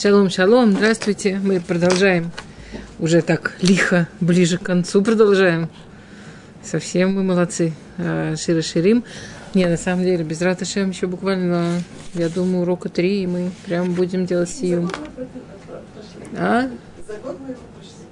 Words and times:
Шалом, 0.00 0.30
шалом, 0.30 0.74
здравствуйте. 0.74 1.40
Мы 1.42 1.58
продолжаем 1.58 2.30
уже 3.00 3.20
так 3.20 3.56
лихо, 3.60 4.06
ближе 4.20 4.56
к 4.56 4.62
концу 4.62 5.02
продолжаем. 5.02 5.68
Совсем 6.62 7.16
мы 7.16 7.24
молодцы. 7.24 7.72
А, 7.96 8.36
Шира 8.36 8.62
Ширим. 8.62 9.02
Не, 9.54 9.66
на 9.66 9.76
самом 9.76 10.04
деле, 10.04 10.22
без 10.22 10.40
раташем 10.40 10.90
еще 10.90 11.08
буквально, 11.08 11.82
я 12.14 12.28
думаю, 12.28 12.62
урока 12.62 12.88
три, 12.88 13.24
и 13.24 13.26
мы 13.26 13.50
прям 13.66 13.92
будем 13.94 14.24
делать 14.24 14.50
сию. 14.50 14.88
А? 16.36 16.70
За 17.08 17.14
год 17.14 17.36
мы 17.40 17.48
его 17.48 17.62
пришли. 17.80 18.06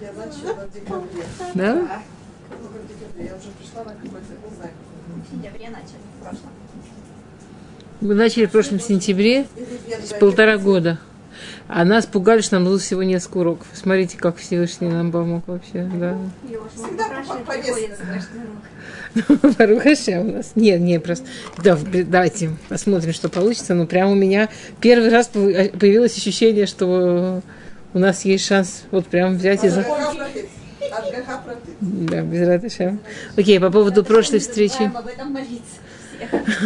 Я 0.00 0.12
начала 0.12 0.66
в 0.66 0.72
декабре. 0.72 1.24
Да? 1.54 1.74
Ну, 1.74 2.68
декабре. 2.88 3.26
Я 3.26 3.34
уже 3.34 3.50
пришла 3.58 3.82
на 3.82 3.90
какой-то, 3.90 4.48
не 4.48 4.54
знаю, 4.54 4.72
В 5.26 5.34
сентябре 5.34 5.68
начали, 5.70 5.98
в 6.16 6.22
прошлом. 6.22 6.67
Мы 8.00 8.14
начали 8.14 8.46
в 8.46 8.50
прошлом 8.50 8.80
сентябре 8.80 9.46
с 10.04 10.12
полтора 10.14 10.56
года. 10.56 10.98
А 11.66 11.84
нас 11.84 12.06
пугали, 12.06 12.40
что 12.40 12.54
нам 12.54 12.64
было 12.64 12.78
всего 12.78 13.02
несколько 13.02 13.38
уроков. 13.38 13.66
Смотрите, 13.74 14.16
как 14.16 14.36
Всевышний 14.36 14.88
нам 14.88 15.12
помог 15.12 15.46
вообще, 15.46 15.88
да. 15.94 16.16
Барухаша 19.58 20.20
у 20.20 20.24
нас. 20.24 20.52
Нет, 20.54 20.80
нет, 20.80 21.02
просто. 21.02 21.26
Да, 21.62 21.78
давайте 22.06 22.50
посмотрим, 22.68 23.12
что 23.12 23.28
получится. 23.28 23.74
Но 23.74 23.86
прямо 23.86 24.12
у 24.12 24.14
меня 24.14 24.48
первый 24.80 25.10
раз 25.10 25.30
пов- 25.32 25.76
появилось 25.76 26.16
ощущение, 26.16 26.66
что 26.66 27.42
у 27.94 27.98
нас 27.98 28.24
есть 28.24 28.46
шанс 28.46 28.84
вот 28.90 29.06
прям 29.06 29.36
взять 29.36 29.64
и 29.64 29.68
за... 29.68 29.84
Да, 31.80 32.22
без 32.22 32.46
ратыша. 32.46 32.98
Окей, 33.36 33.60
по 33.60 33.70
поводу 33.70 34.04
прошлой 34.04 34.38
встречи. 34.38 34.90
Об 34.94 35.06
этом 35.06 35.32
молиться. 35.32 35.77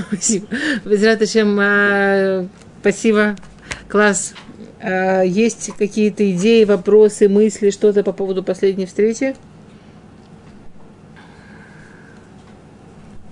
Спасибо. 0.09 0.47
А, 1.62 2.47
спасибо. 2.80 3.37
Класс. 3.88 4.35
А, 4.80 5.23
есть 5.23 5.71
какие-то 5.79 6.30
идеи, 6.33 6.65
вопросы, 6.65 7.29
мысли, 7.29 7.71
что-то 7.71 8.02
по 8.02 8.13
поводу 8.13 8.43
последней 8.43 8.87
встречи? 8.87 9.37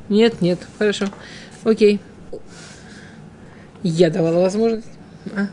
Нет, 0.09 0.41
нет, 0.41 0.59
хорошо. 0.79 1.07
Окей. 1.65 2.01
Я 3.83 4.11
давала 4.11 4.41
возможность. 4.41 4.89
А. 5.35 5.49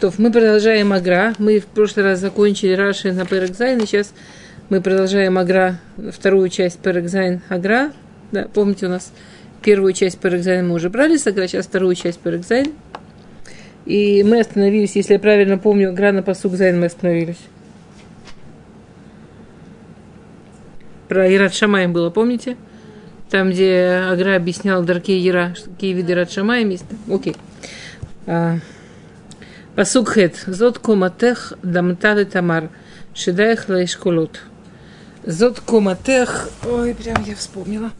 То, 0.00 0.12
мы 0.16 0.32
продолжаем 0.32 0.92
Агра. 0.92 1.34
Мы 1.38 1.60
в 1.60 1.66
прошлый 1.66 2.06
раз 2.06 2.20
закончили 2.20 2.72
Раши 2.72 3.12
на 3.12 3.26
Перекзайн, 3.26 3.80
сейчас 3.80 4.14
мы 4.70 4.80
продолжаем 4.80 5.36
הגר"א, 5.36 5.80
вторую 6.12 6.48
часть 6.48 6.78
פרק 6.78 7.26
ז 7.26 7.42
הגר"א. 7.48 7.92
Да, 8.32 8.46
помните, 8.54 8.86
у 8.86 8.88
нас 8.88 9.12
первую 9.62 9.92
часть 9.92 10.18
פרק 10.18 10.56
ז 10.56 10.68
мы 10.68 10.74
уже 10.74 10.90
брали 10.90 11.16
с 11.16 11.26
הגר"א, 11.26 11.46
сейчас 11.46 11.66
вторую 11.66 11.94
часть 11.94 12.20
פרק 12.20 12.51
ז. 12.51 12.72
И 13.86 14.22
мы 14.22 14.40
остановились, 14.40 14.96
если 14.96 15.14
я 15.14 15.18
правильно 15.18 15.58
помню, 15.58 15.90
הגר"א 15.90 16.12
на 16.12 16.22
פסוק 16.22 16.54
ז 16.54 16.78
мы 16.78 16.86
остановились. 16.86 17.40
Про 21.08 21.32
יראת 21.34 21.54
שמיים 21.54 21.92
было, 21.92 22.10
помните? 22.10 22.56
Там, 23.30 23.50
где 23.50 24.04
הגר"א 24.10 24.36
объяснял 24.36 24.82
דרכי 24.84 25.26
יראה, 25.26 25.54
какие 25.64 25.92
виды 25.92 26.12
יראת 26.12 26.30
שמיים 26.30 26.68
есть. 26.68 26.84
Окей. 27.08 27.36
А, 28.26 28.58
Пасук 29.74 30.10
хет. 30.10 30.36
Зот 30.46 30.78
коматех 30.78 31.54
дамтады 31.62 32.26
тамар. 32.26 32.70
Шедаех 33.14 33.68
лаишколот. 33.68 34.40
Зот 35.24 35.60
коматех. 35.60 36.50
Ой, 36.64 36.94
прям 36.94 37.24
я 37.24 37.34
вспомнила. 37.34 37.90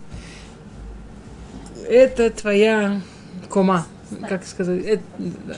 Это 1.90 2.30
твоя 2.30 3.00
кома. 3.48 3.84
Как 4.28 4.46
сказать? 4.46 4.84
Это, 4.84 5.02
да. 5.18 5.56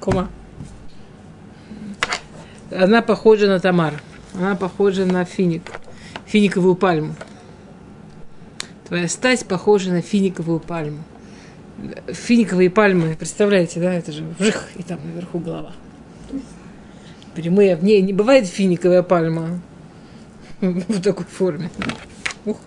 Кома. 0.00 0.28
Она 2.72 3.00
похожа 3.00 3.46
на 3.46 3.60
тамар. 3.60 4.02
Она 4.34 4.56
похожа 4.56 5.06
на 5.06 5.24
финик. 5.24 5.62
Финиковую 6.26 6.74
пальму. 6.74 7.14
Твоя 8.88 9.06
стать 9.06 9.46
похожа 9.46 9.92
на 9.92 10.02
финиковую 10.02 10.58
пальму. 10.58 11.04
Финиковые 12.08 12.68
пальмы, 12.68 13.14
представляете, 13.14 13.78
да, 13.78 13.94
это 13.94 14.10
же 14.10 14.24
вжих, 14.24 14.70
и 14.74 14.82
там 14.82 14.98
наверху 15.04 15.38
голова. 15.38 15.72
Прямые, 17.36 17.76
в 17.76 17.84
ней 17.84 18.02
не 18.02 18.12
бывает 18.12 18.48
финиковая 18.48 19.04
пальма 19.04 19.60
в 20.60 21.00
такой 21.00 21.26
форме. 21.26 21.70
Ух. 22.44 22.58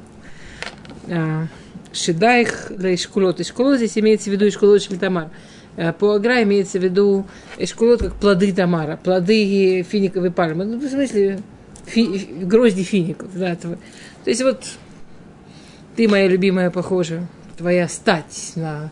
А, 1.09 1.47
Шедайх 1.91 2.67
для 2.69 2.93
эшкулот. 2.95 3.41
Эшкулот 3.41 3.77
здесь 3.77 3.97
имеется 3.97 4.29
в 4.29 4.33
виду 4.33 4.47
эшкулот 4.47 4.81
шельтамар. 4.81 5.29
А, 5.77 5.93
По 5.93 6.15
агра 6.15 6.43
имеется 6.43 6.79
в 6.79 6.83
виду 6.83 7.25
эшкулот 7.57 8.01
как 8.01 8.15
плоды 8.15 8.53
тамара, 8.53 8.97
плоды 8.97 9.83
финиковой 9.83 10.31
пальмы. 10.31 10.65
Ну, 10.65 10.79
в 10.79 10.89
смысле, 10.89 11.39
фи, 11.85 12.27
грозди 12.41 12.83
фиников. 12.83 13.29
Да, 13.33 13.53
этого. 13.53 13.77
То 14.23 14.29
есть 14.29 14.43
вот 14.43 14.63
ты, 15.95 16.07
моя 16.07 16.27
любимая, 16.27 16.69
похожа, 16.69 17.27
твоя 17.57 17.87
стать 17.87 18.53
на 18.55 18.91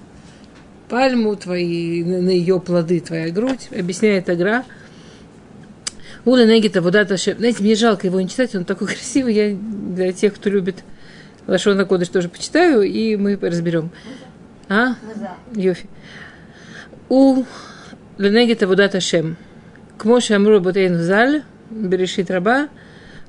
пальму, 0.89 1.35
твои, 1.35 2.03
на, 2.03 2.29
ее 2.29 2.59
плоды, 2.59 2.99
твоя 2.99 3.29
грудь, 3.29 3.69
объясняет 3.77 4.29
Агра. 4.29 4.63
Ула 6.25 6.45
Негита, 6.45 6.81
вода 6.81 7.05
Ташем. 7.05 7.37
Знаете, 7.37 7.63
мне 7.63 7.75
жалко 7.75 8.07
его 8.07 8.19
не 8.19 8.27
читать, 8.27 8.55
он 8.55 8.65
такой 8.65 8.87
красивый. 8.93 9.33
Я 9.33 9.55
для 9.55 10.11
тех, 10.11 10.33
кто 10.35 10.49
любит 10.49 10.83
Лашона 11.47 11.85
Кодыш 11.85 12.09
тоже 12.09 12.29
почитаю, 12.29 12.81
и 12.81 13.15
мы 13.15 13.37
разберем. 13.41 13.89
А? 14.67 14.95
Йофи. 15.55 15.87
У 17.09 17.45
Ленегита 18.17 18.67
Будата 18.67 18.99
Шем. 18.99 19.37
К 19.97 20.03
Моше 20.05 20.35
Амру 20.35 20.59
Ботейн 20.59 20.99
Заль, 20.99 21.43
Берешит 21.69 22.29
Раба, 22.29 22.67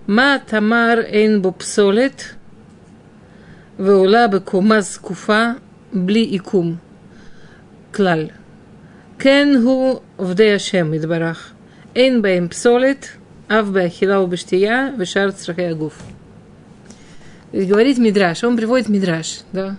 Ма 0.06 0.40
Тамар 0.44 0.98
Эйн 1.00 1.40
Бопсолет, 1.40 2.34
Веула 3.78 4.26
Бекумаз 4.26 4.98
Куфа, 4.98 5.58
Бли 5.92 6.36
Икум. 6.36 6.80
Клаль. 7.92 8.32
Кен 9.18 9.62
Ху 9.62 10.02
Вдей 10.18 10.56
Ашем 10.56 10.96
Идбарах. 10.96 11.52
Эйн 11.94 12.20
Бэйм 12.20 12.48
Псолет, 12.48 13.16
Ав 13.48 13.70
Бэхила 13.70 14.18
Убештия, 14.18 14.92
Вешар 14.96 15.32
Црахе 15.32 15.68
Агуф. 15.68 15.94
Говорит 17.53 17.98
Мидраш, 17.98 18.44
он 18.44 18.56
приводит 18.56 18.88
Мидраш, 18.88 19.41
да. 19.53 19.76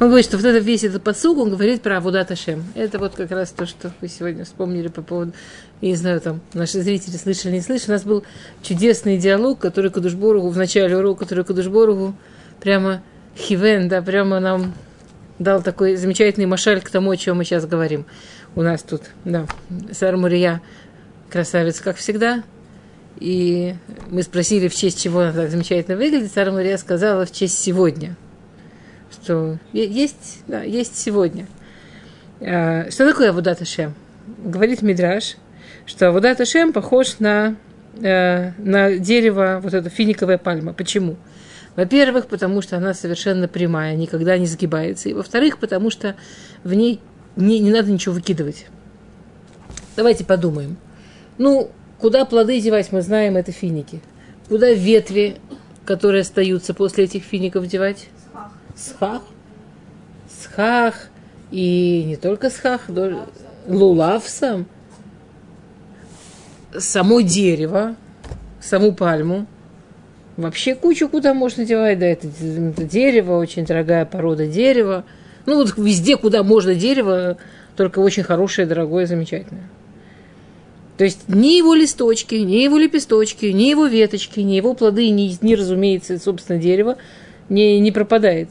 Он 0.00 0.06
говорит, 0.06 0.24
что 0.24 0.38
вот 0.38 0.46
это 0.46 0.58
весь 0.58 0.82
этот 0.82 1.02
посуг, 1.02 1.36
он 1.36 1.50
говорит 1.50 1.82
про 1.82 1.98
Авудат 1.98 2.30
Ашем. 2.30 2.64
Это 2.74 2.98
вот 2.98 3.14
как 3.16 3.30
раз 3.32 3.50
то, 3.50 3.66
что 3.66 3.92
вы 4.00 4.08
сегодня 4.08 4.46
вспомнили 4.46 4.88
по 4.88 5.02
поводу, 5.02 5.34
я 5.82 5.90
не 5.90 5.96
знаю, 5.96 6.22
там, 6.22 6.40
наши 6.54 6.80
зрители 6.80 7.16
слышали, 7.16 7.52
не 7.52 7.60
слышали. 7.60 7.90
У 7.90 7.92
нас 7.92 8.04
был 8.04 8.24
чудесный 8.62 9.18
диалог, 9.18 9.58
который 9.58 9.90
Кадушборугу, 9.90 10.48
в 10.48 10.56
начале 10.56 10.96
урока, 10.96 11.24
который 11.24 11.44
Кадушборугу 11.44 12.14
прямо 12.60 13.02
хивен, 13.36 13.88
да, 13.88 14.00
прямо 14.00 14.40
нам 14.40 14.72
дал 15.38 15.62
такой 15.62 15.96
замечательный 15.96 16.46
машаль 16.46 16.80
к 16.80 16.88
тому, 16.88 17.10
о 17.10 17.16
чем 17.18 17.36
мы 17.36 17.44
сейчас 17.44 17.66
говорим. 17.66 18.06
У 18.54 18.62
нас 18.62 18.82
тут, 18.82 19.02
да, 19.26 19.46
Сар 19.92 20.16
Мурия, 20.16 20.62
красавец, 21.28 21.78
как 21.78 21.96
всегда. 21.96 22.42
И 23.18 23.74
мы 24.08 24.22
спросили, 24.22 24.68
в 24.68 24.74
честь 24.74 25.02
чего 25.02 25.20
она 25.20 25.32
так 25.32 25.50
замечательно 25.50 25.96
выглядит. 25.96 26.32
Сара 26.32 26.52
Мария 26.52 26.76
сказала, 26.76 27.26
в 27.26 27.32
честь 27.32 27.58
сегодня. 27.58 28.16
Что 29.10 29.58
есть, 29.72 30.42
да, 30.46 30.62
есть 30.62 30.96
сегодня. 30.96 31.46
А, 32.40 32.90
Что 32.90 33.08
такое 33.08 33.30
Авудат 33.30 33.60
Ашем? 33.60 33.94
Говорит 34.44 34.82
Мидраш, 34.82 35.36
что 35.84 36.08
Авудат 36.08 36.40
Ашем 36.40 36.72
похож 36.72 37.18
на, 37.18 37.56
э, 38.00 38.52
на 38.58 38.96
дерево, 38.96 39.60
вот 39.62 39.74
это 39.74 39.90
финиковая 39.90 40.38
пальма. 40.38 40.72
Почему? 40.72 41.16
Во-первых, 41.76 42.26
потому 42.26 42.62
что 42.62 42.76
она 42.76 42.94
совершенно 42.94 43.48
прямая, 43.48 43.96
никогда 43.96 44.38
не 44.38 44.46
сгибается. 44.46 45.08
И 45.08 45.12
во-вторых, 45.12 45.58
потому 45.58 45.90
что 45.90 46.16
в 46.64 46.72
ней 46.74 47.00
не, 47.36 47.58
не 47.58 47.70
надо 47.70 47.90
ничего 47.90 48.14
выкидывать. 48.14 48.66
Давайте 49.96 50.24
подумаем. 50.24 50.76
Ну, 51.38 51.70
куда 52.00 52.24
плоды 52.24 52.60
девать, 52.60 52.92
мы 52.92 53.02
знаем, 53.02 53.36
это 53.36 53.52
финики. 53.52 54.00
Куда 54.48 54.72
ветви, 54.72 55.36
которые 55.84 56.22
остаются 56.22 56.74
после 56.74 57.04
этих 57.04 57.22
фиников, 57.22 57.66
девать? 57.66 58.08
Схах. 58.76 59.22
Схах. 60.28 61.08
И 61.50 62.04
не 62.06 62.16
только 62.16 62.50
схах, 62.50 62.82
но 62.88 63.26
лулав 63.66 64.26
сам. 64.26 64.66
Само 66.76 67.20
дерево, 67.20 67.96
саму 68.60 68.92
пальму. 68.92 69.46
Вообще 70.36 70.74
кучу 70.74 71.08
куда 71.08 71.34
можно 71.34 71.64
девать, 71.64 71.98
да, 71.98 72.06
это, 72.06 72.28
это 72.28 72.84
дерево, 72.84 73.38
очень 73.38 73.66
дорогая 73.66 74.06
порода 74.06 74.46
дерева. 74.46 75.04
Ну, 75.46 75.56
вот 75.56 75.76
везде, 75.76 76.16
куда 76.16 76.42
можно 76.42 76.74
дерево, 76.74 77.36
только 77.76 77.98
очень 77.98 78.22
хорошее, 78.22 78.66
дорогое, 78.66 79.06
замечательное. 79.06 79.68
То 81.00 81.04
есть 81.04 81.30
ни 81.30 81.56
его 81.56 81.72
листочки, 81.72 82.34
ни 82.34 82.56
его 82.56 82.76
лепесточки, 82.76 83.46
ни 83.46 83.70
его 83.70 83.86
веточки, 83.86 84.40
ни 84.40 84.52
его 84.52 84.74
плоды, 84.74 85.08
ни, 85.08 85.34
ни 85.40 85.54
разумеется, 85.54 86.18
собственно, 86.18 86.58
дерево 86.58 86.98
не, 87.48 87.80
не 87.80 87.90
пропадает. 87.90 88.50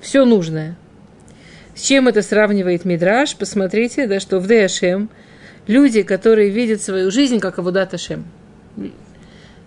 Все 0.00 0.24
нужное. 0.24 0.76
С 1.76 1.82
чем 1.82 2.08
это 2.08 2.22
сравнивает 2.22 2.84
Мидраш? 2.84 3.36
Посмотрите, 3.36 4.08
да, 4.08 4.18
что 4.18 4.40
в 4.40 4.48
Деашем 4.48 5.10
Люди, 5.68 6.02
которые 6.02 6.50
видят 6.50 6.82
свою 6.82 7.12
жизнь 7.12 7.38
как 7.38 7.56
Авудат 7.60 7.94
Ашем. 7.94 8.24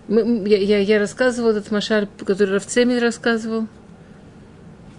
Мы- 0.08 0.46
Я, 0.46 0.58
я, 0.58 0.78
я 0.80 0.98
рассказывала 0.98 1.52
этот 1.52 1.70
машаль, 1.70 2.06
который 2.26 2.56
Равцемель 2.56 2.98
рассказывал. 2.98 3.66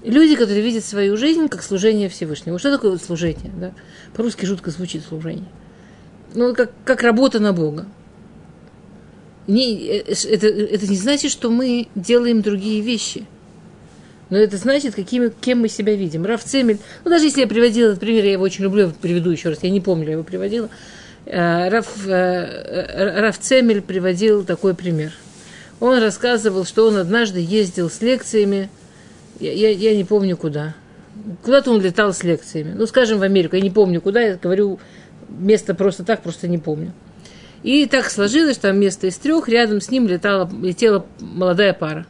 Люди, 0.03 0.35
которые 0.35 0.63
видят 0.63 0.83
свою 0.83 1.17
жизнь 1.17 1.49
как 1.49 1.61
служение 1.61 2.09
Всевышнему. 2.09 2.57
Что 2.57 2.71
такое 2.71 2.89
вот 2.89 3.03
служение? 3.03 3.51
Да? 3.55 3.73
По-русски 4.15 4.45
жутко 4.45 4.71
звучит 4.71 5.03
служение. 5.03 5.45
Ну, 6.33 6.53
как, 6.53 6.71
как 6.85 7.01
работа 7.01 7.39
на 7.39 7.53
Бога. 7.53 7.85
Не, 9.47 9.87
э, 9.87 10.03
это, 10.29 10.47
это 10.47 10.87
не 10.87 10.95
значит, 10.95 11.31
что 11.31 11.49
мы 11.49 11.87
делаем 11.95 12.41
другие 12.41 12.81
вещи. 12.81 13.25
Но 14.29 14.37
это 14.37 14.57
значит, 14.57 14.93
какими, 14.93 15.31
кем 15.41 15.61
мы 15.61 15.69
себя 15.69 15.95
видим. 15.95 16.25
Раф 16.25 16.43
Цемель, 16.43 16.77
ну 17.03 17.09
даже 17.09 17.25
если 17.25 17.41
я 17.41 17.47
приводила 17.47 17.89
этот 17.89 17.99
пример, 17.99 18.23
я 18.25 18.33
его 18.33 18.43
очень 18.43 18.63
люблю, 18.63 18.91
приведу 19.01 19.31
еще 19.31 19.49
раз, 19.49 19.59
я 19.63 19.71
не 19.71 19.81
помню, 19.81 20.05
я 20.05 20.11
его 20.11 20.23
приводила. 20.23 20.69
Э, 21.25 21.69
Раф, 21.69 22.07
э, 22.07 23.21
Раф 23.21 23.39
Цемель 23.39 23.81
приводил 23.81 24.43
такой 24.43 24.75
пример. 24.75 25.13
Он 25.79 25.99
рассказывал, 25.99 26.65
что 26.65 26.87
он 26.87 26.97
однажды 26.97 27.39
ездил 27.39 27.89
с 27.89 28.01
лекциями, 28.01 28.69
я, 29.39 29.51
я, 29.51 29.69
я 29.69 29.95
не 29.95 30.03
помню 30.03 30.37
куда. 30.37 30.75
Куда-то 31.43 31.71
он 31.71 31.81
летал 31.81 32.13
с 32.13 32.23
лекциями. 32.23 32.73
Ну, 32.75 32.85
скажем, 32.85 33.19
в 33.19 33.23
Америку. 33.23 33.55
Я 33.55 33.61
не 33.61 33.71
помню 33.71 34.01
куда, 34.01 34.21
я 34.21 34.35
говорю 34.35 34.79
место 35.29 35.73
просто 35.73 36.03
так, 36.03 36.21
просто 36.21 36.47
не 36.47 36.57
помню. 36.57 36.93
И 37.63 37.85
так 37.87 38.09
сложилось, 38.09 38.55
что 38.55 38.69
там 38.69 38.79
место 38.79 39.07
из 39.07 39.17
трех, 39.17 39.49
рядом 39.49 39.81
с 39.81 39.91
ним 39.91 40.07
летала, 40.07 40.49
летела 40.61 41.05
молодая 41.19 41.73
пара. 41.73 42.05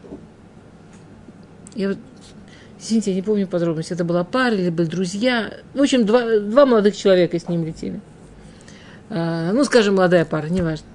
Я 1.73 1.89
вот, 1.89 1.97
извините, 2.79 3.11
я 3.11 3.15
не 3.15 3.21
помню 3.21 3.47
подробности, 3.47 3.93
это 3.93 4.03
была 4.03 4.23
пара 4.23 4.55
или 4.55 4.69
были 4.69 4.87
друзья. 4.87 5.51
В 5.73 5.81
общем, 5.81 6.05
два, 6.05 6.39
два 6.39 6.65
молодых 6.65 6.95
человека 6.95 7.39
с 7.39 7.47
ним 7.47 7.65
летели. 7.65 7.99
А, 9.09 9.51
ну, 9.51 9.63
скажем, 9.63 9.95
молодая 9.95 10.25
пара, 10.25 10.47
неважно. 10.47 10.85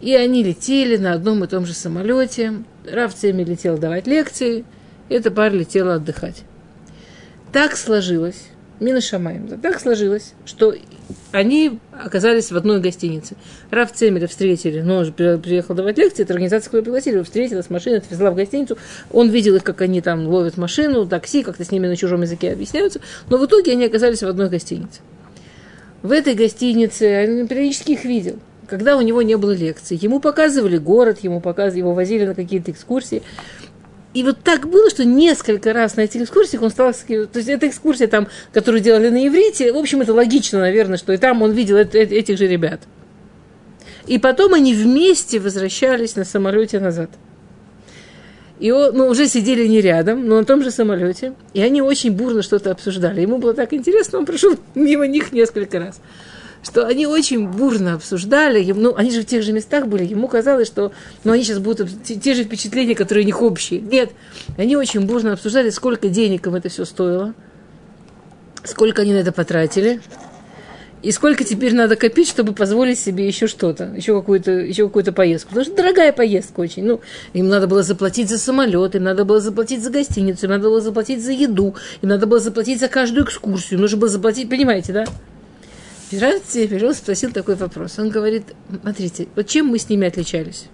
И 0.00 0.14
они 0.14 0.44
летели 0.44 0.96
на 0.96 1.14
одном 1.14 1.42
и 1.42 1.46
том 1.48 1.66
же 1.66 1.72
самолете. 1.72 2.52
Раф 2.90 3.14
Цеми 3.14 3.42
летел 3.42 3.78
давать 3.78 4.06
лекции, 4.06 4.64
эта 5.08 5.30
пара 5.30 5.52
летела 5.52 5.94
отдыхать. 5.94 6.44
Так 7.52 7.76
сложилось, 7.76 8.48
Мина 8.80 9.00
Шамаем, 9.00 9.46
так 9.60 9.80
сложилось, 9.80 10.34
что 10.44 10.74
они 11.30 11.78
оказались 11.92 12.50
в 12.50 12.56
одной 12.56 12.80
гостинице. 12.80 13.36
Раф 13.70 13.92
Цемеля 13.92 14.26
встретили, 14.26 14.80
но 14.80 14.96
он 14.96 15.04
же 15.04 15.12
при- 15.12 15.36
приехал 15.38 15.74
давать 15.74 15.96
лекции, 15.96 16.22
это 16.22 16.32
организация, 16.32 16.66
которую 16.66 16.84
пригласили, 16.84 17.14
его 17.14 17.24
встретила 17.24 17.62
с 17.62 17.70
машиной, 17.70 17.98
отвезла 17.98 18.30
в 18.30 18.34
гостиницу. 18.34 18.76
Он 19.12 19.30
видел 19.30 19.54
их, 19.54 19.62
как 19.62 19.80
они 19.80 20.00
там 20.00 20.26
ловят 20.26 20.56
машину, 20.56 21.06
такси, 21.06 21.44
как-то 21.44 21.64
с 21.64 21.70
ними 21.70 21.86
на 21.86 21.96
чужом 21.96 22.22
языке 22.22 22.52
объясняются. 22.52 23.00
Но 23.28 23.38
в 23.38 23.46
итоге 23.46 23.72
они 23.72 23.84
оказались 23.84 24.22
в 24.22 24.28
одной 24.28 24.48
гостинице. 24.48 25.00
В 26.02 26.10
этой 26.12 26.34
гостинице, 26.34 27.40
он 27.40 27.46
периодически 27.46 27.92
их 27.92 28.04
видел, 28.04 28.38
когда 28.68 28.96
у 28.96 29.00
него 29.00 29.22
не 29.22 29.36
было 29.36 29.52
лекций. 29.52 29.96
Ему 29.96 30.20
показывали 30.20 30.78
город, 30.78 31.20
ему 31.22 31.40
показывали, 31.40 31.78
его 31.78 31.94
возили 31.94 32.26
на 32.26 32.34
какие-то 32.34 32.72
экскурсии. 32.72 33.22
И 34.14 34.22
вот 34.22 34.38
так 34.44 34.68
было, 34.68 34.88
что 34.90 35.04
несколько 35.04 35.72
раз 35.72 35.96
на 35.96 36.02
этих 36.02 36.22
экскурсиях 36.22 36.62
он 36.62 36.70
стал... 36.70 36.92
То 36.92 37.28
есть 37.34 37.48
эта 37.48 37.66
экскурсия, 37.66 38.06
там, 38.06 38.28
которую 38.52 38.80
делали 38.80 39.08
на 39.08 39.26
иврите, 39.26 39.72
в 39.72 39.76
общем, 39.76 40.02
это 40.02 40.14
логично, 40.14 40.60
наверное, 40.60 40.98
что 40.98 41.12
и 41.12 41.16
там 41.16 41.42
он 41.42 41.50
видел 41.50 41.76
эт- 41.76 41.94
эт- 41.94 42.12
этих 42.12 42.38
же 42.38 42.46
ребят. 42.46 42.80
И 44.06 44.18
потом 44.18 44.54
они 44.54 44.72
вместе 44.72 45.40
возвращались 45.40 46.14
на 46.14 46.24
самолете 46.24 46.78
назад. 46.78 47.10
И 48.60 48.70
он, 48.70 48.94
ну, 48.96 49.08
уже 49.08 49.26
сидели 49.26 49.66
не 49.66 49.80
рядом, 49.80 50.28
но 50.28 50.38
на 50.38 50.44
том 50.44 50.62
же 50.62 50.70
самолете. 50.70 51.34
И 51.52 51.60
они 51.60 51.82
очень 51.82 52.12
бурно 52.12 52.42
что-то 52.42 52.70
обсуждали. 52.70 53.20
Ему 53.20 53.38
было 53.38 53.52
так 53.52 53.72
интересно, 53.72 54.20
он 54.20 54.26
прошел 54.26 54.56
мимо 54.76 55.08
них 55.08 55.32
несколько 55.32 55.80
раз. 55.80 56.00
Что 56.64 56.86
они 56.86 57.06
очень 57.06 57.46
бурно 57.46 57.94
обсуждали. 57.94 58.72
Ну, 58.72 58.94
они 58.96 59.10
же 59.10 59.20
в 59.20 59.26
тех 59.26 59.42
же 59.42 59.52
местах 59.52 59.86
были. 59.86 60.04
Ему 60.04 60.28
казалось, 60.28 60.66
что 60.66 60.92
ну, 61.22 61.32
они 61.32 61.44
сейчас 61.44 61.58
будут 61.58 61.90
те, 62.02 62.16
те 62.16 62.34
же 62.34 62.44
впечатления, 62.44 62.94
которые 62.94 63.22
у 63.22 63.26
них 63.26 63.42
общие. 63.42 63.80
Нет. 63.80 64.10
Они 64.56 64.74
очень 64.76 65.02
бурно 65.02 65.34
обсуждали, 65.34 65.68
сколько 65.70 66.08
денег 66.08 66.46
им 66.46 66.54
это 66.54 66.70
все 66.70 66.86
стоило. 66.86 67.34
Сколько 68.64 69.02
они 69.02 69.12
на 69.12 69.18
это 69.18 69.30
потратили. 69.30 70.00
И 71.02 71.12
сколько 71.12 71.44
теперь 71.44 71.74
надо 71.74 71.96
копить, 71.96 72.30
чтобы 72.30 72.54
позволить 72.54 72.98
себе 72.98 73.26
еще 73.26 73.46
что-то, 73.46 73.92
еще 73.94 74.18
какую-то, 74.18 74.52
еще 74.52 74.86
какую-то 74.86 75.12
поездку. 75.12 75.50
Потому 75.50 75.66
что 75.66 75.76
дорогая 75.76 76.14
поездка 76.14 76.60
очень. 76.60 76.82
Ну, 76.84 77.02
им 77.34 77.48
надо 77.48 77.66
было 77.66 77.82
заплатить 77.82 78.30
за 78.30 78.38
самолет, 78.38 78.94
им 78.94 79.02
надо 79.02 79.26
было 79.26 79.38
заплатить 79.38 79.82
за 79.82 79.90
гостиницу, 79.90 80.46
им 80.46 80.52
надо 80.52 80.70
было 80.70 80.80
заплатить 80.80 81.22
за 81.22 81.32
еду, 81.32 81.74
им 82.00 82.08
надо 82.08 82.26
было 82.26 82.40
заплатить 82.40 82.80
за 82.80 82.88
каждую 82.88 83.26
экскурсию, 83.26 83.74
им 83.74 83.82
нужно 83.82 83.98
было 83.98 84.08
заплатить, 84.08 84.48
понимаете, 84.48 84.94
да? 84.94 85.04
Пират 86.14 86.42
Перел 86.44 86.94
спросил 86.94 87.32
такой 87.32 87.56
вопрос. 87.56 87.98
Он 87.98 88.08
говорит, 88.08 88.44
смотрите, 88.82 89.26
вот 89.34 89.48
чем 89.48 89.66
мы 89.66 89.80
с 89.80 89.88
ними 89.88 90.06
отличались? 90.06 90.66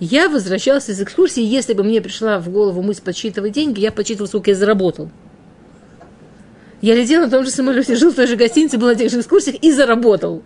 Я 0.00 0.28
возвращался 0.28 0.92
из 0.92 1.00
экскурсии, 1.00 1.42
если 1.42 1.72
бы 1.72 1.82
мне 1.82 2.02
пришла 2.02 2.38
в 2.38 2.50
голову 2.50 2.82
мысль 2.82 3.00
подсчитывать 3.00 3.52
деньги, 3.52 3.80
я 3.80 3.90
подсчитывал, 3.90 4.28
сколько 4.28 4.50
я 4.50 4.56
заработал. 4.56 5.10
Я 6.82 6.94
летел 6.94 7.22
на 7.22 7.30
том 7.30 7.42
же 7.44 7.50
самолете, 7.50 7.96
жил 7.96 8.10
в 8.10 8.16
той 8.16 8.26
же 8.26 8.36
гостинице, 8.36 8.76
был 8.76 8.88
на 8.88 8.94
тех 8.94 9.10
же 9.10 9.18
экскурсиях 9.18 9.56
и 9.62 9.72
заработал. 9.72 10.42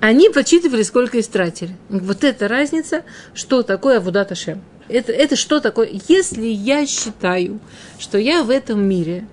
Они 0.00 0.28
подсчитывали, 0.28 0.82
сколько 0.82 1.18
истратили. 1.18 1.74
Вот 1.88 2.22
это 2.22 2.48
разница, 2.48 3.02
что 3.32 3.62
такое 3.62 3.96
Авудат 3.96 4.30
Ашем. 4.30 4.60
Это, 4.88 5.10
это 5.12 5.36
что 5.36 5.60
такое? 5.60 5.88
Если 6.08 6.48
я 6.48 6.86
считаю, 6.86 7.60
что 7.98 8.18
я 8.18 8.42
в 8.42 8.50
этом 8.50 8.86
мире 8.86 9.26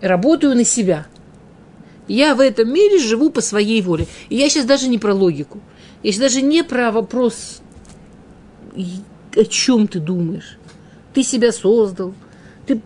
работаю 0.00 0.54
на 0.54 0.64
себя, 0.64 1.06
я 2.08 2.34
в 2.34 2.40
этом 2.40 2.72
мире 2.72 2.98
живу 2.98 3.30
по 3.30 3.40
своей 3.40 3.82
воле. 3.82 4.06
И 4.28 4.36
я 4.36 4.48
сейчас 4.48 4.64
даже 4.64 4.88
не 4.88 4.98
про 4.98 5.14
логику. 5.14 5.60
Я 6.02 6.12
сейчас 6.12 6.20
даже 6.20 6.42
не 6.42 6.62
про 6.62 6.92
вопрос, 6.92 7.60
о 9.34 9.44
чем 9.44 9.88
ты 9.88 9.98
думаешь. 9.98 10.58
Ты 11.14 11.22
себя 11.22 11.52
создал. 11.52 12.14
Ты, 12.66 12.80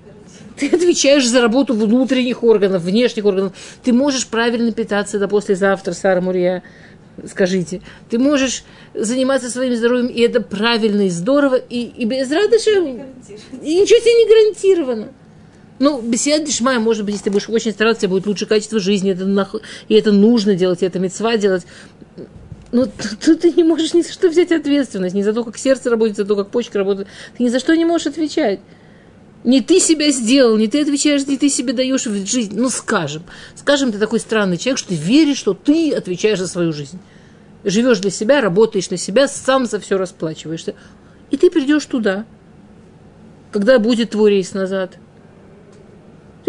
ты 0.56 0.68
отвечаешь 0.68 1.26
за 1.26 1.40
работу 1.40 1.74
внутренних 1.74 2.42
органов, 2.42 2.82
внешних 2.82 3.24
органов. 3.24 3.52
Ты 3.82 3.92
можешь 3.92 4.26
правильно 4.26 4.72
питаться 4.72 5.18
до 5.18 5.28
послезавтра, 5.28 5.92
Сара 5.92 6.20
Мурия, 6.20 6.62
скажите. 7.26 7.82
Ты 8.08 8.18
можешь 8.18 8.64
заниматься 8.94 9.50
своим 9.50 9.74
здоровьем, 9.74 10.06
и 10.06 10.20
это 10.20 10.40
правильно 10.40 11.02
и 11.02 11.10
здорово, 11.10 11.56
и, 11.56 11.82
и 11.82 12.04
без 12.04 12.30
радости, 12.30 12.70
и 12.70 13.80
ничего 13.80 14.00
тебе 14.00 14.14
не 14.14 14.28
гарантировано. 14.28 15.08
Ну, 15.80 16.02
беседа 16.02 16.44
Дишмая, 16.44 16.78
может 16.78 17.06
быть, 17.06 17.14
если 17.14 17.24
ты 17.24 17.30
будешь 17.30 17.48
очень 17.48 17.72
стараться, 17.72 18.00
у 18.00 18.02
тебя 18.02 18.10
будет 18.10 18.26
лучше 18.26 18.44
качество 18.44 18.78
жизни, 18.78 19.12
это 19.12 19.24
нах- 19.24 19.62
и 19.88 19.94
это 19.94 20.12
нужно 20.12 20.54
делать, 20.54 20.82
и 20.82 20.86
это 20.86 20.98
мецва 20.98 21.38
делать. 21.38 21.64
Но 22.70 22.84
т- 22.84 23.16
тут 23.18 23.40
ты 23.40 23.52
не 23.52 23.64
можешь 23.64 23.94
ни 23.94 24.02
за 24.02 24.12
что 24.12 24.28
взять 24.28 24.52
ответственность, 24.52 25.14
ни 25.14 25.22
за 25.22 25.32
то, 25.32 25.42
как 25.42 25.56
сердце 25.56 25.88
работает, 25.88 26.18
за 26.18 26.26
то, 26.26 26.36
как 26.36 26.50
почка 26.50 26.78
работает. 26.78 27.08
Ты 27.36 27.44
ни 27.44 27.48
за 27.48 27.58
что 27.60 27.74
не 27.74 27.86
можешь 27.86 28.08
отвечать. 28.08 28.60
Не 29.42 29.62
ты 29.62 29.80
себя 29.80 30.10
сделал, 30.10 30.58
не 30.58 30.68
ты 30.68 30.82
отвечаешь, 30.82 31.26
не 31.26 31.38
ты 31.38 31.48
себе 31.48 31.72
даешь 31.72 32.06
в 32.06 32.26
жизнь. 32.26 32.52
Ну, 32.60 32.68
скажем, 32.68 33.22
скажем, 33.56 33.90
ты 33.90 33.98
такой 33.98 34.20
странный 34.20 34.58
человек, 34.58 34.76
что 34.78 34.90
ты 34.90 34.96
веришь, 34.96 35.38
что 35.38 35.54
ты 35.54 35.94
отвечаешь 35.94 36.38
за 36.40 36.46
свою 36.46 36.74
жизнь. 36.74 36.98
Живешь 37.64 38.00
для 38.00 38.10
себя, 38.10 38.42
работаешь 38.42 38.90
на 38.90 38.98
себя, 38.98 39.28
сам 39.28 39.64
за 39.64 39.80
все 39.80 39.96
расплачиваешься. 39.96 40.74
И 41.30 41.38
ты 41.38 41.50
придешь 41.50 41.86
туда, 41.86 42.26
когда 43.50 43.78
будет 43.78 44.10
твой 44.10 44.32
рейс 44.32 44.52
назад. 44.52 44.98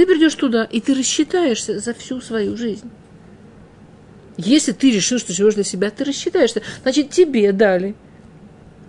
Ты 0.01 0.08
придешь 0.08 0.34
туда, 0.34 0.63
и 0.63 0.81
ты 0.81 0.96
рассчитаешься 0.96 1.79
за 1.79 1.93
всю 1.93 2.22
свою 2.22 2.58
жизнь. 2.58 2.89
Если 4.36 4.72
ты 4.72 4.89
решил, 4.89 5.20
что 5.20 5.31
живешь 5.31 5.53
для 5.53 5.63
себя, 5.63 5.91
ты 5.91 6.03
рассчитаешься. 6.05 6.63
Значит, 6.81 7.12
тебе 7.12 7.51
дали 7.51 7.93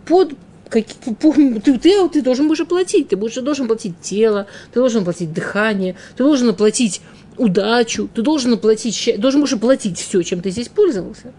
под 0.07 0.33
по- 0.71 1.35
ты, 1.35 1.79
ты, 1.79 2.09
ты 2.09 2.23
должен 2.23 2.49
будешь 2.49 2.63
оплатить. 2.63 3.09
Ты 3.11 3.17
будешь, 3.17 3.35
должен 3.35 3.67
платить 3.67 4.01
тело, 4.01 4.47
ты 4.73 4.81
должен 4.81 5.05
платить 5.05 5.35
дыхание, 5.35 5.97
ты 6.17 6.25
должен 6.25 6.49
оплатить 6.49 7.03
удачу, 7.37 8.09
ты 8.15 8.23
должен 8.23 8.55
оплатить, 8.55 9.15
должен 9.19 9.43
будешь 9.43 9.53
оплатить 9.53 9.99
все, 9.99 10.23
чем 10.23 10.41
ты 10.41 10.49
здесь 10.49 10.69
пользовался. 10.69 11.35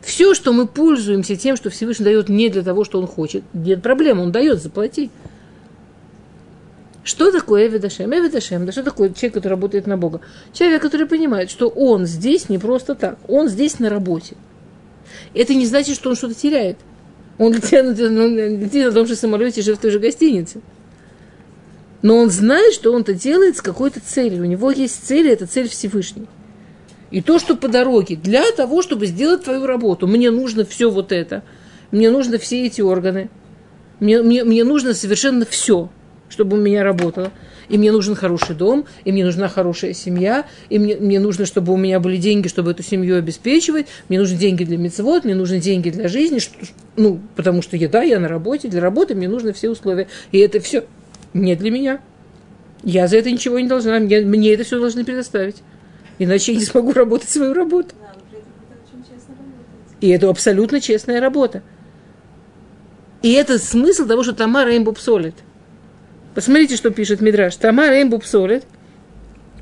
Все, 0.00 0.34
что 0.34 0.52
мы 0.52 0.68
пользуемся 0.68 1.34
тем, 1.34 1.56
что 1.56 1.70
Всевышний 1.70 2.04
дает 2.04 2.28
не 2.28 2.50
для 2.50 2.62
того, 2.62 2.84
что 2.84 3.00
он 3.00 3.08
хочет, 3.08 3.42
нет 3.52 3.82
проблем, 3.82 4.20
он 4.20 4.30
дает, 4.30 4.62
заплати. 4.62 5.10
Что 7.04 7.32
такое 7.32 7.66
Эвидашем? 7.66 8.12
Эвидашем, 8.14 8.64
да 8.64 8.72
что 8.72 8.82
такое 8.82 9.10
человек, 9.10 9.34
который 9.34 9.54
работает 9.54 9.86
на 9.86 9.96
Бога? 9.96 10.20
Человек, 10.52 10.82
который 10.82 11.06
понимает, 11.06 11.50
что 11.50 11.68
он 11.68 12.06
здесь 12.06 12.48
не 12.48 12.58
просто 12.58 12.94
так, 12.94 13.18
он 13.28 13.48
здесь 13.48 13.80
на 13.80 13.90
работе. 13.90 14.36
Это 15.34 15.54
не 15.54 15.66
значит, 15.66 15.96
что 15.96 16.10
он 16.10 16.16
что-то 16.16 16.34
теряет. 16.34 16.78
Он 17.38 17.52
летит, 17.52 17.74
он 17.74 18.36
летит 18.36 18.84
на 18.86 18.92
том 18.92 19.06
же 19.06 19.16
самолете, 19.16 19.62
живет 19.62 19.78
в 19.78 19.82
той 19.82 19.90
же 19.90 19.98
гостинице. 19.98 20.60
Но 22.02 22.16
он 22.16 22.30
знает, 22.30 22.74
что 22.74 22.92
он 22.92 23.02
это 23.02 23.14
делает 23.14 23.56
с 23.56 23.62
какой-то 23.62 24.00
целью. 24.00 24.42
У 24.42 24.46
него 24.46 24.70
есть 24.70 25.06
цель, 25.06 25.26
и 25.26 25.30
это 25.30 25.46
цель 25.46 25.68
Всевышней. 25.68 26.26
И 27.10 27.20
то, 27.20 27.38
что 27.38 27.56
по 27.56 27.68
дороге, 27.68 28.16
для 28.16 28.50
того, 28.52 28.80
чтобы 28.80 29.06
сделать 29.06 29.44
твою 29.44 29.66
работу, 29.66 30.06
мне 30.06 30.30
нужно 30.30 30.64
все 30.64 30.90
вот 30.90 31.12
это, 31.12 31.42
мне 31.90 32.10
нужно 32.10 32.38
все 32.38 32.64
эти 32.64 32.80
органы, 32.80 33.28
мне, 34.00 34.22
мне, 34.22 34.44
мне 34.44 34.64
нужно 34.64 34.94
совершенно 34.94 35.44
все, 35.44 35.90
чтобы 36.32 36.56
у 36.56 36.60
меня 36.60 36.82
работало. 36.82 37.30
и 37.68 37.78
мне 37.78 37.92
нужен 37.92 38.14
хороший 38.14 38.56
дом, 38.56 38.86
и 39.04 39.12
мне 39.12 39.24
нужна 39.24 39.48
хорошая 39.48 39.92
семья, 39.92 40.46
и 40.68 40.78
мне, 40.78 40.96
мне 40.96 41.20
нужно, 41.20 41.46
чтобы 41.46 41.72
у 41.72 41.76
меня 41.76 42.00
были 42.00 42.16
деньги, 42.16 42.48
чтобы 42.48 42.72
эту 42.72 42.82
семью 42.82 43.16
обеспечивать, 43.16 43.86
мне 44.08 44.18
нужны 44.18 44.36
деньги 44.36 44.64
для 44.64 44.78
мецвод, 44.78 45.24
мне 45.24 45.34
нужны 45.34 45.60
деньги 45.60 45.90
для 45.90 46.08
жизни, 46.08 46.38
что, 46.38 46.54
ну, 46.96 47.20
потому 47.36 47.62
что 47.62 47.76
я, 47.76 47.88
да, 47.88 48.02
я 48.02 48.18
на 48.18 48.28
работе, 48.28 48.68
для 48.68 48.80
работы 48.80 49.14
мне 49.14 49.28
нужны 49.28 49.52
все 49.52 49.70
условия. 49.70 50.08
И 50.32 50.38
это 50.38 50.58
все 50.60 50.84
не 51.34 51.54
для 51.54 51.70
меня. 51.70 52.00
Я 52.82 53.06
за 53.06 53.18
это 53.18 53.30
ничего 53.30 53.60
не 53.60 53.68
должна, 53.68 53.98
мне, 54.00 54.20
мне 54.22 54.52
это 54.52 54.64
все 54.64 54.80
должны 54.80 55.04
предоставить. 55.04 55.56
Иначе 56.18 56.52
я 56.52 56.58
не 56.58 56.64
смогу 56.64 56.92
работать 56.92 57.28
свою 57.28 57.54
работу. 57.54 57.94
И 60.00 60.08
это 60.08 60.28
абсолютно 60.28 60.80
честная 60.80 61.20
работа. 61.20 61.62
И 63.22 63.32
это 63.32 63.58
смысл 63.58 64.06
того, 64.06 64.24
что 64.24 64.32
Тамара 64.32 64.74
им 64.74 64.84
бупсолит. 64.84 65.36
Посмотрите, 66.34 66.76
что 66.76 66.90
пишет 66.90 67.20
Мидраш. 67.20 67.56
Тамара 67.56 68.00
им 68.00 68.10
бупсолит. 68.10 68.64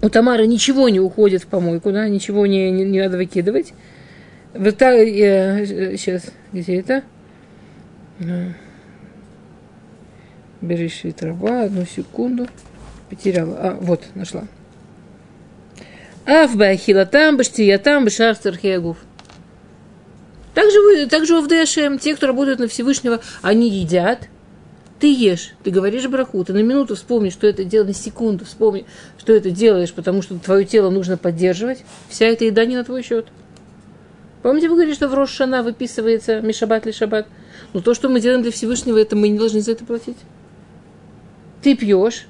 У 0.02 0.08
Тамары 0.08 0.46
ничего 0.46 0.88
не 0.88 1.00
уходит 1.00 1.42
в 1.42 1.46
помойку, 1.46 1.92
да, 1.92 2.08
ничего 2.08 2.46
не, 2.46 2.70
не, 2.70 2.84
не 2.84 3.02
надо 3.02 3.18
выкидывать. 3.18 3.74
Вот 4.54 4.78
так, 4.78 5.06
я, 5.06 5.66
сейчас, 5.66 6.26
где 6.52 6.80
это? 6.80 7.02
Береши 10.60 11.12
трава, 11.12 11.62
одну 11.62 11.84
секунду. 11.84 12.48
Потеряла. 13.10 13.56
А, 13.58 13.78
вот, 13.80 14.04
нашла. 14.14 14.44
Ав 16.26 16.56
бахила 16.56 17.06
там, 17.06 17.36
баштия 17.36 17.78
там, 17.78 18.04
башар 18.04 18.36
цархиягув. 18.36 18.96
Также, 20.54 21.06
также 21.08 21.40
в 21.40 21.48
ДШМ, 21.48 21.98
те, 21.98 22.14
кто 22.14 22.26
работают 22.26 22.60
на 22.60 22.68
Всевышнего, 22.68 23.20
они 23.42 23.68
едят. 23.68 24.28
Ты 25.00 25.14
ешь, 25.14 25.54
ты 25.64 25.70
говоришь 25.70 26.06
браху, 26.08 26.44
ты 26.44 26.52
на 26.52 26.62
минуту 26.62 26.94
вспомни, 26.94 27.30
что 27.30 27.46
это 27.46 27.64
дело, 27.64 27.86
на 27.86 27.94
секунду 27.94 28.44
вспомни, 28.44 28.84
что 29.18 29.32
это 29.32 29.50
делаешь, 29.50 29.94
потому 29.94 30.20
что 30.20 30.38
твое 30.38 30.66
тело 30.66 30.90
нужно 30.90 31.16
поддерживать. 31.16 31.84
Вся 32.10 32.26
эта 32.26 32.44
еда 32.44 32.66
не 32.66 32.76
на 32.76 32.84
твой 32.84 33.02
счет. 33.02 33.26
Помните, 34.42 34.68
вы 34.68 34.74
говорили, 34.74 34.94
что 34.94 35.08
в 35.08 35.14
Рошана 35.14 35.62
выписывается 35.62 36.42
Мишабат 36.42 36.84
ли 36.84 36.92
Шаббат? 36.92 37.26
Но 37.72 37.80
то, 37.80 37.94
что 37.94 38.10
мы 38.10 38.20
делаем 38.20 38.42
для 38.42 38.52
Всевышнего, 38.52 38.98
это 38.98 39.16
мы 39.16 39.28
не 39.28 39.38
должны 39.38 39.62
за 39.62 39.72
это 39.72 39.86
платить. 39.86 40.18
Ты 41.62 41.76
пьешь, 41.76 42.26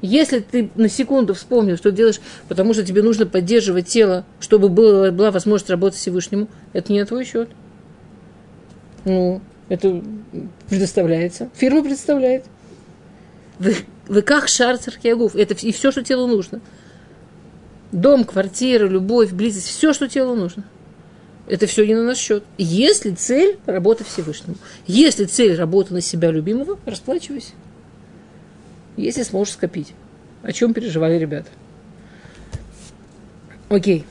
если 0.00 0.38
ты 0.38 0.70
на 0.76 0.88
секунду 0.88 1.34
вспомнил, 1.34 1.76
что 1.76 1.90
делаешь, 1.90 2.20
потому 2.48 2.72
что 2.72 2.84
тебе 2.84 3.02
нужно 3.02 3.26
поддерживать 3.26 3.88
тело, 3.88 4.24
чтобы 4.38 4.68
было, 4.68 5.10
была 5.10 5.32
возможность 5.32 5.70
работать 5.70 5.98
Всевышнему, 5.98 6.48
это 6.72 6.92
не 6.92 7.00
на 7.00 7.06
твой 7.06 7.24
счет. 7.24 7.48
Ну, 9.04 9.40
это 9.72 10.02
предоставляется. 10.68 11.48
Фирма 11.54 11.82
предоставляет. 11.82 12.44
Вы, 13.58 13.74
вы 14.06 14.20
как 14.20 14.46
шар 14.46 14.76
цархиагуф. 14.76 15.34
Это 15.34 15.54
и 15.54 15.72
все, 15.72 15.90
что 15.90 16.02
телу 16.02 16.26
нужно. 16.26 16.60
Дом, 17.90 18.24
квартира, 18.24 18.86
любовь, 18.86 19.32
близость, 19.32 19.68
все, 19.68 19.94
что 19.94 20.08
телу 20.08 20.34
нужно. 20.34 20.64
Это 21.48 21.66
все 21.66 21.86
не 21.86 21.94
на 21.94 22.02
наш 22.02 22.18
счет. 22.18 22.44
Если 22.58 23.12
цель– 23.12 23.58
работа 23.66 24.04
Всевышнему. 24.04 24.56
Если 24.86 25.24
цель– 25.24 25.56
работа 25.56 25.94
на 25.94 26.02
себя 26.02 26.30
любимого, 26.30 26.78
расплачивайся. 26.84 27.52
Если 28.98 29.22
сможешь 29.22 29.54
скопить. 29.54 29.94
О 30.42 30.52
чем 30.52 30.74
переживали 30.74 31.18
ребята. 31.18 31.48
Окей. 33.70 34.04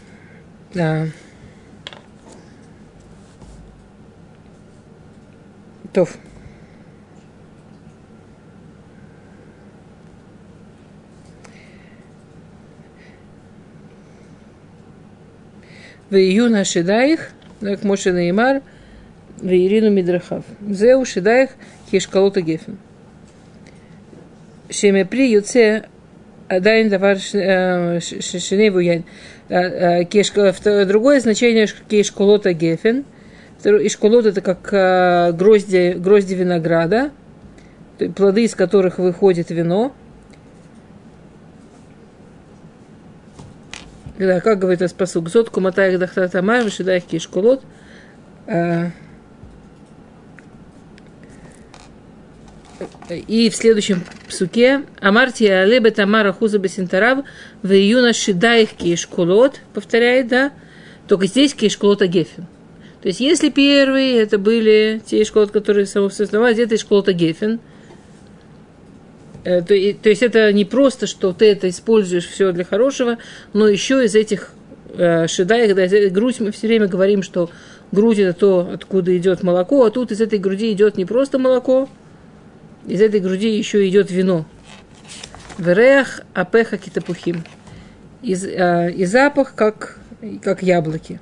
тоф 5.94 6.18
В 16.10 16.16
июне 16.16 16.66
Шидаих, 16.66 17.30
как 17.62 17.86
Моше 17.86 18.12
Неймар, 18.12 18.62
в 19.38 19.48
Ирину 19.48 19.90
Мидрахав. 19.92 20.44
Зеу 20.60 21.06
Шидаих 21.06 21.52
Хишкалота 21.90 22.42
Гефен. 22.42 22.78
Шемепри 24.70 25.32
Юце 25.32 25.86
Адайн 26.50 26.90
Давар 26.90 27.16
э, 27.16 28.02
Шеневу 28.02 28.80
Янь. 28.80 29.06
А, 29.48 29.56
а, 29.56 30.04
э, 30.04 30.86
другое 30.86 31.22
значение 31.22 31.68
Кишкалота 31.88 32.52
Гефен– 32.52 33.06
Ишколот 33.64 34.26
это 34.26 34.42
как 34.42 34.74
э, 34.74 35.32
грозди, 35.34 35.94
грозди 35.98 36.34
винограда, 36.34 37.12
плоды 38.16 38.46
из 38.46 38.56
которых 38.56 38.98
выходит 38.98 39.50
вино. 39.50 39.94
Да, 44.18 44.40
как 44.40 44.60
говорит 44.60 44.82
Аспасук, 44.82 45.30
зот 45.30 45.50
куматаях 45.50 46.00
дахтатамай, 46.00 46.64
вышидаях 46.64 47.04
кишколот. 47.04 47.64
Э, 48.48 48.90
и 53.10 53.50
в 53.50 53.56
следующем 53.56 54.04
псуке 54.28 54.84
Амарти 55.00 55.48
Алебе 55.48 55.92
Тамара 55.92 56.32
Хуза 56.34 56.60
Бесинтарав 56.60 57.26
в 57.62 57.72
июна 57.72 58.14
Шидаих 58.14 58.72
Кишколот, 58.72 59.60
повторяет, 59.74 60.28
да, 60.28 60.52
только 61.08 61.28
здесь 61.28 61.54
Кишколот 61.54 62.02
Агефин. 62.02 62.48
То 63.02 63.08
есть, 63.08 63.20
если 63.20 63.50
первые 63.50 64.20
это 64.20 64.38
были 64.38 65.02
те 65.04 65.24
школы, 65.26 65.48
которые 65.48 65.88
создавались, 65.88 66.60
это 66.60 66.78
школа 66.78 67.02
Гефен, 67.02 67.60
то, 69.44 69.64
то 69.64 69.74
есть 69.74 70.22
это 70.22 70.54
не 70.54 70.66
просто, 70.66 71.08
что 71.08 71.34
ты 71.34 71.46
это 71.46 71.68
используешь 71.68 72.28
все 72.28 72.52
для 72.52 72.64
хорошего, 72.64 73.18
но 73.54 73.68
еще 73.68 74.06
из 74.06 74.14
этих 74.14 74.52
э, 74.94 75.26
шедаек, 75.26 75.76
да, 75.76 76.10
грудь 76.10 76.40
мы 76.42 76.52
все 76.52 76.68
время 76.68 76.88
говорим, 76.88 77.24
что 77.24 77.50
грудь 77.92 78.20
это 78.20 78.40
то, 78.40 78.70
откуда 78.72 79.18
идет 79.18 79.42
молоко, 79.42 79.84
а 79.84 79.90
тут 79.90 80.12
из 80.12 80.22
этой 80.22 80.38
груди 80.38 80.72
идет 80.72 80.96
не 80.96 81.06
просто 81.06 81.40
молоко, 81.40 81.90
из 82.86 83.02
этой 83.02 83.20
груди 83.20 83.58
еще 83.58 83.88
идет 83.88 84.12
вино. 84.12 84.46
Верех 85.58 86.22
апеха 86.36 86.78
китапухим. 86.78 87.44
И, 88.22 88.36
э, 88.36 88.92
и 88.92 89.06
запах, 89.06 89.56
как, 89.56 89.98
как 90.44 90.62
яблоки 90.62 91.20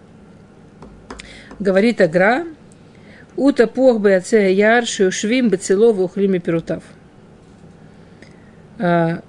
говорит 1.60 2.02
Агра, 2.02 2.46
Ута 3.36 3.68
пох 3.68 4.00
бы 4.02 4.14
отце 4.14 4.52
яр, 4.52 4.86
шиушвим 4.86 5.50
бы 5.50 5.58
целово 5.58 6.04
ухлими 6.04 6.40
перутав. 6.40 6.84
Он 8.80 9.22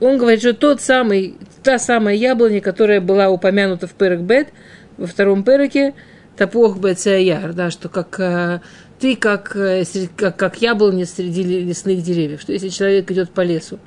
говорит, 0.00 0.40
что 0.40 0.54
тот 0.54 0.80
самый, 0.80 1.36
та 1.62 1.78
самая 1.78 2.14
яблоня, 2.14 2.60
которая 2.60 3.00
была 3.00 3.28
упомянута 3.28 3.86
в 3.86 3.92
Перек 3.92 4.20
Бет, 4.20 4.48
во 4.96 5.06
втором 5.06 5.44
Переке, 5.44 5.94
Тапох 6.36 6.78
Бецеяр, 6.78 7.52
да, 7.52 7.70
что 7.70 7.88
как 7.88 8.18
а, 8.18 8.60
ты 8.98 9.16
как, 9.16 9.54
э, 9.56 9.84
как, 10.16 10.36
как 10.36 10.60
яблоня 10.60 11.06
среди 11.06 11.42
лесных 11.42 12.02
деревьев. 12.02 12.40
Что 12.40 12.52
если 12.52 12.68
человек 12.70 13.10
идет 13.10 13.30
по 13.30 13.42
лесу, 13.42 13.78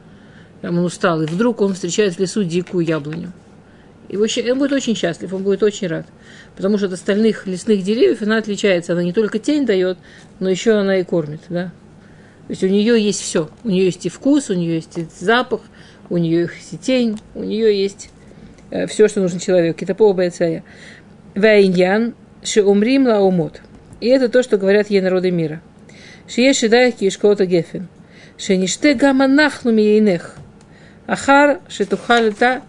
там 0.61 0.77
он 0.77 0.85
устал, 0.85 1.21
и 1.21 1.25
вдруг 1.25 1.61
он 1.61 1.73
встречает 1.73 2.15
в 2.15 2.19
лесу 2.19 2.43
дикую 2.43 2.85
яблоню. 2.85 3.33
Его, 4.09 4.25
он 4.51 4.59
будет 4.59 4.71
очень 4.71 4.95
счастлив, 4.95 5.33
он 5.33 5.43
будет 5.43 5.61
очень 5.63 5.87
рад. 5.87 6.05
Потому 6.57 6.77
что 6.77 6.87
от 6.87 6.93
остальных 6.93 7.45
лесных 7.45 7.83
деревьев 7.83 8.23
она 8.23 8.37
отличается. 8.37 8.93
Она 8.93 9.03
не 9.03 9.13
только 9.13 9.37
тень 9.37 9.65
дает, 9.65 9.99
но 10.39 10.49
еще 10.49 10.73
она 10.73 10.97
и 10.97 11.03
кормит. 11.03 11.41
Да? 11.49 11.65
То 12.47 12.51
есть 12.51 12.63
у 12.63 12.67
нее 12.67 12.99
есть 12.99 13.21
все. 13.21 13.49
У 13.63 13.69
нее 13.69 13.85
есть 13.85 14.05
и 14.07 14.09
вкус, 14.09 14.49
у 14.49 14.55
нее 14.55 14.75
есть 14.75 14.97
и 14.97 15.05
запах, 15.19 15.61
у 16.09 16.17
нее 16.17 16.49
есть 16.53 16.73
и 16.73 16.77
тень, 16.77 17.19
у 17.35 17.43
нее 17.43 17.79
есть 17.79 18.09
э, 18.71 18.87
все, 18.87 19.07
что 19.07 19.21
нужно 19.21 19.39
человеку. 19.39 19.77
Китапова 19.77 20.13
бойцая. 20.13 20.63
Вайньян 21.35 22.15
шеумрим 22.43 23.05
лаумот. 23.05 23.61
И 24.01 24.07
это 24.07 24.27
то, 24.27 24.41
что 24.41 24.57
говорят 24.57 24.89
ей 24.89 25.01
народы 25.01 25.29
мира. 25.29 25.61
Шиеш 26.27 26.57
шедайх 26.57 26.95
кишкота 26.95 27.45
гефен. 27.45 27.87
Шениште 28.37 28.95
гама 28.95 29.27
нахну 29.27 29.71
миейнех. 29.71 30.35
Ахар 31.05 31.59
шетухалета 31.69 32.61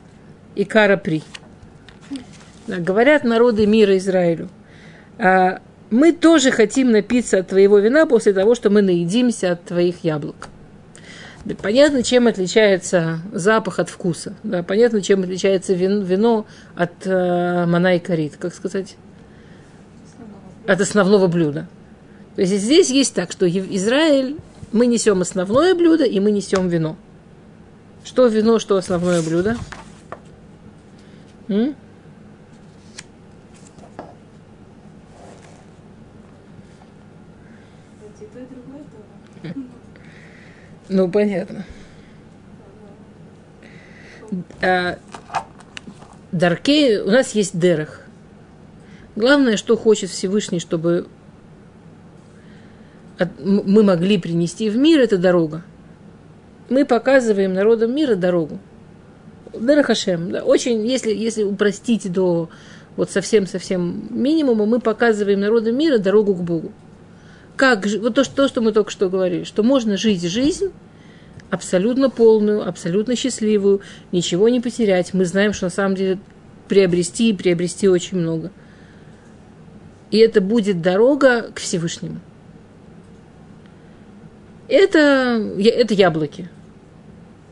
и 0.54 0.64
кара 0.64 0.98
при. 0.98 1.22
Говорят 2.68 3.24
народы 3.24 3.66
мира 3.66 3.96
Израилю. 3.96 4.48
«А 5.18 5.60
мы 5.90 6.12
тоже 6.12 6.50
хотим 6.50 6.90
напиться 6.90 7.38
от 7.38 7.48
твоего 7.48 7.78
вина 7.78 8.06
после 8.06 8.32
того, 8.32 8.54
что 8.54 8.68
мы 8.68 8.82
наедимся 8.82 9.52
от 9.52 9.64
твоих 9.64 10.04
яблок. 10.04 10.48
Понятно, 11.62 12.02
чем 12.02 12.26
отличается 12.26 13.20
запах 13.32 13.78
от 13.78 13.88
вкуса. 13.88 14.34
Да, 14.42 14.62
понятно, 14.62 15.00
чем 15.00 15.22
отличается 15.22 15.72
вино, 15.72 16.46
от 16.74 17.06
э, 17.06 17.64
мана 17.66 17.96
и 17.96 17.98
корит. 18.00 18.36
Как 18.38 18.54
сказать? 18.54 18.96
От 20.66 20.80
основного 20.82 21.26
блюда. 21.26 21.66
То 22.34 22.42
есть 22.42 22.52
здесь 22.52 22.90
есть 22.90 23.14
так, 23.14 23.32
что 23.32 23.48
Израиль, 23.48 24.36
мы 24.72 24.86
несем 24.86 25.22
основное 25.22 25.74
блюдо 25.74 26.04
и 26.04 26.20
мы 26.20 26.30
несем 26.32 26.68
вино. 26.68 26.96
Что 28.04 28.26
вино, 28.26 28.58
что 28.58 28.76
основное 28.76 29.22
блюдо? 29.22 29.56
М? 31.48 31.74
Ну, 40.88 41.10
понятно. 41.10 41.64
А, 44.62 44.98
Даркей, 46.32 47.00
у 47.00 47.10
нас 47.10 47.34
есть 47.34 47.58
дерах. 47.58 48.02
Главное, 49.16 49.56
что 49.56 49.76
хочет 49.76 50.10
Всевышний, 50.10 50.60
чтобы 50.60 51.06
мы 53.38 53.82
могли 53.82 54.18
принести 54.18 54.70
в 54.70 54.76
мир, 54.76 55.00
это 55.00 55.18
дорога. 55.18 55.62
Мы 56.68 56.84
показываем 56.84 57.52
народам 57.52 57.94
мира 57.94 58.14
дорогу. 58.14 58.58
Дерахашем, 59.58 60.30
да, 60.30 60.44
очень, 60.44 60.86
если, 60.86 61.12
если 61.12 61.42
упростить 61.42 62.10
до 62.12 62.48
вот 62.96 63.10
совсем-совсем 63.10 64.06
минимума, 64.10 64.66
мы 64.66 64.80
показываем 64.80 65.40
народам 65.40 65.76
мира 65.76 65.98
дорогу 65.98 66.34
к 66.34 66.42
Богу. 66.42 66.72
Как, 67.58 67.86
вот 67.86 68.14
то, 68.14 68.22
что, 68.22 68.36
то, 68.36 68.46
что 68.46 68.60
мы 68.60 68.70
только 68.70 68.92
что 68.92 69.08
говорили, 69.08 69.42
что 69.42 69.64
можно 69.64 69.96
жить 69.96 70.22
жизнь 70.22 70.70
абсолютно 71.50 72.08
полную, 72.08 72.66
абсолютно 72.66 73.16
счастливую, 73.16 73.80
ничего 74.12 74.48
не 74.48 74.60
потерять. 74.60 75.12
Мы 75.12 75.24
знаем, 75.24 75.52
что 75.52 75.66
на 75.66 75.70
самом 75.70 75.96
деле 75.96 76.20
приобрести 76.68 77.30
и 77.30 77.32
приобрести 77.34 77.88
очень 77.88 78.18
много. 78.18 78.52
И 80.12 80.18
это 80.18 80.40
будет 80.40 80.82
дорога 80.82 81.50
к 81.52 81.58
Всевышнему. 81.58 82.20
Это, 84.68 85.42
это 85.58 85.94
яблоки. 85.94 86.48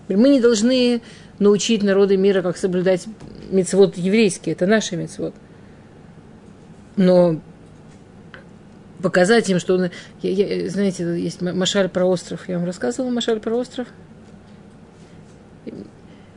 Мы 0.09 0.29
не 0.29 0.41
должны 0.41 1.03
научить 1.41 1.83
народы 1.83 2.17
мира, 2.17 2.43
как 2.43 2.57
соблюдать 2.59 3.07
мецвод 3.51 3.97
еврейский. 3.97 4.53
Это 4.53 4.69
наши 4.69 4.95
мецвод. 4.95 5.35
Но 6.95 7.41
показать 9.03 9.49
им, 9.49 9.59
что... 9.59 9.75
он- 9.75 9.91
я- 10.23 10.31
я- 10.31 10.71
знаете, 10.71 11.05
есть 11.19 11.41
ма- 11.41 11.53
Машаль 11.53 11.89
про 11.89 12.05
остров. 12.05 12.49
Я 12.49 12.59
вам 12.59 12.67
рассказывала 12.67 13.11
Машаль 13.11 13.41
про 13.41 13.55
остров? 13.57 13.89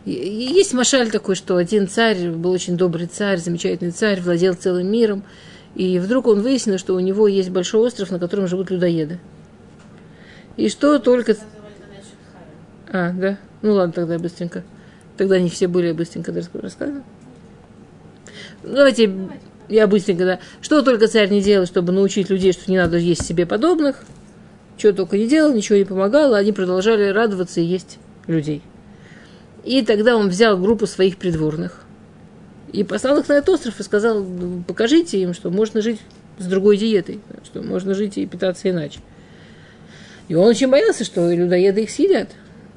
Есть 0.06 0.74
Машаль 0.74 1.12
такой, 1.12 1.36
что 1.36 1.58
один 1.58 1.88
царь, 1.88 2.30
был 2.30 2.52
очень 2.52 2.78
добрый 2.78 3.08
царь, 3.08 3.38
замечательный 3.38 3.92
царь, 3.92 4.22
владел 4.22 4.56
целым 4.56 4.92
миром. 4.92 5.24
И 5.76 6.00
вдруг 6.00 6.28
он 6.28 6.42
выяснил, 6.42 6.78
что 6.78 6.96
у 6.96 7.00
него 7.00 7.28
есть 7.28 7.50
большой 7.50 7.82
остров, 7.82 8.10
на 8.10 8.20
котором 8.20 8.48
живут 8.48 8.72
людоеды. 8.72 9.20
И 10.58 10.68
что 10.70 11.00
только... 11.00 11.36
А, 12.92 13.12
да? 13.12 13.38
Ну 13.62 13.74
ладно, 13.74 13.94
тогда 13.94 14.18
быстренько. 14.18 14.64
Тогда 15.16 15.40
не 15.40 15.50
все 15.50 15.68
были, 15.68 15.92
быстренько 15.92 16.34
рассказываю. 16.34 17.04
Ну, 18.64 18.74
Давайте 18.74 19.08
я 19.70 19.88
быстренько, 19.88 20.26
да. 20.26 20.40
Что 20.62 20.82
только 20.82 21.08
царь 21.08 21.30
не 21.30 21.42
делал, 21.42 21.66
чтобы 21.66 21.92
научить 21.92 22.30
людей, 22.30 22.52
что 22.52 22.70
не 22.70 22.78
надо 22.78 22.98
есть 22.98 23.26
себе 23.26 23.46
подобных. 23.46 24.04
Чего 24.78 24.94
только 24.94 25.18
не 25.18 25.28
делал, 25.28 25.54
ничего 25.54 25.78
не 25.78 25.86
помогало, 25.86 26.38
они 26.38 26.52
продолжали 26.52 27.10
радоваться 27.10 27.60
и 27.60 27.66
есть 27.66 28.00
людей. 28.28 28.62
И 29.66 29.82
тогда 29.84 30.16
он 30.16 30.30
взял 30.30 30.58
группу 30.58 30.88
своих 30.88 31.18
придворных 31.18 31.84
и 32.72 32.84
послал 32.84 33.20
их 33.20 33.28
на 33.28 33.34
этот 33.34 33.50
остров 33.50 33.80
и 33.80 33.84
сказал, 33.84 34.24
«Ну, 34.24 34.64
покажите 34.66 35.22
им, 35.22 35.34
что 35.34 35.50
можно 35.50 35.82
жить 35.82 36.00
с 36.38 36.46
другой 36.46 36.78
диетой, 36.78 37.20
что 37.44 37.62
можно 37.62 37.94
жить 37.94 38.18
и 38.18 38.26
питаться 38.26 38.70
иначе. 38.70 39.00
И 40.28 40.36
он 40.36 40.48
очень 40.48 40.70
боялся, 40.70 41.04
что 41.04 41.32
людоеды 41.32 41.84
их 41.84 41.90
съедят. 41.90 42.30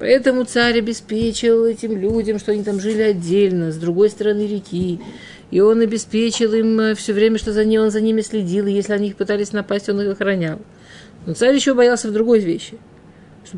Поэтому 0.03 0.43
царь 0.43 0.79
обеспечил 0.79 1.63
этим 1.63 1.97
людям, 1.97 2.37
что 2.37 2.51
они 2.51 2.61
там 2.61 2.81
жили 2.81 3.01
отдельно, 3.03 3.71
с 3.71 3.77
другой 3.77 4.09
стороны 4.09 4.45
реки. 4.45 4.99
И 5.49 5.61
он 5.61 5.79
обеспечил 5.79 6.51
им 6.51 6.93
все 6.93 7.13
время, 7.13 7.37
что 7.37 7.53
за 7.53 7.63
ним, 7.63 7.83
он 7.83 7.89
за 7.89 8.01
ними 8.01 8.19
следил, 8.19 8.67
и 8.67 8.73
если 8.73 8.91
они 8.91 9.07
их 9.07 9.15
пытались 9.15 9.53
напасть, 9.53 9.87
он 9.87 10.01
их 10.01 10.11
охранял. 10.11 10.59
Но 11.25 11.33
царь 11.35 11.55
еще 11.55 11.73
боялся 11.73 12.09
в 12.09 12.11
другой 12.11 12.39
вещи. 12.39 12.79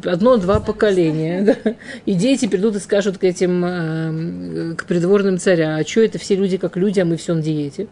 Одно-два 0.04 0.60
поколения, 0.60 1.58
да, 1.64 1.76
и 2.06 2.14
дети 2.14 2.48
придут 2.48 2.76
и 2.76 2.80
скажут 2.80 3.18
к 3.18 3.24
этим, 3.24 3.66
э, 3.66 4.76
к 4.76 4.86
придворным 4.86 5.40
царя, 5.40 5.78
а 5.78 5.84
что 5.84 6.02
это 6.02 6.20
все 6.20 6.36
люди 6.36 6.58
как 6.58 6.78
люди, 6.78 7.00
а 7.00 7.06
мы 7.06 7.18
все 7.18 7.34
на 7.34 7.42
диете. 7.42 7.88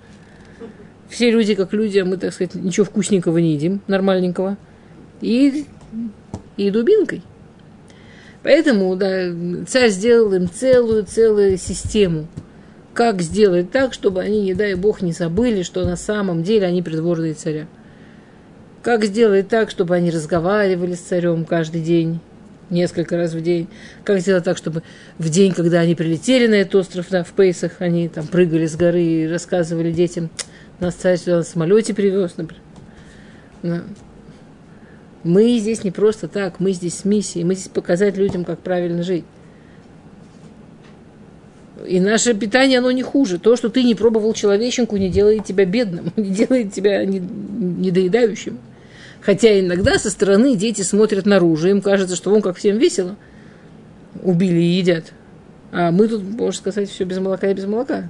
Все 1.09 1.31
люди 1.31 1.55
как 1.55 1.73
люди, 1.73 1.97
а 1.97 2.05
мы, 2.05 2.17
так 2.17 2.31
сказать, 2.31 2.53
ничего 2.53 2.85
вкусненького 2.85 3.39
не 3.39 3.53
едим, 3.53 3.81
нормальненького. 3.87 4.57
И, 5.21 5.65
и 6.55 6.69
дубинкой. 6.69 7.23
Поэтому 8.43 8.95
да, 8.95 9.29
царь 9.65 9.89
сделал 9.89 10.33
им 10.33 10.49
целую-целую 10.49 11.57
систему, 11.57 12.27
как 12.93 13.21
сделать 13.21 13.71
так, 13.71 13.93
чтобы 13.93 14.21
они, 14.21 14.41
не 14.41 14.53
дай 14.53 14.75
бог, 14.75 15.01
не 15.01 15.13
забыли, 15.13 15.63
что 15.63 15.85
на 15.85 15.95
самом 15.95 16.43
деле 16.43 16.67
они 16.67 16.81
придворные 16.81 17.33
царя. 17.33 17.67
Как 18.81 19.05
сделать 19.05 19.47
так, 19.47 19.69
чтобы 19.69 19.95
они 19.95 20.11
разговаривали 20.11 20.93
с 20.93 20.99
царем 20.99 21.45
каждый 21.45 21.81
день, 21.81 22.19
несколько 22.69 23.15
раз 23.15 23.33
в 23.33 23.41
день. 23.41 23.69
Как 24.03 24.19
сделать 24.19 24.43
так, 24.43 24.57
чтобы 24.57 24.83
в 25.17 25.29
день, 25.29 25.53
когда 25.53 25.79
они 25.79 25.95
прилетели 25.95 26.47
на 26.47 26.55
этот 26.55 26.75
остров, 26.75 27.07
да, 27.09 27.23
в 27.23 27.31
Пейсах, 27.31 27.73
они 27.79 28.09
там 28.09 28.27
прыгали 28.27 28.65
с 28.65 28.75
горы 28.75 29.01
и 29.01 29.27
рассказывали 29.27 29.91
детям, 29.91 30.29
нас 30.81 30.95
царь 30.95 31.17
сюда 31.17 31.37
на 31.37 31.43
самолете 31.43 31.93
привез, 31.93 32.33
например. 32.35 33.85
Мы 35.23 35.57
здесь 35.57 35.83
не 35.83 35.91
просто 35.91 36.27
так, 36.27 36.59
мы 36.59 36.73
здесь 36.73 36.99
с 36.99 37.05
миссией, 37.05 37.45
мы 37.45 37.55
здесь 37.55 37.69
показать 37.69 38.17
людям, 38.17 38.43
как 38.43 38.59
правильно 38.59 39.03
жить. 39.03 39.23
И 41.87 41.99
наше 41.99 42.33
питание, 42.33 42.79
оно 42.79 42.91
не 42.91 43.03
хуже. 43.03 43.39
То, 43.39 43.55
что 43.55 43.69
ты 43.69 43.83
не 43.83 43.95
пробовал 43.95 44.33
человеченку, 44.33 44.97
не 44.97 45.09
делает 45.09 45.45
тебя 45.45 45.65
бедным, 45.65 46.11
не 46.17 46.29
делает 46.29 46.73
тебя 46.73 47.05
недоедающим. 47.05 48.59
Хотя 49.21 49.59
иногда 49.59 49.97
со 49.97 50.09
стороны 50.09 50.55
дети 50.55 50.81
смотрят 50.81 51.25
наружу, 51.25 51.69
им 51.69 51.81
кажется, 51.81 52.15
что 52.15 52.29
вон 52.29 52.41
как 52.41 52.57
всем 52.57 52.77
весело. 52.77 53.15
Убили 54.21 54.59
и 54.59 54.77
едят. 54.77 55.13
А 55.71 55.91
мы 55.91 56.07
тут, 56.07 56.23
можно 56.23 56.59
сказать, 56.59 56.89
все 56.89 57.05
без 57.05 57.19
молока 57.19 57.49
и 57.49 57.53
без 57.53 57.65
молока. 57.65 58.09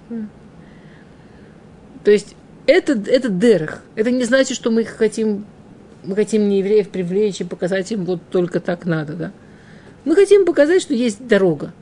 То 2.04 2.12
есть 2.12 2.36
это, 2.66 2.94
это 2.94 3.30
дерах. 3.30 3.84
Это 3.96 4.12
не 4.12 4.24
значит, 4.24 4.58
что 4.58 4.72
мы 4.72 4.84
хотим 4.84 5.46
мы 6.04 6.16
хотим 6.16 6.50
не 6.50 6.60
евреев 6.60 6.90
привлечь 6.90 7.42
и 7.42 7.44
показать 7.44 7.92
им 7.92 8.06
вот 8.06 8.22
только 8.30 8.60
так 8.60 8.86
надо, 8.86 9.14
да. 9.14 9.32
Мы 10.06 10.16
хотим 10.16 10.46
показать, 10.46 10.82
что 10.82 10.94
есть 10.94 11.26
дорога. 11.28 11.74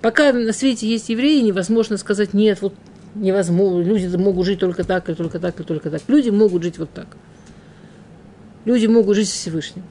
Пока 0.00 0.32
на 0.32 0.52
свете 0.52 0.88
есть 0.88 1.10
евреи, 1.10 1.40
невозможно 1.42 1.98
сказать, 1.98 2.32
нет, 2.32 2.62
вот 2.62 2.74
невозможно, 3.14 3.82
люди 3.82 4.16
могут 4.16 4.46
жить 4.46 4.58
только 4.60 4.84
так, 4.84 5.08
и 5.10 5.14
только 5.14 5.38
так, 5.38 5.60
и 5.60 5.64
только 5.64 5.90
так. 5.90 6.02
Люди 6.08 6.30
могут 6.30 6.62
жить 6.62 6.78
вот 6.78 6.90
так. 6.90 7.16
Люди 8.64 8.86
могут 8.86 9.16
жить 9.16 9.28
Всевышним. 9.28 9.84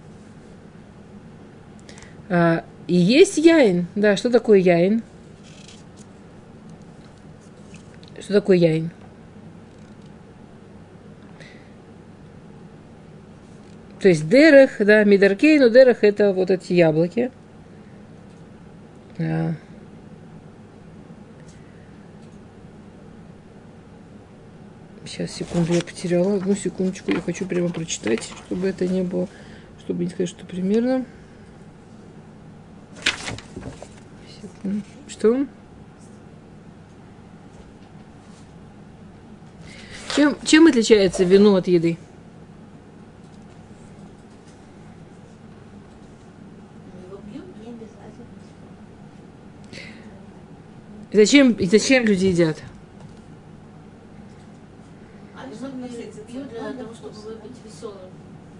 А, 2.27 2.63
и 2.88 2.95
есть 2.95 3.38
яин. 3.38 3.88
Да, 3.95 4.17
что 4.17 4.29
такое 4.29 4.60
яин? 4.60 5.03
Что 8.19 8.34
такое 8.34 8.58
яин? 8.58 8.91
То 13.99 14.07
есть 14.07 14.29
дерех, 14.29 14.77
да, 14.79 15.03
мидаркей, 15.03 15.59
но 15.59 15.67
дерех 15.67 16.03
это 16.03 16.31
вот 16.31 16.49
эти 16.51 16.71
яблоки. 16.73 17.31
Да. 19.17 19.55
Сейчас, 25.03 25.31
секунду, 25.31 25.73
я 25.73 25.81
потеряла. 25.81 26.35
Одну 26.35 26.55
секундочку, 26.55 27.12
я 27.12 27.19
хочу 27.19 27.45
прямо 27.45 27.69
прочитать, 27.69 28.31
чтобы 28.45 28.67
это 28.67 28.88
не 28.88 29.01
было, 29.01 29.27
чтобы 29.83 30.05
не 30.05 30.09
сказать, 30.09 30.29
что 30.29 30.45
примерно. 30.45 31.03
Секунду. 34.41 34.81
Что? 35.09 35.45
Чем, 40.15 40.38
чем 40.45 40.67
отличается 40.67 41.23
вино 41.25 41.55
от 41.55 41.67
еды? 41.67 41.97
Зачем, 51.19 51.58
зачем 51.60 52.05
люди 52.05 52.27
едят? 52.27 52.55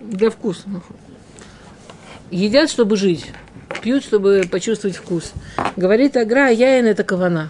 Для 0.02 0.30
вкуса. 0.30 0.68
Едят, 2.30 2.70
чтобы 2.70 2.98
жить. 2.98 3.32
Пьют, 3.82 4.04
чтобы 4.04 4.44
почувствовать 4.52 4.98
вкус. 4.98 5.32
Говорит 5.78 6.18
Агра, 6.18 6.50
яин 6.50 6.86
это 6.86 7.06
кавана. 7.06 7.50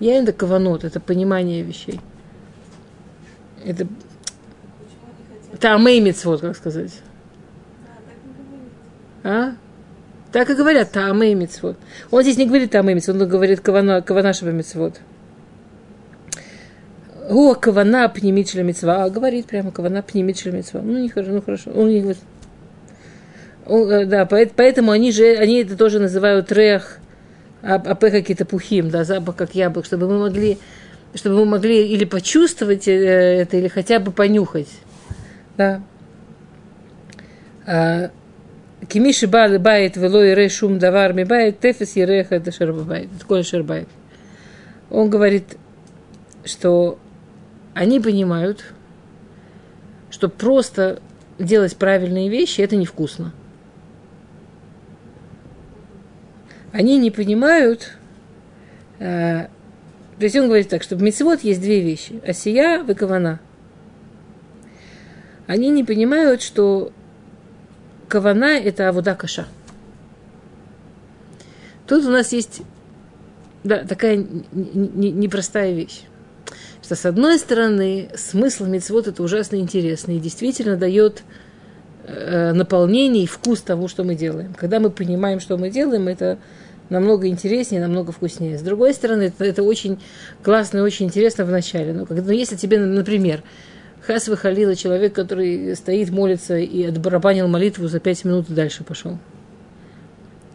Яин 0.00 0.22
это 0.22 0.32
каванот, 0.32 0.84
это 0.84 0.98
понимание 0.98 1.62
вещей. 1.62 2.00
Это 3.62 3.86
Таамей 5.60 6.00
вот 6.24 6.40
как 6.40 6.56
сказать. 6.56 7.02
А? 9.24 9.56
Так 10.36 10.50
и 10.50 10.54
говорят, 10.54 10.92
таамей 10.92 11.32
мицвод. 11.32 11.78
Он 12.10 12.20
здесь 12.20 12.36
не 12.36 12.44
говорит 12.44 12.70
таамей 12.70 12.94
мицвод, 12.94 13.16
он 13.16 13.26
говорит 13.26 13.60
кавана, 13.60 14.02
каванашева 14.02 14.50
мицвод. 14.50 15.00
О, 17.30 17.54
кавана 17.54 18.06
пнемичля 18.10 18.62
мицва. 18.62 19.04
А, 19.04 19.08
говорит 19.08 19.46
прямо 19.46 19.70
кавана 19.70 20.02
пнемичля 20.02 20.52
мицва. 20.52 20.82
Ну, 20.82 20.98
не 20.98 21.08
хорошо, 21.08 21.32
ну 21.32 21.40
хорошо. 21.40 21.70
Он 21.74 21.88
не 21.88 22.00
говорит. 22.00 22.20
Он, 23.64 24.06
да, 24.10 24.26
поэтому 24.26 24.90
они 24.90 25.10
же, 25.10 25.24
они 25.36 25.62
это 25.62 25.74
тоже 25.74 26.00
называют 26.00 26.52
рех 26.52 26.98
апэ 27.62 28.10
какие-то 28.10 28.44
пухим, 28.44 28.90
да, 28.90 29.04
запах 29.04 29.36
как 29.36 29.54
яблок, 29.54 29.86
чтобы 29.86 30.06
мы 30.06 30.18
могли, 30.18 30.58
чтобы 31.14 31.36
мы 31.36 31.44
могли 31.46 31.88
или 31.88 32.04
почувствовать 32.04 32.86
э, 32.88 32.92
это, 32.92 33.56
или 33.56 33.68
хотя 33.68 34.00
бы 34.00 34.12
понюхать, 34.12 34.68
да. 35.56 35.80
Кимиши 38.88 39.26
бали 39.26 39.56
бает 39.58 39.96
вело 39.96 40.22
ире 40.22 40.48
шум 40.48 40.78
давар 40.78 41.12
ми 41.12 41.24
бает 41.24 41.60
тефес 41.60 41.96
ереха 41.96 42.36
это 42.36 42.52
шербабайт. 42.52 43.08
Такое 43.18 43.42
шербайт. 43.42 43.88
Он 44.90 45.10
говорит, 45.10 45.56
что 46.44 46.98
они 47.74 48.00
понимают, 48.00 48.64
что 50.10 50.28
просто 50.28 51.00
делать 51.38 51.76
правильные 51.76 52.28
вещи 52.28 52.60
это 52.60 52.76
невкусно. 52.76 53.32
Они 56.72 56.98
не 56.98 57.10
понимают, 57.10 57.96
э, 58.98 59.46
то 60.18 60.24
есть 60.24 60.36
он 60.36 60.46
говорит 60.46 60.68
так, 60.68 60.82
что 60.82 60.96
в 60.96 61.02
мецвод 61.02 61.40
есть 61.40 61.60
две 61.60 61.80
вещи. 61.80 62.20
Осия, 62.26 62.82
выкована. 62.82 63.40
Они 65.46 65.70
не 65.70 65.84
понимают, 65.84 66.42
что 66.42 66.92
кавана– 68.08 68.58
это 68.64 68.88
авуда 68.88 69.14
каша. 69.14 69.46
Тут 71.86 72.04
у 72.04 72.10
нас 72.10 72.32
есть 72.32 72.62
да, 73.66 73.84
такая 73.84 74.24
непростая 74.52 75.72
вещь. 75.72 76.02
Что, 76.82 76.94
с 76.94 77.04
одной 77.04 77.38
стороны, 77.38 78.10
смысл 78.14 78.64
мецвод 78.64 79.08
это 79.08 79.22
ужасно 79.22 79.56
интересно 79.56 80.12
и 80.12 80.20
действительно 80.20 80.76
дает 80.76 81.22
э, 82.04 82.52
наполнение 82.52 83.24
и 83.24 83.26
вкус 83.26 83.60
того, 83.60 83.88
что 83.88 84.04
мы 84.04 84.14
делаем. 84.14 84.54
Когда 84.54 84.78
мы 84.78 84.90
понимаем, 84.90 85.40
что 85.40 85.56
мы 85.56 85.70
делаем, 85.70 86.06
это 86.06 86.38
намного 86.88 87.26
интереснее, 87.26 87.80
намного 87.80 88.12
вкуснее. 88.12 88.56
С 88.56 88.62
другой 88.62 88.94
стороны, 88.94 89.24
это, 89.24 89.44
это 89.44 89.62
очень 89.64 89.98
классно 90.44 90.78
и 90.78 90.82
очень 90.82 91.06
интересно 91.06 91.44
в 91.44 91.50
начале. 91.50 91.92
Но 91.92 92.06
когда, 92.06 92.32
если 92.32 92.54
тебе, 92.54 92.78
например, 92.78 93.42
Хас 94.06 94.28
выхалила 94.28 94.76
человек, 94.76 95.14
который 95.14 95.74
стоит, 95.74 96.10
молится 96.10 96.56
и 96.56 96.84
отбарабанил 96.84 97.48
молитву 97.48 97.88
за 97.88 97.98
пять 97.98 98.24
минут 98.24 98.48
и 98.48 98.54
дальше 98.54 98.84
пошел. 98.84 99.18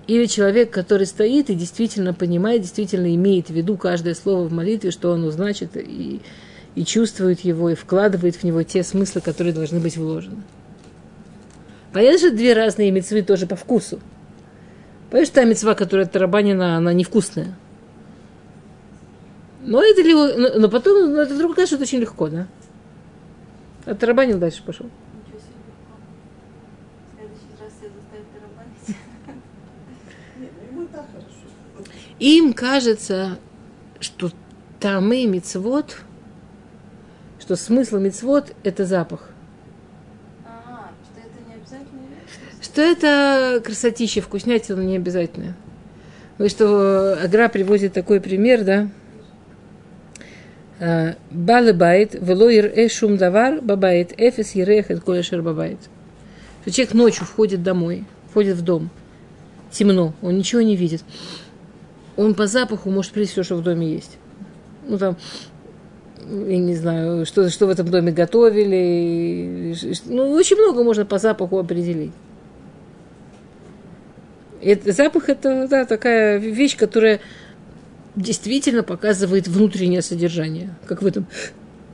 Или 0.08 0.26
человек, 0.26 0.72
который 0.72 1.06
стоит 1.06 1.50
и 1.50 1.56
действительно 1.56 2.14
понимает, 2.14 2.62
действительно 2.62 3.14
имеет 3.14 3.48
в 3.48 3.54
виду 3.54 3.76
каждое 3.76 4.16
слово 4.16 4.48
в 4.48 4.54
молитве, 4.54 4.92
что 4.92 5.12
оно 5.12 5.32
значит, 5.32 5.76
и, 5.76 6.22
и 6.76 6.86
чувствует 6.86 7.42
его, 7.42 7.70
и 7.70 7.76
вкладывает 7.76 8.38
в 8.38 8.44
него 8.46 8.64
те 8.64 8.84
смыслы, 8.84 9.20
которые 9.20 9.54
должны 9.54 9.82
быть 9.82 9.98
вложены. 9.98 10.44
Понятно, 11.92 12.20
что 12.20 12.32
две 12.32 12.54
разные 12.54 12.90
мецвы 12.90 13.22
тоже 13.22 13.48
по 13.48 13.58
вкусу. 13.58 14.00
Понимаешь, 15.10 15.30
та 15.30 15.44
мецва, 15.44 15.76
которая 15.76 16.06
тарабанина, 16.06 16.78
она 16.78 16.94
невкусная. 16.94 17.54
Но 19.66 19.84
это 19.84 20.02
ли, 20.02 20.14
но, 20.14 20.58
но 20.58 20.70
потом, 20.70 21.14
но 21.14 21.22
это 21.22 21.34
вдруг 21.34 21.56
кажется, 21.56 21.78
очень 21.78 22.00
легко, 22.00 22.30
да? 22.30 22.48
Отрабанил 23.86 24.38
дальше 24.38 24.64
пошел. 24.64 24.88
Ничего 25.26 25.40
себе. 25.40 25.56
В 27.08 27.18
следующий 27.18 27.60
раз 27.60 27.72
я 27.82 27.90
заставит 27.90 28.26
тарабанить. 28.32 28.88
Нет, 30.40 30.52
ну 30.60 30.68
ему 30.68 30.84
и 30.84 30.88
так 30.88 31.06
хорошо. 31.12 31.92
Им 32.20 32.54
кажется, 32.54 33.40
что 34.00 34.32
тамы 34.80 35.26
мицвод, 35.26 35.98
что 37.40 37.56
смысл 37.56 37.98
мицвод– 37.98 38.54
это 38.64 38.86
запах. 38.86 39.30
А, 40.46 40.92
что 41.04 41.20
это 41.20 41.50
не 41.50 41.56
обязательно? 41.56 42.02
Что 42.62 42.82
это 42.82 43.62
красотища, 43.64 44.22
вкуснятина 44.22 44.82
не 44.82 44.98
обязательно. 44.98 45.56
Вы 46.38 46.50
что, 46.50 47.20
Агра 47.22 47.50
приводит 47.50 47.94
такой 47.94 48.22
пример, 48.22 48.64
да? 48.64 48.90
Балыбайт, 50.82 52.16
велоир 52.20 52.72
эшум 52.76 53.18
давар, 53.18 53.62
бабайт, 53.62 54.14
эфис 54.18 54.56
ерехет 54.56 55.02
колешер 55.02 55.44
бабайт. 55.44 55.78
Что 56.62 56.72
человек 56.72 56.94
ночью 56.96 57.26
входит 57.26 57.62
домой, 57.62 58.06
входит 58.32 58.58
в 58.58 58.64
дом, 58.64 58.90
темно, 59.72 60.16
он 60.24 60.38
ничего 60.38 60.62
не 60.62 60.76
видит. 60.76 61.04
Он 62.18 62.34
по 62.34 62.48
запаху 62.48 62.90
может 62.90 63.12
прийти 63.12 63.32
все, 63.32 63.44
что 63.44 63.58
в 63.58 63.64
доме 63.64 63.94
есть. 63.94 64.18
Ну, 64.88 64.98
там, 64.98 65.18
я 66.28 66.58
не 66.58 66.76
знаю, 66.76 67.28
что, 67.28 67.48
что 67.50 67.68
в 67.68 67.70
этом 67.70 67.88
доме 67.88 68.12
готовили. 68.12 69.76
Ну, 70.06 70.32
очень 70.32 70.58
много 70.58 70.84
можно 70.84 71.06
по 71.06 71.20
запаху 71.20 71.60
определить. 71.60 72.12
Это, 74.62 74.92
запах– 74.92 75.30
это 75.30 75.68
да, 75.68 75.86
такая 75.86 76.38
вещь, 76.38 76.76
которая 76.76 77.20
действительно 78.16 78.84
показывает 78.84 79.48
внутреннее 79.48 80.02
содержание, 80.02 80.76
как 80.86 81.02
в 81.02 81.06
этом 81.06 81.28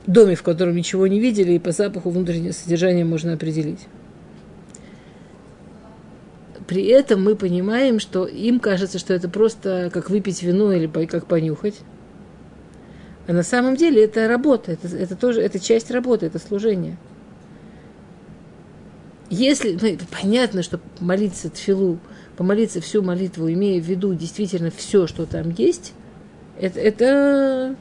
доме, 0.06 0.34
в 0.34 0.42
котором 0.42 0.74
ничего 0.74 1.06
не 1.06 1.20
видели, 1.20 1.52
и 1.52 1.58
по 1.58 1.72
запаху 1.72 2.10
внутреннее 2.10 2.52
содержание 2.52 3.04
можно 3.04 3.34
определить. 3.34 3.86
При 6.66 6.84
этом 6.86 7.22
мы 7.22 7.34
понимаем, 7.34 7.98
что 7.98 8.26
им 8.26 8.60
кажется, 8.60 8.98
что 8.98 9.14
это 9.14 9.28
просто 9.28 9.90
как 9.92 10.10
выпить 10.10 10.42
вино 10.42 10.72
или 10.72 10.86
как 11.06 11.26
понюхать. 11.26 11.76
А 13.26 13.32
на 13.32 13.42
самом 13.42 13.76
деле 13.76 14.04
это 14.04 14.26
работа, 14.28 14.72
это, 14.72 14.88
это 14.88 15.16
тоже 15.16 15.40
это 15.40 15.58
часть 15.58 15.90
работы, 15.90 16.26
это 16.26 16.38
служение. 16.38 16.96
Если, 19.30 19.78
ну, 19.80 19.98
понятно, 20.10 20.62
что 20.62 20.80
молиться 21.00 21.50
тфилу, 21.50 21.98
помолиться 22.36 22.80
всю 22.80 23.02
молитву, 23.02 23.50
имея 23.50 23.80
в 23.80 23.84
виду 23.84 24.14
действительно 24.14 24.70
все, 24.70 25.06
что 25.06 25.26
там 25.26 25.50
есть, 25.50 25.92
это, 26.60 26.80
это 26.80 27.76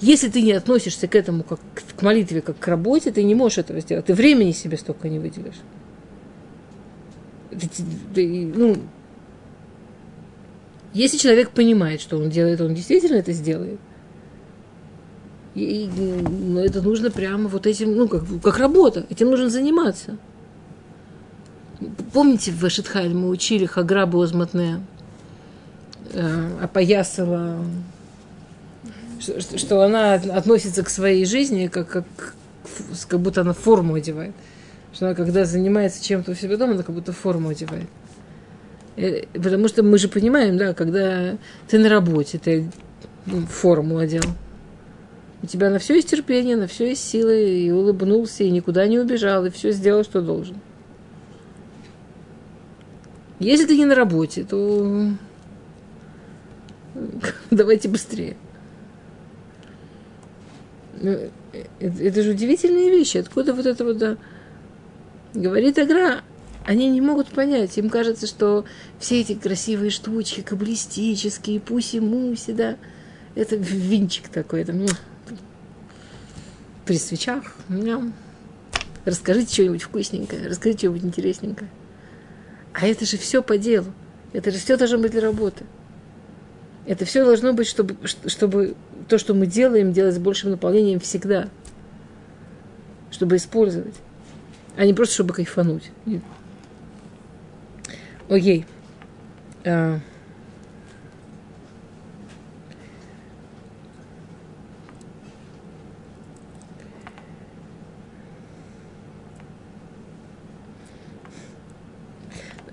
если 0.00 0.28
ты 0.28 0.42
не 0.42 0.52
относишься 0.52 1.08
к 1.08 1.14
этому 1.14 1.42
как 1.42 1.60
к 1.96 2.02
молитве, 2.02 2.40
как 2.40 2.58
к 2.58 2.68
работе, 2.68 3.10
ты 3.10 3.24
не 3.24 3.34
можешь 3.34 3.58
этого 3.58 3.80
сделать. 3.80 4.06
Ты 4.06 4.14
времени 4.14 4.52
себе 4.52 4.76
столько 4.76 5.08
не 5.08 5.18
выделишь. 5.18 5.56
Ты- 7.50 7.68
ты- 8.14 8.52
ну, 8.54 8.76
если 10.94 11.18
человек 11.18 11.50
понимает, 11.50 12.00
что 12.00 12.16
он 12.16 12.30
делает, 12.30 12.60
он 12.60 12.74
действительно 12.74 13.16
это 13.16 13.32
сделает. 13.32 13.80
И, 15.54 15.84
и, 15.84 15.88
ну, 15.88 16.60
это 16.60 16.80
нужно 16.82 17.10
прямо 17.10 17.48
вот 17.48 17.66
этим, 17.66 17.96
ну, 17.96 18.06
как, 18.06 18.22
как 18.42 18.58
работа, 18.58 19.04
этим 19.10 19.30
нужно 19.30 19.50
заниматься. 19.50 20.16
Помните, 22.12 22.52
в 22.52 22.60
Вашитхайль 22.60 23.14
мы 23.14 23.28
учили 23.28 23.66
Хаграбу 23.66 24.20
Озматне, 24.20 24.80
э, 26.12 26.50
опоясала, 26.62 27.64
что, 29.20 29.58
что- 29.58 29.82
она 29.82 30.14
относится 30.14 30.82
к 30.82 30.88
своей 30.90 31.24
жизни, 31.24 31.66
как, 31.66 31.88
как, 31.88 32.34
как 33.08 33.20
будто 33.20 33.40
она 33.42 33.52
форму 33.52 33.94
одевает. 33.94 34.34
Что 34.92 35.06
она, 35.06 35.14
когда 35.14 35.44
занимается 35.44 36.02
чем-то 36.02 36.32
у 36.32 36.34
себя 36.34 36.56
дома, 36.56 36.72
она 36.72 36.82
как 36.82 36.94
будто 36.94 37.12
форму 37.12 37.50
одевает. 37.50 37.88
Э, 38.96 39.24
Потому 39.32 39.68
что 39.68 39.82
мы 39.82 39.98
же 39.98 40.08
понимаем, 40.08 40.56
да, 40.56 40.74
когда 40.74 41.36
ты 41.68 41.78
на 41.78 41.88
работе, 41.88 42.38
ты 42.38 42.70
ну, 43.26 43.46
форму 43.46 43.98
одел. 43.98 44.24
У 45.42 45.46
тебя 45.46 45.70
на 45.70 45.78
все 45.78 45.94
есть 45.94 46.10
терпение, 46.10 46.56
на 46.56 46.66
все 46.66 46.88
есть 46.88 47.08
силы, 47.08 47.60
и 47.60 47.70
улыбнулся, 47.70 48.42
и 48.42 48.50
никуда 48.50 48.86
не 48.88 48.98
убежал, 48.98 49.44
и 49.46 49.50
все 49.50 49.70
сделал, 49.70 50.02
что 50.02 50.20
должен. 50.20 50.56
Если 53.38 53.66
ты 53.66 53.76
не 53.76 53.84
на 53.84 53.94
работе, 53.94 54.42
то 54.42 55.12
давайте 57.50 57.88
быстрее. 57.88 58.36
Ну, 61.00 61.10
э, 61.10 61.30
Это, 61.80 62.02
это 62.02 62.22
же 62.22 62.30
удивительные 62.32 62.90
вещи. 62.90 63.18
Откуда 63.18 63.54
вот 63.54 63.66
это 63.66 63.84
вот, 63.84 63.98
да? 63.98 64.16
Говорит 65.34 65.78
Агра, 65.78 66.22
они 66.64 66.88
не 66.88 67.00
могут 67.00 67.28
понять. 67.28 67.76
Им 67.78 67.90
кажется, 67.90 68.26
что 68.26 68.64
все 68.98 69.20
эти 69.20 69.34
красивые 69.34 69.90
штучки, 69.90 70.40
каблистические, 70.40 71.60
пуси-муси, 71.60 72.52
да, 72.52 72.76
это 73.34 73.56
винчик 73.56 74.28
такой. 74.28 74.62
Это, 74.62 74.72
м, 74.72 74.86
при 76.84 76.98
свечах. 76.98 77.44
ням. 77.68 78.12
Расскажите 79.04 79.52
что-нибудь 79.52 79.82
вкусненькое, 79.82 80.48
расскажите 80.48 80.88
что-нибудь 80.88 81.04
интересненькое. 81.04 81.70
А 82.74 82.86
это 82.86 83.06
же 83.06 83.16
все 83.16 83.42
по 83.42 83.56
делу. 83.56 83.92
Это 84.32 84.50
же 84.50 84.58
все 84.58 84.76
должно 84.76 84.98
быть 84.98 85.12
для 85.12 85.22
работы. 85.22 85.64
Это 86.88 87.04
все 87.04 87.22
должно 87.22 87.52
быть, 87.52 87.66
чтобы, 87.66 87.96
чтобы 88.06 88.74
то, 89.08 89.18
что 89.18 89.34
мы 89.34 89.46
делаем, 89.46 89.92
делать 89.92 90.14
с 90.14 90.18
большим 90.18 90.52
наполнением 90.52 91.00
всегда. 91.00 91.50
Чтобы 93.10 93.36
использовать. 93.36 93.94
А 94.74 94.86
не 94.86 94.94
просто, 94.94 95.16
чтобы 95.16 95.34
кайфануть. 95.34 95.90
Нет. 96.06 96.22
Окей. 98.30 98.64
А. 99.66 100.00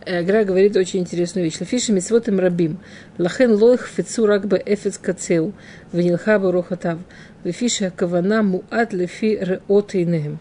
Э, 0.06 0.22
Гра 0.22 0.44
говорит 0.44 0.76
очень 0.76 1.00
интересную 1.00 1.46
вещь. 1.46 1.60
Лафиши 1.60 1.91
митцвот 1.91 2.28
им 2.28 2.39
рабим. 2.39 2.78
Лахен 3.18 3.54
лоих 3.54 3.88
фицу 3.88 4.28
рак 4.28 4.48
бы 4.48 4.62
эфец 4.63 4.98
кацеу. 5.00 5.54
Венилха 5.91 6.39
бы 6.39 6.52
рохатав. 6.52 7.00
Лафиша 7.44 7.89
кавана 7.89 8.44
муат 8.44 8.94
лефи 8.94 9.38
реот 9.41 9.96
инем. 9.96 10.38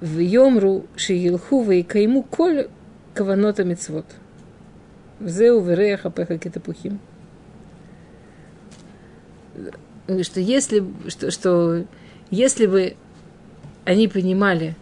В 0.00 0.18
йомру 0.18 0.86
и 1.08 1.82
кайму 1.82 2.22
коль 2.22 2.68
каванота 3.12 3.64
митцвот. 3.64 4.06
Взеу 5.20 5.60
вереха 5.60 6.10
пеха 6.10 6.38
китапухим. 6.38 6.98
Что 10.22 10.40
если, 10.40 10.84
что, 11.08 11.30
что 11.30 11.84
если 12.30 12.66
бы 12.66 12.96
они 13.84 14.08
понимали 14.08 14.74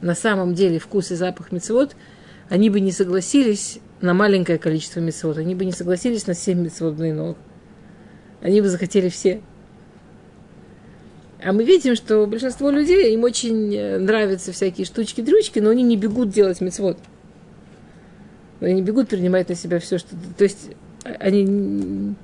на 0.00 0.14
самом 0.14 0.54
деле 0.54 0.80
вкус 0.80 1.12
и 1.12 1.14
запах 1.14 1.52
мецвод– 1.52 1.94
они 2.52 2.68
бы 2.68 2.80
не 2.80 2.92
согласились 2.92 3.78
на 4.02 4.12
маленькое 4.12 4.58
количество 4.58 5.00
мецвод, 5.00 5.38
они 5.38 5.54
бы 5.54 5.64
не 5.64 5.72
согласились 5.72 6.26
на 6.26 6.34
7 6.34 6.60
мецвод 6.60 6.98
ног. 6.98 7.38
Они 8.42 8.60
бы 8.60 8.68
захотели 8.68 9.08
все. 9.08 9.40
А 11.42 11.54
мы 11.54 11.64
видим, 11.64 11.96
что 11.96 12.26
большинство 12.26 12.68
людей, 12.68 13.14
им 13.14 13.24
очень 13.24 13.74
э, 13.74 13.98
нравятся 13.98 14.52
всякие 14.52 14.84
штучки-дрючки, 14.84 15.60
но 15.60 15.70
они 15.70 15.82
не 15.82 15.96
бегут 15.96 16.28
делать 16.28 16.60
мецвод. 16.60 16.98
Они 18.60 18.74
не 18.74 18.82
бегут 18.82 19.08
принимать 19.08 19.48
на 19.48 19.54
себя 19.54 19.80
все, 19.80 19.96
что... 19.96 20.10
То 20.36 20.44
есть 20.44 20.72
они... 21.20 22.14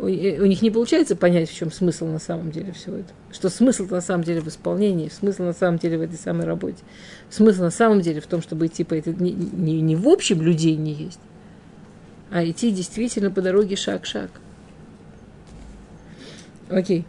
У 0.00 0.06
них 0.06 0.62
не 0.62 0.70
получается 0.70 1.14
понять, 1.14 1.50
в 1.50 1.54
чем 1.54 1.70
смысл 1.70 2.06
на 2.06 2.18
самом 2.18 2.50
деле 2.50 2.72
всего 2.72 2.96
этого. 2.96 3.14
Что 3.30 3.50
смысл 3.50 3.86
на 3.90 4.00
самом 4.00 4.24
деле 4.24 4.40
в 4.40 4.48
исполнении, 4.48 5.10
смысл 5.10 5.42
на 5.42 5.52
самом 5.52 5.78
деле 5.78 5.98
в 5.98 6.00
этой 6.00 6.16
самой 6.16 6.46
работе. 6.46 6.78
Смысл 7.28 7.64
на 7.64 7.70
самом 7.70 8.00
деле 8.00 8.22
в 8.22 8.26
том, 8.26 8.40
чтобы 8.40 8.66
идти 8.66 8.82
по 8.82 8.94
этой... 8.94 9.12
Не, 9.12 9.32
не, 9.32 9.82
не 9.82 9.96
в 9.96 10.08
общем 10.08 10.40
людей 10.40 10.74
не 10.76 10.94
есть, 10.94 11.20
а 12.30 12.42
идти 12.42 12.70
действительно 12.70 13.30
по 13.30 13.42
дороге 13.42 13.76
шаг-шаг. 13.76 14.30
Окей. 16.70 17.04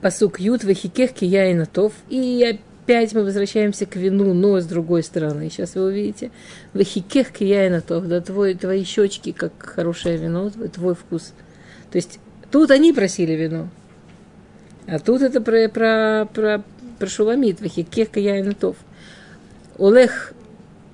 Посук 0.00 0.40
Ют, 0.40 0.64
Вахикех, 0.64 1.12
Кияйнатов. 1.12 1.92
И 2.08 2.58
опять 2.88 3.12
мы 3.12 3.22
возвращаемся 3.22 3.84
к 3.84 3.96
вину, 3.96 4.32
но 4.32 4.58
с 4.58 4.64
другой 4.64 5.02
стороны. 5.02 5.50
Сейчас 5.50 5.74
вы 5.74 5.88
увидите. 5.88 6.30
Вахикех, 6.72 7.32
Кияйнатов, 7.32 8.08
да, 8.08 8.22
твой, 8.22 8.54
твои 8.54 8.82
щечки, 8.82 9.32
как 9.32 9.52
хорошее 9.58 10.16
вино, 10.16 10.48
твой 10.48 10.94
вкус. 10.94 11.34
То 11.90 11.96
есть 11.96 12.18
тут 12.50 12.70
они 12.70 12.94
просили 12.94 13.32
вино. 13.32 13.68
А 14.86 14.98
тут 15.00 15.20
это 15.20 15.42
про, 15.42 15.68
про, 15.68 16.26
про, 16.32 16.62
про 16.98 17.06
Шуламит, 17.06 17.60
Вахикех, 17.60 18.08
Кияйнатов. 18.08 18.76
Олех, 19.78 20.32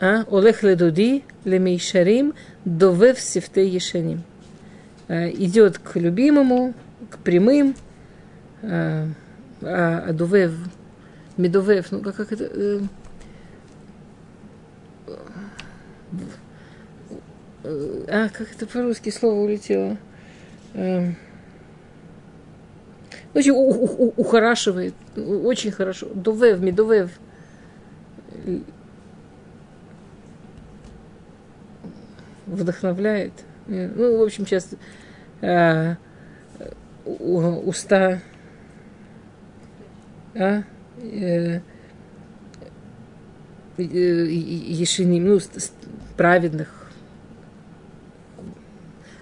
а, 0.00 0.24
Олех 0.33 0.64
ледуди, 0.64 1.22
лемейшарим, 1.44 2.35
довев 2.64 3.20
сифте 3.20 3.68
ешаним. 3.68 4.24
Идет 5.07 5.78
к 5.78 5.94
любимому, 5.94 6.74
к 7.09 7.18
прямым, 7.18 7.76
а, 8.62 9.07
а, 9.62 10.07
Адувев, 10.09 10.54
Медовев, 11.37 11.90
ну 11.90 12.01
как, 12.01 12.16
как 12.16 12.33
это... 12.33 12.44
Э, 12.44 12.81
а, 17.64 18.29
как 18.29 18.53
это 18.53 18.66
по-русски 18.66 19.11
слово 19.11 19.40
улетело? 19.40 19.97
Э, 20.75 21.12
очень 23.35 23.51
у, 23.51 23.57
у, 23.57 23.85
у, 23.85 24.14
ухорашивает, 24.16 24.94
очень 25.16 25.73
хорошо. 25.73 26.09
Дувев, 26.14 26.61
медовев. 26.61 27.11
Вдохновляет. 32.47 33.33
Ну, 33.66 34.18
в 34.18 34.23
общем, 34.23 34.47
сейчас 34.47 34.70
э, 35.40 35.97
уста 37.05 38.20
а, 40.35 40.38
э, 40.38 40.61
э, 40.61 40.62
Э, 41.02 41.61
ешиним, 43.76 45.26
ну, 45.26 45.40
праведных. 46.16 46.90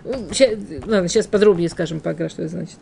Ну, 0.04 0.28
сейчас, 0.30 0.58
ладно, 0.84 1.08
сейчас 1.08 1.26
подробнее 1.26 1.68
скажем, 1.68 2.00
пока 2.00 2.28
что 2.28 2.42
это 2.42 2.50
значит. 2.50 2.78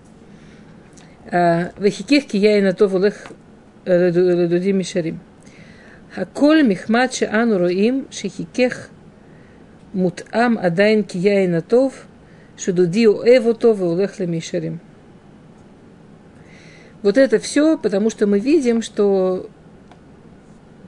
А, 1.31 1.71
Вахикехки 1.77 2.37
я 2.37 2.59
и 2.59 2.63
на 2.63 2.73
то 2.73 2.89
волех, 2.89 3.29
э, 3.85 4.11
ледуди 4.11 4.71
мишарим. 4.71 5.21
Хаколь 6.15 6.67
михмат 6.67 7.15
ше 7.15 7.29
ану 7.31 7.59
роим 7.59 8.09
шехикех 8.11 8.89
мутам 9.93 10.59
адайн 10.59 11.05
ки 11.05 11.19
я 11.19 11.45
и 11.45 11.47
на 11.47 11.63
тов 11.63 12.07
шедуди 12.57 13.07
оэво 13.07 13.55
то 13.55 13.75
вулех 13.75 14.19
ле 14.19 14.27
мишарим. 14.27 14.81
Вот 17.03 17.17
это 17.17 17.39
все, 17.39 17.79
потому 17.79 18.11
что 18.11 18.27
мы 18.27 18.39
видим, 18.39 18.83
что 18.83 19.49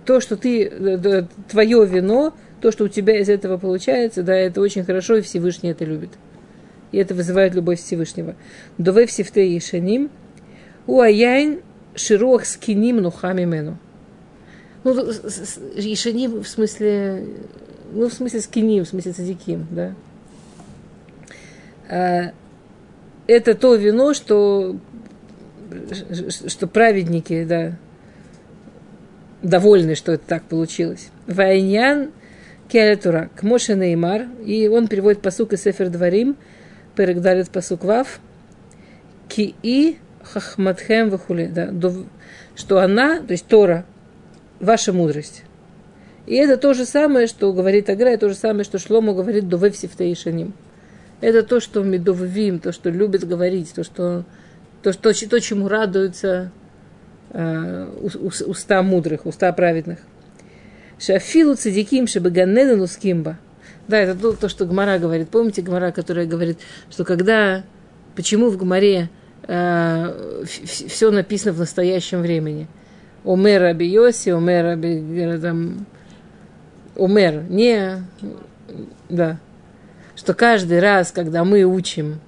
то, 0.05 0.21
что 0.21 0.37
ты, 0.37 1.27
твое 1.49 1.87
вино, 1.87 2.35
то, 2.61 2.71
что 2.71 2.85
у 2.85 2.89
тебя 2.89 3.19
из 3.19 3.29
этого 3.29 3.57
получается, 3.57 4.23
да, 4.23 4.35
это 4.35 4.61
очень 4.61 4.85
хорошо, 4.85 5.17
и 5.17 5.23
Всевышний 5.23 5.71
это 5.71 5.85
любит. 5.85 6.11
И 6.91 6.99
это 6.99 7.15
вызывает 7.15 7.55
любовь 7.55 7.81
Всевышнего. 7.81 8.37
Довев 8.79 9.11
сифте 9.11 9.49
и 9.49 9.61
шаним, 9.61 10.11
у 10.87 11.01
аяйн 11.01 11.61
широх 11.95 12.45
скиним 12.45 12.99
нухами 12.99 13.45
мену. 13.45 13.79
Ну, 14.85 14.93
Ишаним 14.95 16.43
в 16.43 16.49
смысле, 16.49 17.27
ну, 17.93 18.09
в 18.09 18.13
смысле 18.13 18.41
скиним, 18.41 18.85
в 18.85 18.89
смысле 18.89 19.13
цадиким, 19.13 19.67
да. 19.71 19.95
А, 21.89 22.33
это 23.27 23.55
то 23.55 23.75
вино, 23.77 24.13
что 24.13 24.77
что 26.49 26.67
праведники, 26.67 27.45
да, 27.45 27.79
довольны, 29.43 29.95
что 29.95 30.13
это 30.13 30.25
так 30.27 30.45
получилось. 30.45 31.11
Вайнян 31.27 32.11
Киалетура, 32.69 33.31
к 33.35 33.43
Моше 33.43 33.75
Неймар, 33.75 34.27
и 34.45 34.69
он 34.69 34.89
переводит 34.89 35.21
посук 35.21 35.53
из 35.53 35.63
Сефер 35.63 35.91
Дварим, 35.91 36.37
перегдарит 36.97 37.51
посук 37.51 37.85
Вав, 37.85 38.21
Ки 39.29 39.55
и 39.63 39.99
Хахматхем 40.23 41.11
Вахуле, 41.11 41.49
да, 41.49 41.73
что 42.55 42.79
она, 42.79 43.21
то 43.21 43.33
есть 43.33 43.47
Тора, 43.47 43.85
ваша 44.61 44.93
мудрость. 44.93 45.45
И 46.27 46.37
это 46.37 46.57
то 46.57 46.73
же 46.73 46.87
самое, 46.87 47.27
что 47.27 47.53
говорит 47.53 47.91
Агра, 47.91 48.13
и 48.13 48.17
то 48.17 48.29
же 48.29 48.35
самое, 48.35 48.65
что 48.65 48.79
Шлому 48.79 49.15
говорит 49.15 49.49
Довев 49.49 49.77
Сифтаишаним. 49.77 50.55
Это 51.21 51.43
то, 51.43 51.61
что 51.61 51.83
Медоввим, 51.83 52.59
то, 52.59 52.73
что 52.73 52.91
любит 52.91 53.27
говорить, 53.27 53.73
то, 53.75 53.85
что 53.85 54.25
то, 54.83 54.93
то, 54.93 55.13
то 55.29 55.41
чему 55.41 55.69
радуются 55.69 56.51
э, 57.31 57.87
уста 58.47 58.83
мудрых, 58.83 59.27
уста 59.27 59.53
праведных. 59.53 59.99
Шафилу 60.99 61.55
цадиким 61.55 62.07
шабаганедану 62.07 62.87
скимба. 62.87 63.39
Да, 63.89 63.99
это 63.99 64.15
то, 64.15 64.33
то, 64.33 64.49
что 64.49 64.67
Гмара 64.67 64.99
говорит. 64.99 65.29
Помните 65.29 65.63
Гмара, 65.63 65.91
которая 65.91 66.27
говорит, 66.27 66.59
что 66.91 67.05
когда, 67.05 67.65
почему 68.15 68.49
в 68.49 68.57
Гмаре 68.57 69.09
э, 69.47 70.45
все 70.45 71.11
написано 71.11 71.53
в 71.53 71.59
настоящем 71.59 72.21
времени? 72.21 72.69
Омер 73.25 73.65
Аби 73.65 73.85
Йоси, 73.85 74.31
Омер 74.31 74.67
Аби... 74.67 75.39
Там, 75.41 75.87
Омер, 76.97 77.43
не... 77.49 78.05
Да. 79.09 79.39
Что 80.15 80.35
каждый 80.35 80.81
раз, 80.81 81.11
когда 81.11 81.45
мы 81.45 81.65
учим 81.65 82.21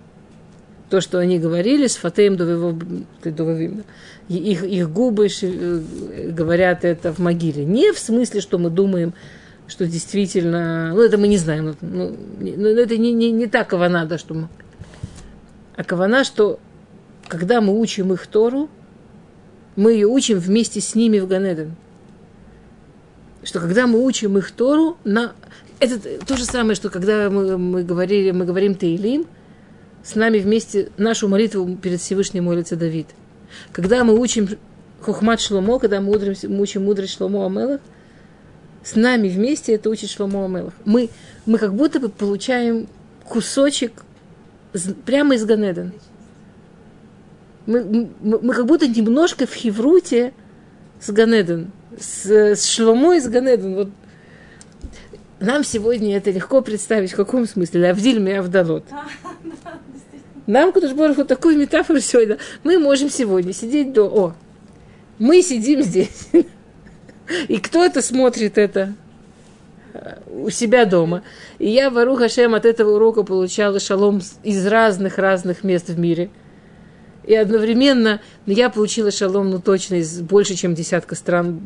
то, 0.95 1.01
что 1.01 1.19
они 1.19 1.41
говорили, 1.41 1.89
с 1.89 1.97
фатеем 1.97 2.37
довавим, 2.37 3.83
их, 4.29 4.63
их 4.63 4.91
губы 4.93 5.27
э, 5.27 5.81
говорят 6.29 6.85
это 6.85 7.13
в 7.13 7.19
могиле. 7.19 7.65
Не 7.65 7.91
в 7.91 7.99
смысле, 7.99 8.41
что 8.41 8.59
мы 8.59 8.71
думаем, 8.71 9.13
что 9.67 9.89
действительно, 9.89 10.95
ну 10.95 11.01
это 11.01 11.19
мы 11.19 11.27
не 11.27 11.37
знаем, 11.37 11.75
ну, 11.81 12.17
ну 12.39 12.69
это 12.69 12.97
не, 12.97 13.13
не, 13.13 13.33
не 13.33 13.49
та 13.49 13.65
кавана, 13.65 14.07
что 14.19 14.35
мы, 14.35 14.49
а 15.75 15.83
кавана, 15.83 16.23
что 16.23 16.61
когда 17.27 17.61
мы 17.61 17.77
учим 17.77 18.13
их 18.13 18.29
Тору, 18.29 18.71
мы 19.75 19.95
ее 19.95 20.07
учим 20.07 20.39
вместе 20.39 20.81
с 20.81 20.95
ними 20.95 21.19
в 21.19 21.27
Ганеден. 21.27 21.75
Что 23.43 23.59
когда 23.59 23.89
мы 23.89 24.01
учим 24.01 24.39
их 24.39 24.53
Тору, 24.53 24.97
на... 25.03 25.33
это 25.81 25.99
то 26.25 26.37
же 26.37 26.45
самое, 26.45 26.77
что 26.77 26.89
когда 26.89 27.31
мы, 27.31 27.59
мы, 27.59 27.83
говорили, 27.83 28.31
мы 28.31 28.45
говорим 28.45 28.77
Таилим– 28.77 29.27
с 30.05 30.15
нами 30.15 30.39
вместе 30.39 30.91
нашу 30.99 31.29
молитву 31.29 31.77
перед 31.77 32.01
Всевышним 32.01 32.45
молится 32.45 32.77
Давид. 32.77 33.07
Когда 33.73 34.05
мы 34.05 34.19
учим 34.19 34.49
Хохмат 35.01 35.41
Шломо, 35.41 35.79
когда 35.79 36.01
мы 36.01 36.13
учим, 36.13 36.61
учим 36.61 36.85
мудрость 36.85 37.17
Шломо 37.17 37.47
Амелах, 37.47 37.81
с 38.83 38.97
нами 38.97 39.29
вместе 39.29 39.73
это 39.75 39.89
учит 39.89 40.11
Шломо 40.11 40.45
Амелах. 40.45 40.75
Мы, 40.85 41.09
мы 41.47 41.59
как 41.59 41.75
будто 41.75 42.01
бы 42.01 42.11
получаем 42.11 42.87
кусочек 43.25 44.03
прямо 45.07 45.37
из 45.37 45.45
Ганеден. 45.45 45.93
Мы, 47.67 47.83
мы, 48.21 48.39
мы 48.41 48.53
как 48.53 48.67
будто 48.67 48.87
немножко 48.87 49.47
в 49.47 49.55
Хевруте 49.55 50.35
с 51.01 51.11
Ганеден. 51.11 51.71
с, 51.99 52.27
с 52.27 52.67
Шломо 52.67 53.15
из 53.15 53.27
Ганеден. 53.27 53.75
Вот 53.75 53.89
нам 55.41 55.65
сегодня 55.65 56.17
это 56.17 56.31
легко 56.31 56.61
представить, 56.61 57.13
в 57.13 57.17
каком 57.17 57.47
смысле. 57.47 57.91
Авдиль 57.91 58.19
ми 58.19 58.33
Авдалот. 58.33 58.85
Нам, 60.47 60.73
Кудышборов, 60.73 61.17
вот 61.17 61.29
такую 61.29 61.57
метафору 61.57 62.01
сегодня. 62.01 62.39
Мы 62.65 62.79
можем 62.79 63.09
сегодня 63.09 63.53
сидеть 63.53 63.93
до... 63.93 64.05
О, 64.05 64.35
мы 65.19 65.43
сидим 65.43 65.83
здесь. 65.83 66.29
И 67.49 67.59
кто-то 67.59 68.03
смотрит 68.03 68.59
это 68.59 68.95
э, 69.95 70.19
у 70.31 70.51
себя 70.51 70.85
дома. 70.85 71.23
И 71.59 71.71
я, 71.71 71.89
Вару 71.89 72.17
Хашем, 72.17 72.55
от 72.55 72.67
этого 72.67 72.97
урока 72.97 73.23
получала 73.23 73.81
шалом 73.81 74.21
из 74.43 74.67
разных-разных 74.67 75.65
мест 75.65 75.89
в 75.89 75.99
мире. 75.99 76.29
И 77.27 77.35
одновременно 77.35 78.21
я 78.47 78.69
получила 78.71 79.11
шалом, 79.11 79.51
ну, 79.51 79.61
точно, 79.61 79.97
из 79.97 80.21
больше, 80.21 80.55
чем 80.55 80.75
десятка 80.75 81.15
стран. 81.15 81.61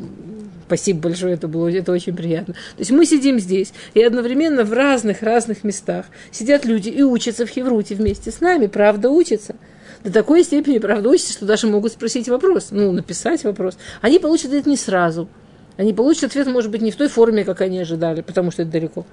Спасибо 0.67 1.01
большое, 1.01 1.35
это 1.35 1.49
было, 1.49 1.73
это 1.73 1.93
очень 1.93 2.15
приятно. 2.15 2.55
То 2.55 2.81
есть 2.81 2.91
мы 2.91 3.07
сидим 3.07 3.41
здесь, 3.41 3.73
и 3.95 4.03
одновременно 4.03 4.65
в 4.65 4.73
разных-разных 4.73 5.65
местах 5.65 6.07
сидят 6.31 6.65
люди 6.67 6.91
и 6.91 7.03
учатся 7.03 7.47
в 7.47 7.49
Хевруте 7.49 7.95
вместе 7.95 8.31
с 8.31 8.41
нами, 8.41 8.67
правда 8.67 9.09
учатся. 9.09 9.57
До 10.05 10.13
такой 10.13 10.45
степени, 10.45 10.79
правда, 10.79 11.09
учатся, 11.09 11.33
что 11.33 11.47
даже 11.47 11.67
могут 11.67 11.93
спросить 11.93 12.29
вопрос, 12.29 12.69
ну, 12.71 12.93
написать 12.93 13.43
вопрос. 13.45 13.79
Они 14.01 14.19
получат 14.19 14.53
это 14.53 14.69
не 14.69 14.77
сразу. 14.77 15.29
Они 15.77 15.93
получат 15.93 16.25
ответ, 16.25 16.47
может 16.49 16.71
быть, 16.71 16.83
не 16.83 16.91
в 16.91 16.97
той 16.97 17.09
форме, 17.09 17.45
как 17.45 17.61
они 17.61 17.81
ожидали, 17.81 18.21
потому 18.21 18.51
что 18.51 18.63
это 18.63 18.73
далеко. 18.73 19.07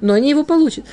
Но 0.00 0.12
они 0.12 0.30
его 0.30 0.44
получат. 0.44 0.84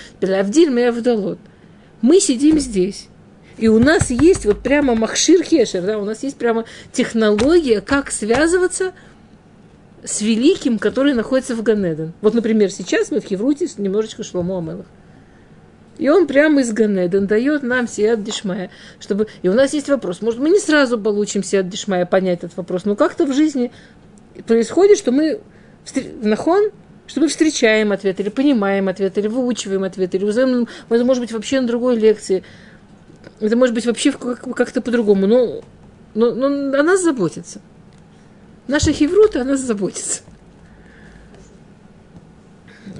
Мы 2.02 2.20
сидим 2.20 2.60
здесь. 2.60 3.10
И 3.58 3.68
у 3.68 3.80
нас 3.80 4.10
есть 4.10 4.46
вот 4.46 4.62
прямо 4.62 4.96
махшир 4.96 5.44
хешер, 5.44 5.82
да, 5.84 5.98
у 5.98 6.06
нас 6.06 6.24
есть 6.24 6.38
прямо 6.38 6.66
технология, 6.92 7.82
как 7.82 8.12
связываться 8.12 8.94
с 10.04 10.22
великим, 10.22 10.78
который 10.78 11.14
находится 11.14 11.56
в 11.56 11.64
Ганеден. 11.64 12.14
Вот, 12.22 12.34
например, 12.34 12.72
сейчас 12.72 13.12
мы 13.12 13.22
в 13.22 13.26
Хевруте 13.26 13.68
немножечко 13.78 14.24
Шломо 14.24 14.60
Амелах. 14.60 14.86
И 15.98 16.10
он 16.10 16.28
прямо 16.28 16.62
из 16.62 16.74
Ганеден 16.74 17.26
дает 17.26 17.64
нам 17.64 17.88
Сиат 17.88 18.22
Дишмая. 18.22 18.70
Чтобы... 19.00 19.28
И 19.42 19.50
у 19.50 19.54
нас 19.54 19.74
есть 19.74 19.88
вопрос. 19.88 20.22
Может, 20.22 20.42
мы 20.42 20.50
не 20.50 20.60
сразу 20.60 21.00
получим 21.00 21.42
Сиат 21.42 21.70
Дишмая 21.70 22.06
понять 22.06 22.40
этот 22.40 22.58
вопрос, 22.58 22.84
но 22.86 22.96
как-то 22.96 23.26
в 23.26 23.34
жизни 23.34 23.72
происходит, 24.46 24.98
что 24.98 25.12
мы 25.12 25.40
Нахон, 26.22 26.72
что 27.08 27.22
мы 27.22 27.28
встречаем 27.28 27.92
ответ, 27.92 28.20
или 28.20 28.30
понимаем 28.30 28.90
ответ, 28.90 29.18
или 29.18 29.28
выучиваем 29.28 29.84
ответ, 29.84 30.14
или 30.16 30.26
узнаем, 30.26 30.68
может 30.90 31.22
быть 31.22 31.32
вообще 31.32 31.62
на 31.62 31.68
другой 31.68 31.96
лекции. 31.96 32.44
Это 33.40 33.56
может 33.56 33.76
быть 33.76 33.86
вообще 33.86 34.12
как-то 34.12 34.82
по-другому. 34.82 35.28
Но, 35.28 35.62
но, 36.14 36.34
но 36.34 36.80
о 36.80 36.84
нас 36.84 37.04
заботится. 37.04 37.62
Наша 38.68 38.92
хеврута 38.94 39.42
о 39.42 39.44
нас 39.44 39.60
заботится. 39.60 40.22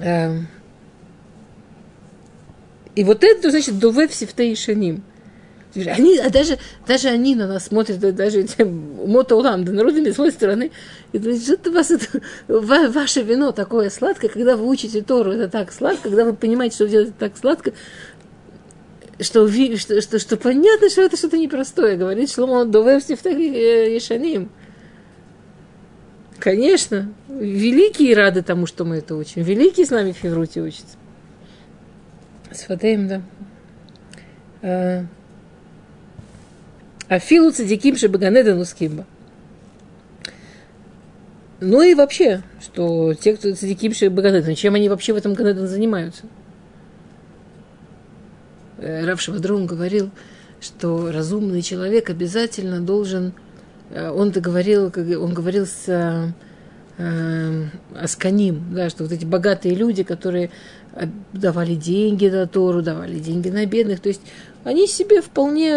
Эм. 0.00 0.46
И 2.94 3.04
вот 3.04 3.24
это, 3.24 3.50
значит, 3.50 3.78
довет 3.78 4.12
сифтей 4.12 4.54
шаним. 4.56 5.02
Они, 5.74 6.16
а 6.18 6.30
даже, 6.30 6.58
даже 6.86 7.08
они 7.08 7.34
на 7.34 7.46
нас 7.46 7.66
смотрят, 7.66 7.98
даже 8.16 8.46
мотоулам, 8.58 9.64
да 9.64 9.72
народами 9.72 10.10
с 10.10 10.16
моей 10.16 10.30
стороны, 10.30 10.70
и 11.12 11.18
думают, 11.18 11.42
что 11.42 11.70
вас 11.70 11.90
это, 11.90 12.22
ваше 12.48 13.22
вино 13.22 13.52
такое 13.52 13.90
сладкое, 13.90 14.30
когда 14.30 14.56
вы 14.56 14.66
учите 14.66 15.02
Тору, 15.02 15.32
это 15.32 15.48
так 15.48 15.72
сладко, 15.72 16.08
когда 16.08 16.24
вы 16.24 16.32
понимаете, 16.32 16.76
что 16.76 16.88
делать 16.88 17.18
так 17.18 17.36
сладко, 17.36 17.72
что, 19.20 19.48
что, 19.48 20.00
что, 20.00 20.18
что 20.18 20.36
понятно, 20.36 20.90
что 20.90 21.02
это 21.02 21.16
что-то 21.16 21.38
непростое, 21.38 21.96
говорит 21.96 22.30
Шломо 22.30 22.64
Довев 22.64 23.02
Сифтахи 23.02 23.96
Ишаним. 23.96 24.50
Конечно, 26.38 27.12
великие 27.28 28.14
рады 28.14 28.42
тому, 28.42 28.66
что 28.66 28.84
мы 28.84 28.96
это 28.96 29.16
учим. 29.16 29.42
Великие 29.42 29.86
с 29.86 29.90
нами 29.90 30.12
в 30.12 30.16
Февруте 30.16 30.60
учатся. 30.60 30.96
Сватаем, 32.52 33.08
да. 33.08 33.22
А, 34.62 35.04
Афилу 37.08 37.52
цадиким 37.52 37.96
шебаганеда 37.96 38.54
нускимба. 38.54 39.06
Ну 41.60 41.82
и 41.82 41.94
вообще, 41.94 42.42
что 42.60 43.14
те, 43.14 43.34
кто 43.34 43.54
цадиким 43.54 43.94
шебаганеда, 43.94 44.54
чем 44.54 44.74
они 44.74 44.88
вообще 44.88 45.14
в 45.14 45.16
этом 45.16 45.32
Ганедан 45.34 45.66
занимаются? 45.66 46.24
Э, 48.78 49.04
Рав 49.04 49.20
Шавадрон 49.20 49.66
говорил, 49.66 50.10
что 50.60 51.10
разумный 51.12 51.62
человек 51.62 52.10
обязательно 52.10 52.80
должен, 52.80 53.32
э, 53.90 54.10
он 54.10 54.30
говорил, 54.30 54.92
он 54.96 55.34
говорил 55.34 55.66
с 55.66 55.88
э, 56.98 57.68
Асканим, 57.94 58.74
да, 58.74 58.88
что 58.88 59.04
вот 59.04 59.12
эти 59.12 59.24
богатые 59.24 59.74
люди, 59.74 60.02
которые 60.02 60.50
давали 61.34 61.74
деньги 61.74 62.26
на 62.26 62.46
Тору, 62.46 62.80
давали 62.80 63.18
деньги 63.18 63.50
на 63.50 63.66
бедных, 63.66 64.00
то 64.00 64.08
есть 64.08 64.22
они 64.64 64.86
себе 64.86 65.20
вполне 65.20 65.74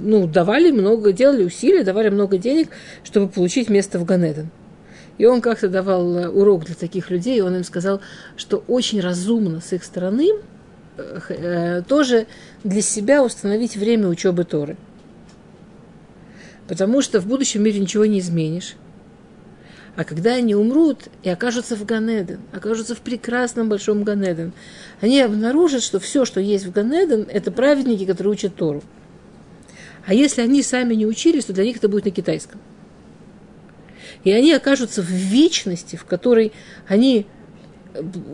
ну, 0.00 0.26
давали 0.26 0.72
много, 0.72 1.12
делали 1.12 1.44
усилия, 1.44 1.84
давали 1.84 2.08
много 2.08 2.36
денег, 2.36 2.70
чтобы 3.04 3.28
получить 3.28 3.68
место 3.68 4.00
в 4.00 4.04
Ганеден. 4.04 4.50
И 5.18 5.26
он 5.26 5.40
как-то 5.40 5.68
давал 5.68 6.36
урок 6.36 6.64
для 6.64 6.74
таких 6.74 7.10
людей, 7.10 7.38
и 7.38 7.42
он 7.42 7.54
им 7.54 7.62
сказал, 7.62 8.00
что 8.36 8.64
очень 8.66 9.00
разумно 9.00 9.60
с 9.60 9.72
их 9.72 9.84
стороны 9.84 10.32
тоже 11.88 12.26
для 12.64 12.82
себя 12.82 13.22
установить 13.22 13.76
время 13.76 14.08
учебы 14.08 14.44
Торы. 14.44 14.76
Потому 16.68 17.02
что 17.02 17.20
в 17.20 17.26
будущем 17.26 17.62
мире 17.62 17.80
ничего 17.80 18.06
не 18.06 18.20
изменишь. 18.20 18.76
А 19.96 20.04
когда 20.04 20.34
они 20.34 20.54
умрут 20.54 21.08
и 21.22 21.28
окажутся 21.28 21.76
в 21.76 21.84
Ганеден, 21.84 22.40
окажутся 22.52 22.94
в 22.94 23.00
прекрасном 23.00 23.68
большом 23.68 24.04
Ганеден, 24.04 24.52
они 25.00 25.20
обнаружат, 25.20 25.82
что 25.82 25.98
все, 25.98 26.24
что 26.24 26.40
есть 26.40 26.64
в 26.64 26.72
Ганеден, 26.72 27.26
это 27.28 27.50
праведники, 27.50 28.06
которые 28.06 28.32
учат 28.32 28.54
Тору. 28.54 28.82
А 30.06 30.14
если 30.14 30.42
они 30.42 30.62
сами 30.62 30.94
не 30.94 31.06
учились, 31.06 31.44
то 31.44 31.52
для 31.52 31.64
них 31.64 31.76
это 31.76 31.88
будет 31.88 32.04
на 32.04 32.10
китайском. 32.12 32.60
И 34.24 34.30
они 34.30 34.52
окажутся 34.52 35.02
в 35.02 35.10
вечности, 35.10 35.96
в 35.96 36.04
которой 36.04 36.52
они 36.86 37.26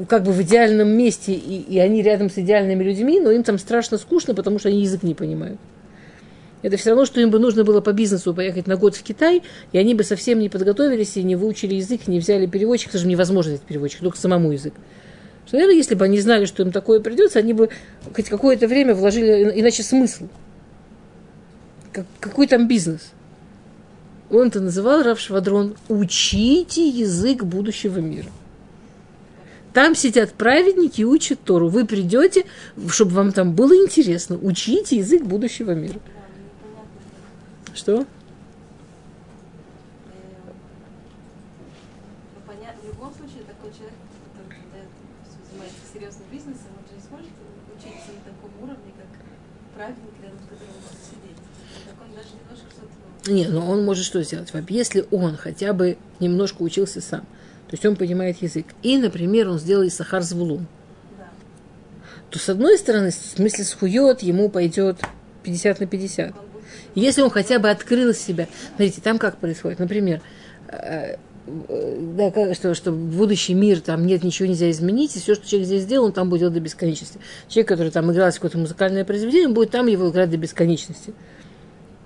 как 0.08 0.22
бы 0.22 0.32
в 0.32 0.42
идеальном 0.42 0.88
месте, 0.88 1.32
и, 1.32 1.60
и 1.62 1.78
они 1.78 2.02
рядом 2.02 2.30
с 2.30 2.38
идеальными 2.38 2.82
людьми, 2.84 3.20
но 3.20 3.30
им 3.30 3.42
там 3.42 3.58
страшно 3.58 3.98
скучно, 3.98 4.34
потому 4.34 4.58
что 4.58 4.68
они 4.68 4.82
язык 4.82 5.02
не 5.02 5.14
понимают. 5.14 5.58
Это 6.62 6.76
все 6.76 6.90
равно, 6.90 7.04
что 7.04 7.20
им 7.20 7.30
бы 7.30 7.38
нужно 7.38 7.64
было 7.64 7.80
по 7.80 7.92
бизнесу 7.92 8.34
поехать 8.34 8.66
на 8.66 8.76
год 8.76 8.96
в 8.96 9.02
Китай, 9.02 9.42
и 9.72 9.78
они 9.78 9.94
бы 9.94 10.04
совсем 10.04 10.38
не 10.38 10.48
подготовились 10.48 11.16
и 11.16 11.22
не 11.22 11.36
выучили 11.36 11.74
язык, 11.74 12.08
не 12.08 12.18
взяли 12.18 12.46
переводчик, 12.46 12.88
потому 12.88 13.00
что 13.00 13.08
невозможно 13.08 13.52
взять 13.52 13.62
переводчик, 13.62 14.00
только 14.00 14.18
самому 14.18 14.52
язык. 14.52 14.74
Что, 15.46 15.56
наверное, 15.56 15.76
если 15.76 15.94
бы 15.94 16.04
они 16.04 16.18
знали, 16.20 16.44
что 16.44 16.62
им 16.62 16.72
такое 16.72 17.00
придется, 17.00 17.38
они 17.38 17.52
бы 17.52 17.68
хоть 18.14 18.28
какое-то 18.28 18.66
время 18.66 18.94
вложили, 18.94 19.52
иначе 19.60 19.82
смысл. 19.82 20.26
Как, 21.92 22.04
какой 22.18 22.48
там 22.48 22.66
бизнес? 22.66 23.12
Он 24.30 24.48
это 24.48 24.60
называл 24.60 25.02
Рав 25.04 25.20
Швадрон 25.20 25.76
«Учите 25.88 26.88
язык 26.88 27.44
будущего 27.44 28.00
мира». 28.00 28.28
Там 29.76 29.94
сидят 29.94 30.32
праведники 30.32 31.02
и 31.02 31.04
учат 31.04 31.38
Тору. 31.44 31.68
Вы 31.68 31.84
придете, 31.84 32.46
чтобы 32.88 33.10
вам 33.10 33.30
там 33.30 33.52
было 33.52 33.74
интересно, 33.74 34.38
учите 34.40 34.96
язык 34.96 35.22
будущего 35.22 35.72
мира. 35.72 36.00
Что? 37.74 37.98
Ну, 37.98 38.06
который 43.52 44.48
когда 44.48 44.80
занимается 45.50 45.80
серьезным 45.92 46.26
бизнесом, 46.32 46.68
он 46.78 46.84
не 46.96 47.02
может 47.04 47.52
но 53.50 53.70
он 53.70 53.84
что 54.06 54.22
сделать? 54.22 54.50
Если 54.70 55.06
он 55.10 55.36
хотя 55.36 55.74
бы 55.74 55.98
немножко 56.18 56.62
учился 56.62 57.02
сам, 57.02 57.26
есть 57.76 57.86
он 57.86 57.96
понимает 57.96 58.42
язык, 58.42 58.66
и, 58.82 58.96
например, 58.98 59.48
он 59.48 59.58
сделал 59.58 59.86
Исахар 59.86 60.22
Звулун, 60.22 60.66
Да. 61.18 61.28
то 62.30 62.38
с 62.38 62.48
одной 62.48 62.78
стороны, 62.78 63.10
в 63.10 63.14
смысле 63.14 63.64
схует, 63.64 64.22
ему 64.22 64.48
пойдет 64.48 64.98
50 65.44 65.80
на 65.80 65.86
50. 65.86 66.34
Если 66.94 67.22
он 67.22 67.30
хотя 67.30 67.58
бы 67.58 67.70
открыл 67.70 68.12
себя. 68.14 68.48
Смотрите, 68.68 69.00
там 69.00 69.18
как 69.18 69.36
происходит. 69.36 69.78
Например, 69.78 70.20
э, 70.68 71.16
э, 71.46 71.98
да, 72.16 72.30
как- 72.30 72.54
что, 72.54 72.74
что 72.74 72.90
будущий 72.90 73.54
мир 73.54 73.80
там 73.80 74.06
нет, 74.06 74.24
ничего 74.24 74.48
нельзя 74.48 74.70
изменить, 74.70 75.14
и 75.16 75.20
все, 75.20 75.34
что 75.34 75.46
человек 75.46 75.66
здесь 75.66 75.82
сделал, 75.82 76.06
он 76.06 76.12
там 76.12 76.28
будет 76.30 76.40
делать 76.40 76.54
до 76.54 76.60
бесконечности. 76.60 77.18
Человек, 77.48 77.68
который 77.68 77.92
там 77.92 78.10
играл 78.10 78.32
какое-то 78.32 78.58
музыкальное 78.58 79.04
произведение, 79.04 79.48
он 79.48 79.54
будет 79.54 79.70
там 79.70 79.86
его 79.86 80.08
играть 80.10 80.30
до 80.30 80.38
бесконечности. 80.38 81.12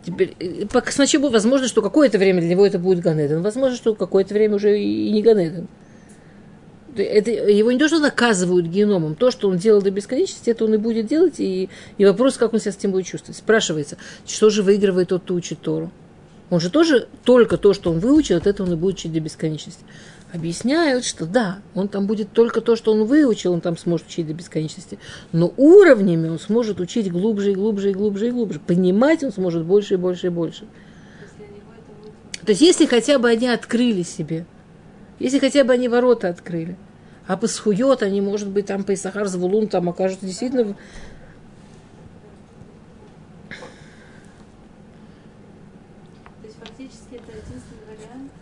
Теперь, 0.05 0.34
э, 0.38 0.66
сначала 0.88 1.28
возможно, 1.28 1.68
что 1.68 1.82
какое-то 1.82 2.18
время 2.18 2.40
для 2.40 2.51
него 2.51 2.66
это 2.66 2.78
будет 2.78 3.01
Ганеден, 3.01 3.42
возможно, 3.42 3.76
что 3.76 3.94
какое-то 3.94 4.32
время 4.32 4.57
уже 4.57 4.80
и 4.80 5.11
не 5.11 5.22
Ганеден. 5.22 5.68
Это, 6.96 7.30
его 7.30 7.70
не 7.70 7.78
то, 7.78 7.86
что 7.86 8.01
наказывают 8.01 8.66
геномом, 8.66 9.14
то, 9.14 9.30
что 9.30 9.48
он 9.48 9.59
делал 9.59 9.80
до 9.80 9.90
бесконечности, 9.90 10.51
это 10.51 10.64
он 10.64 10.74
и 10.74 10.76
будет 10.76 11.07
делать, 11.07 11.38
и, 11.38 11.68
и 11.98 12.05
вопрос, 12.05 12.36
как 12.36 12.53
он 12.53 12.61
себя 12.61 12.72
с 12.72 12.76
этим 12.76 12.90
будет 12.92 13.07
чувствовать. 13.07 13.36
Спрашивается, 13.36 13.96
что 14.26 14.51
же 14.51 14.62
выигрывает 14.62 15.09
тот, 15.09 15.22
кто 15.22 15.34
учит 15.34 15.61
Тору? 15.61 15.92
Он 16.51 16.59
же 16.59 16.68
тоже 16.68 17.07
только 17.24 17.59
то, 17.59 17.74
что 17.74 17.92
он 17.92 18.01
выучил, 18.01 18.36
от 18.36 18.46
этого 18.48 18.66
он 18.66 18.72
и 18.72 18.76
будет 18.76 18.96
учить 18.96 19.12
до 19.12 19.20
бесконечности. 19.20 19.84
Объясняют, 20.33 21.05
что 21.05 21.26
да, 21.26 21.59
он 21.74 21.89
там 21.89 22.07
будет 22.07 22.33
только 22.33 22.61
то, 22.61 22.76
что 22.76 22.93
он 22.93 23.05
выучил, 23.05 23.53
он 23.53 23.61
там 23.61 23.76
сможет 23.76 24.07
учить 24.07 24.26
до 24.28 24.33
бесконечности. 24.33 24.99
Но 25.33 25.53
уровнями 25.57 26.28
он 26.28 26.39
сможет 26.39 26.78
учить 26.78 27.11
глубже 27.11 27.51
и 27.51 27.55
глубже 27.55 27.91
и 27.91 27.95
глубже 27.95 28.28
и 28.28 28.31
глубже. 28.31 28.61
Понимать 28.61 29.24
он 29.24 29.33
сможет 29.33 29.64
больше 29.64 29.95
и 29.95 29.97
больше 29.97 30.28
и 30.28 30.31
больше. 30.31 30.66
То 32.45 32.53
есть, 32.53 32.61
если 32.62 32.87
хотя 32.87 33.18
бы 33.18 33.28
они 33.28 33.49
открыли 33.49 34.03
себе, 34.03 34.47
если 35.18 35.39
хотя 35.39 35.64
бы 35.64 35.72
они 35.72 35.89
ворота 35.89 36.28
открыли, 36.28 36.76
а 37.26 37.37
по 37.37 37.47
схует 37.47 38.03
они, 38.03 38.20
может 38.20 38.49
быть, 38.49 38.66
там 38.66 38.83
по 38.85 38.95
Исахар 38.95 39.26
Звулун 39.26 39.68
там 39.68 39.89
окажутся 39.89 40.26
действительно... 40.26 40.64
в- 40.64 40.76
То 46.41 46.47
есть 46.47 46.57
фактически 46.59 47.14
это 47.14 47.31
единственный 47.33 47.87
вариант 47.87 48.33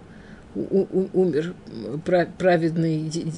умер 0.56 1.54
пра- 2.06 2.28
праведный 2.38 3.04
де- 3.04 3.24
де- 3.24 3.32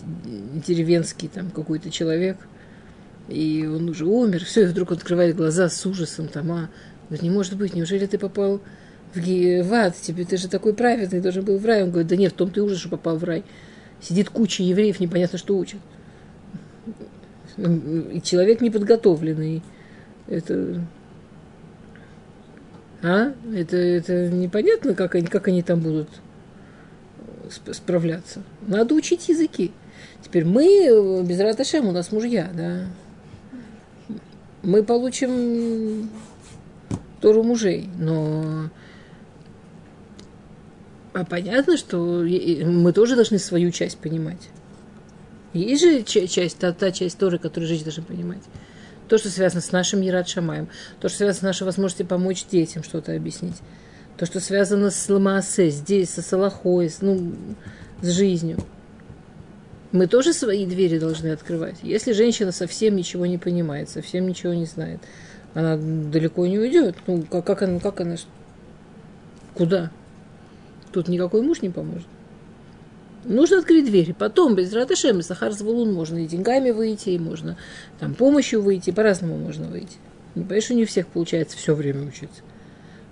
деревенский 0.66 1.28
там 1.28 1.50
какой-то 1.52 1.90
человек, 1.90 2.38
и 3.28 3.66
он 3.66 3.90
уже 3.90 4.06
умер, 4.06 4.46
все, 4.46 4.64
и 4.64 4.66
вдруг 4.68 4.92
открывает 4.92 5.36
глаза 5.36 5.70
с 5.70 5.86
ужасом, 5.86 6.28
там, 6.28 6.52
а, 6.52 6.70
говорит, 7.10 7.24
не 7.24 7.30
может 7.30 7.58
быть, 7.58 7.74
неужели 7.74 8.06
ты 8.06 8.18
попал 8.18 8.62
в, 9.14 9.20
в 9.20 9.74
ад, 9.74 9.96
тебе, 10.00 10.26
ты 10.26 10.38
же 10.38 10.48
такой 10.48 10.74
праведный, 10.74 11.22
должен 11.22 11.44
был 11.44 11.58
в 11.58 11.66
рай. 11.66 11.84
Он 11.84 11.90
говорит, 11.90 12.08
да 12.08 12.16
нет, 12.16 12.34
в 12.34 12.36
том 12.36 12.52
ты 12.52 12.62
ужас, 12.62 12.80
что 12.80 12.90
попал 12.90 13.18
в 13.18 13.24
рай. 13.24 13.44
Сидит 14.02 14.30
куча 14.30 14.64
евреев, 14.64 15.00
непонятно, 15.00 15.38
что 15.38 15.58
учат. 15.58 15.80
И 17.58 18.22
человек 18.24 18.62
неподготовленный. 18.62 19.64
Это... 20.28 20.82
А? 23.02 23.34
Это, 23.54 23.78
это 23.78 24.30
непонятно, 24.30 24.94
как 24.94 25.16
они, 25.16 25.28
как 25.28 25.48
они 25.48 25.62
там 25.64 25.80
будут 25.80 26.10
сп- 27.50 27.74
справляться. 27.74 28.42
Надо 28.68 28.96
учить 28.96 29.30
языки. 29.30 29.72
Теперь 30.22 30.46
мы, 30.46 31.24
без 31.24 31.40
Раташем, 31.40 31.88
у 31.88 31.92
нас 31.92 32.12
мужья, 32.12 32.50
да. 32.54 32.88
Мы 34.64 34.84
получим 34.84 36.10
Тору 37.22 37.44
мужей, 37.44 37.90
но 37.98 38.70
а 41.14 41.26
понятно, 41.26 41.78
что 41.78 41.98
мы 41.98 42.94
тоже 42.94 43.16
должны 43.16 43.40
свою 43.40 43.72
часть 43.72 43.98
понимать. 43.98 44.50
Есть 45.58 45.84
же 45.84 46.04
ча- 46.04 46.28
часть, 46.28 46.58
та, 46.58 46.74
та 46.74 46.92
часть 46.92 47.18
Торы, 47.18 47.38
которую 47.38 47.68
жизнь 47.68 47.84
должна 47.84 48.04
понимать. 48.04 48.44
То, 49.08 49.18
что 49.18 49.30
связано 49.30 49.62
с 49.62 49.72
нашим 49.72 50.02
Ярат 50.02 50.28
Шамаем, 50.28 50.68
то, 51.00 51.08
что 51.08 51.20
связано 51.20 51.40
с 51.40 51.42
нашей 51.42 51.64
возможностью 51.64 52.06
помочь 52.06 52.46
детям 52.46 52.84
что-то 52.84 53.16
объяснить, 53.16 53.56
то, 54.18 54.26
что 54.26 54.40
связано 54.40 54.92
с 54.92 55.10
Ламаасе, 55.10 55.70
здесь, 55.70 56.10
со 56.10 56.22
Салахой, 56.22 56.90
с, 56.90 57.02
ну, 57.02 57.34
с 58.02 58.10
жизнью. 58.10 58.58
Мы 59.92 60.08
тоже 60.08 60.34
свои 60.34 60.66
двери 60.66 61.00
должны 61.00 61.30
открывать. 61.30 61.78
Если 61.82 62.12
женщина 62.12 62.52
совсем 62.52 62.96
ничего 62.96 63.26
не 63.26 63.38
понимает, 63.38 63.90
совсем 63.90 64.28
ничего 64.28 64.54
не 64.54 64.66
знает, 64.66 65.00
она 65.54 65.78
далеко 65.78 66.46
не 66.46 66.60
уйдет. 66.60 66.98
Ну, 67.08 67.24
как, 67.24 67.46
как 67.46 67.62
она, 67.62 67.80
как 67.80 68.02
она, 68.02 68.18
куда? 69.54 69.92
Тут 70.92 71.08
никакой 71.08 71.42
муж 71.42 71.62
не 71.62 71.70
поможет. 71.70 72.08
Нужно 73.28 73.60
открыть 73.60 73.86
двери. 73.86 74.16
Потом, 74.18 74.56
без 74.56 74.72
Раташем, 74.72 75.22
Сахар 75.22 75.52
Звулун, 75.52 75.94
можно 75.94 76.18
и 76.24 76.28
деньгами 76.28 76.72
выйти, 76.72 77.10
и 77.10 77.20
можно 77.20 77.58
там 78.00 78.16
помощью 78.16 78.62
выйти, 78.62 78.92
по-разному 78.92 79.38
можно 79.38 79.68
выйти. 79.68 79.98
Понимаешь, 80.34 80.64
что 80.64 80.76
не 80.76 80.84
у 80.84 80.88
всех 80.88 81.08
получается 81.08 81.58
все 81.58 81.76
время 81.76 82.08
учиться. 82.08 82.42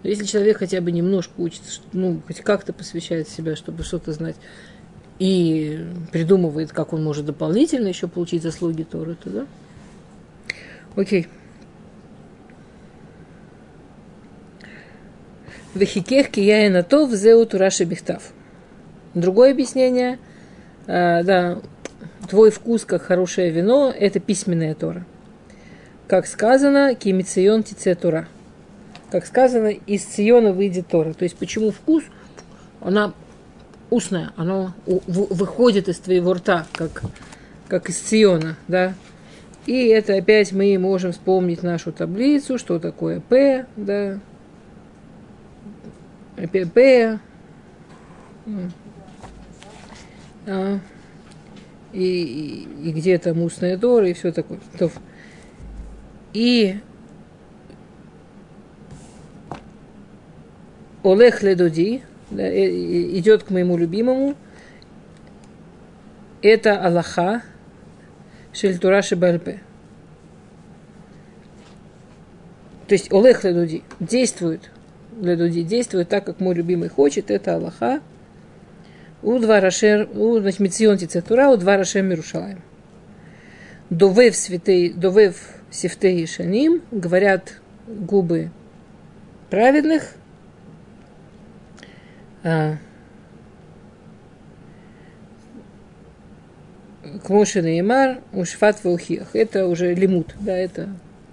Но 0.03 0.09
если 0.09 0.24
человек 0.24 0.59
хотя 0.59 0.80
бы 0.80 0.91
немножко 0.91 1.34
учится, 1.38 1.82
ну, 1.91 2.22
хоть 2.26 2.39
как-то 2.41 2.72
посвящает 2.72 3.28
себя, 3.28 3.57
чтобы 3.57 3.84
что-то 3.84 4.13
знать, 4.13 4.38
и 5.20 5.86
придумывает, 6.13 6.72
как 6.72 6.93
он 6.93 7.03
может 7.03 7.26
дополнительно 7.26 7.88
еще 7.88 8.07
получить 8.07 8.41
заслуги 8.41 8.84
Торы, 8.84 9.16
то 9.16 9.30
да. 9.30 9.45
Окей. 10.95 11.28
Вехикех 15.74 16.30
кияя 16.30 16.84
то 16.84 17.05
взеу 17.05 17.45
тураши 17.45 17.84
бихтав. 17.84 18.32
Другое 19.16 19.51
объяснение, 19.51 20.20
а, 20.88 21.24
да, 21.24 21.59
твой 22.30 22.51
вкус 22.51 22.86
как 22.86 23.01
хорошее 23.01 23.49
вино– 23.49 23.93
это 23.97 24.20
письменная 24.20 24.76
Тора. 24.76 25.05
Как 26.07 26.28
сказано, 26.28 26.93
кимицион 26.95 27.63
тице 27.63 27.95
Тора. 27.95 28.28
Как 29.09 29.26
сказано, 29.26 29.68
из 29.68 30.03
Циона 30.03 30.51
выйдет 30.51 30.88
Тора. 30.88 31.13
То 31.13 31.24
есть, 31.24 31.38
почему 31.38 31.72
вкус? 31.72 32.03
Она 32.82 33.13
устная, 33.89 34.34
она 34.36 34.74
выходит 34.86 35.88
из 35.88 35.97
твоего 35.99 36.34
рта, 36.34 36.68
как, 36.74 37.03
как 37.70 37.89
из 37.89 37.97
Циона, 37.97 38.57
да. 38.68 38.93
И 39.66 39.88
это 39.88 40.16
опять 40.16 40.51
мы 40.51 40.78
можем 40.78 41.13
вспомнить 41.13 41.63
нашу 41.63 41.91
таблицу, 41.91 42.57
что 42.57 42.80
такое 42.80 43.22
П, 43.22 43.66
да. 43.78 44.20
П, 46.36 46.66
П. 46.66 47.20
А. 50.48 50.80
И, 51.93 52.68
и, 52.84 52.89
и 52.89 52.91
где 52.91 53.18
там 53.18 53.41
устная 53.41 53.78
Тора 53.78 54.10
и 54.10 54.14
все 54.14 54.32
такое. 54.32 54.60
То- 54.78 54.91
И 56.34 56.78
Олег 61.04 61.41
Ледоди 61.41 62.02
да, 62.32 62.43
э, 62.43 62.70
идет 63.18 63.43
к 63.43 63.50
моему 63.50 63.78
любимому. 63.78 64.36
Это 66.41 66.80
Аллаха 66.84 67.41
Шельтура 68.54 69.02
Шибальпе. 69.02 69.62
То 72.88 72.93
есть 72.93 73.12
Олег 73.12 73.43
Ледуди 73.43 73.84
действует, 74.00 74.70
Ледуди 75.20 75.64
действует 75.64 76.10
так, 76.10 76.26
как 76.26 76.39
мой 76.39 76.54
любимый 76.54 76.89
хочет, 76.89 77.32
это 77.32 77.56
Аллаха. 77.56 78.02
У 79.26 79.40
два 79.40 79.60
Рашер, 79.60 80.08
у 80.14 80.40
Мицион 80.40 81.00
Тицетура, 81.00 81.50
у 81.50 81.58
два 81.58 81.78
Рашер 81.78 82.04
Мирушалаем. 82.04 82.62
Довев 83.90 84.36
святей, 84.36 84.94
довев 84.94 85.36
сифтей 85.72 86.22
и 86.22 86.28
шаним, 86.28 86.84
говорят 86.92 87.60
губы 87.88 88.52
праведных, 89.50 90.14
а, 92.44 92.78
к 97.24 97.30
Моше 97.30 97.64
Неймар, 97.64 98.20
Ушфат 98.32 98.84
Ваухиях. 98.84 99.36
Это 99.36 99.66
уже 99.66 99.96
лимут, 99.96 100.36
да, 100.40 100.56
это 100.56 100.90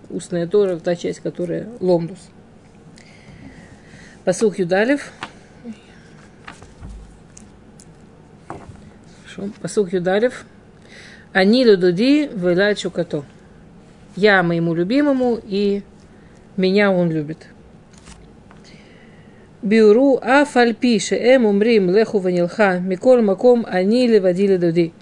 устная 0.09 0.47
Тора, 0.47 0.79
та 0.79 0.97
часть, 0.97 1.21
которая 1.21 1.69
ломдус. 1.79 2.31
Посух 4.25 4.59
Юдалев. 4.59 5.13
Хорошо. 9.35 9.53
Посук 9.61 9.93
Юдалев. 9.93 10.45
Они 11.33 11.65
людуди 11.65 12.29
вылает 12.29 12.79
чукато. 12.79 13.25
Я 14.17 14.43
моему 14.43 14.75
любимому, 14.75 15.41
и 15.43 15.83
меня 16.57 16.91
он 16.91 17.11
любит. 17.11 17.47
Бюру 19.63 20.19
Афальпише, 20.21 21.17
шеэм 21.17 21.47
умрим 21.47 21.91
леху 21.91 22.19
ванилха 22.19 22.79
миколь 22.81 23.23
маком 23.23 23.65
они 23.69 24.09
левади 24.09 24.57
Дуди, 24.57 24.93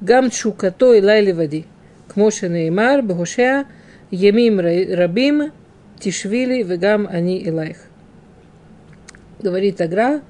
Гам 0.00 0.30
чукато 0.30 0.94
и 0.94 1.02
лай 1.02 1.22
левади. 1.22 1.66
Кмоше 2.08 2.48
неймар 2.48 3.02
бхушеа 3.02 3.66
емим 4.10 4.60
рабим 4.60 5.52
тишвили 6.00 6.62
вегам 6.62 7.06
они 7.08 7.38
илайх. 7.38 7.76
Говорит 9.40 9.80
Агра, 9.80 10.22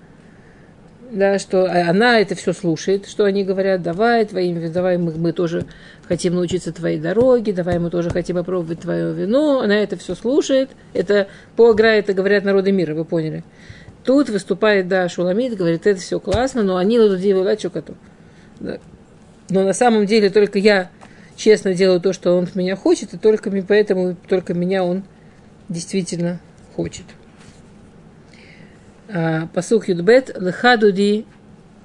да, 1.10 1.38
что 1.38 1.64
она 1.64 2.20
это 2.20 2.34
все 2.34 2.52
слушает, 2.52 3.06
что 3.06 3.24
они 3.24 3.44
говорят, 3.44 3.82
давай, 3.82 4.24
твоим, 4.26 4.70
давай 4.72 4.98
мы, 4.98 5.12
мы 5.12 5.32
тоже 5.32 5.66
хотим 6.06 6.34
научиться 6.34 6.72
твоей 6.72 6.98
дороге, 6.98 7.52
давай 7.52 7.78
мы 7.78 7.90
тоже 7.90 8.10
хотим 8.10 8.36
попробовать 8.36 8.80
твое 8.80 9.12
вино. 9.12 9.60
Она 9.60 9.76
это 9.78 9.96
все 9.96 10.14
слушает. 10.14 10.70
Это 10.92 11.28
по 11.56 11.70
Агра 11.70 11.88
это 11.88 12.12
говорят 12.12 12.44
народы 12.44 12.72
мира, 12.72 12.94
вы 12.94 13.04
поняли. 13.04 13.44
Тут 14.04 14.28
выступает, 14.28 14.88
да, 14.88 15.08
Шуламид, 15.08 15.56
говорит, 15.56 15.86
это 15.86 16.00
все 16.00 16.20
классно, 16.20 16.62
но 16.62 16.76
они 16.76 16.98
ладуди 16.98 17.34
чукату. 17.56 17.94
Да. 18.60 18.78
Но 19.50 19.64
на 19.64 19.72
самом 19.72 20.06
деле 20.06 20.30
только 20.30 20.58
я 20.58 20.90
честно 21.36 21.74
делаю 21.74 22.00
то, 22.00 22.12
что 22.12 22.36
он 22.36 22.44
от 22.44 22.54
меня 22.54 22.76
хочет, 22.76 23.14
и 23.14 23.18
только 23.18 23.50
поэтому 23.66 24.14
только 24.28 24.54
меня 24.54 24.84
он 24.84 25.04
действительно 25.68 26.40
хочет. 26.74 27.04
А, 29.08 29.46
Посух 29.54 29.88
Юдбет, 29.88 30.36
Лехадуди, 30.38 31.26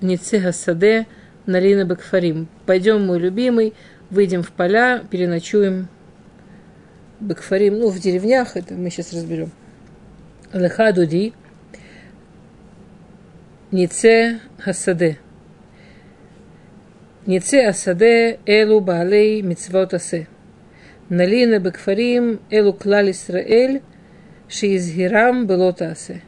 Ницега 0.01 0.51
Саде, 0.51 1.07
Налина 1.45 1.85
Бекфарим. 1.85 2.47
Пойдем, 2.65 3.05
мой 3.05 3.19
любимый, 3.19 3.73
выйдем 4.09 4.43
в 4.43 4.51
поля, 4.51 5.03
переночуем 5.09 5.87
Бекфарим, 7.19 7.79
ну, 7.79 7.89
в 7.89 7.99
деревнях, 7.99 8.57
это 8.57 8.73
мы 8.73 8.89
сейчас 8.89 9.13
разберем. 9.13 9.51
Лехадуди, 10.51 11.33
Нице 13.71 14.39
Хасаде. 14.59 15.17
Нице 17.25 17.65
Асаде 17.65 18.39
Элу 18.45 18.81
Баалей 18.81 19.41
Мицвот 19.41 19.95
Асе. 19.95 20.27
Налина 21.09 21.57
Бекфарим 21.57 22.39
Элу 22.51 22.73
Клал 22.73 23.09
Исраэль 23.09 23.81
Шиизгирам 24.47 25.47
Белота 25.47 25.89
Асе. 25.89 26.21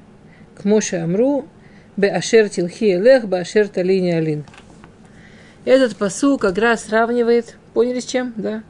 Моше 0.65 0.97
Амру, 0.97 1.47
Беашер 1.95 2.49
Тилхи 2.49 2.95
Элех, 2.95 3.25
Беашер 3.25 3.69
Талини 3.69 4.11
Алин. 4.11 4.43
Этот 5.63 5.95
посук 5.95 6.41
как 6.41 6.57
раз 6.57 6.83
сравнивает, 6.83 7.55
поняли 7.73 8.01
с 8.01 8.05
чем, 8.05 8.33
да? 8.35 8.63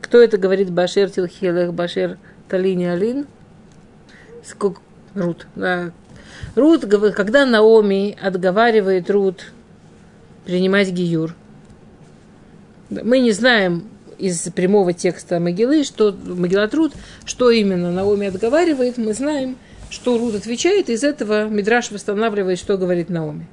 Кто 0.00 0.20
это 0.20 0.38
говорит 0.38 0.70
Башер 0.70 1.10
Тилхи 1.10 1.44
Элех, 1.44 1.72
Башер 1.72 2.18
Талини 2.48 2.86
Алин? 2.86 3.26
Сколько? 4.44 4.80
Рут, 5.14 5.46
да. 5.54 5.92
Рут, 6.54 6.84
когда 7.14 7.46
Наоми 7.46 8.16
отговаривает 8.20 9.10
Рут 9.10 9.52
принимать 10.44 10.90
Гиюр, 10.90 11.34
мы 12.90 13.18
не 13.18 13.32
знаем, 13.32 13.84
из 14.18 14.40
прямого 14.50 14.92
текста 14.92 15.38
Могилы, 15.38 15.84
что 15.84 16.12
Могила 16.12 16.66
Труд, 16.68 16.92
что 17.24 17.50
именно 17.50 17.92
Наоми 17.92 18.26
отговаривает, 18.26 18.98
мы 18.98 19.14
знаем, 19.14 19.56
что 19.90 20.18
Рут 20.18 20.34
отвечает, 20.34 20.90
из 20.90 21.02
этого 21.02 21.48
Мидраш 21.48 21.90
восстанавливает, 21.90 22.58
что 22.58 22.76
говорит 22.76 23.08
Наоми. 23.08 23.46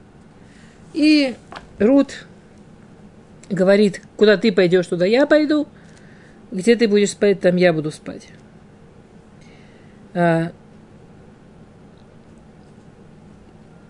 И 0.94 1.36
Рут 1.80 2.26
говорит, 3.50 4.02
куда 4.18 4.38
ты 4.38 4.52
пойдешь, 4.52 4.88
туда 4.88 5.06
я 5.06 5.26
пойду, 5.26 5.68
где 6.52 6.76
ты 6.76 6.88
будешь 6.88 7.12
спать, 7.12 7.42
там 7.42 7.56
я 7.56 7.74
буду 7.74 7.92
спать. 7.92 8.28
А, 10.14 10.52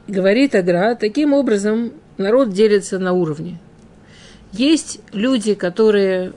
говорит 0.08 0.56
Агра, 0.56 0.96
таким 0.96 1.34
образом 1.34 1.94
народ 2.18 2.52
делится 2.52 3.00
на 3.00 3.14
уровни. 3.14 3.60
Есть 4.52 5.00
люди, 5.12 5.54
которые 5.54 6.34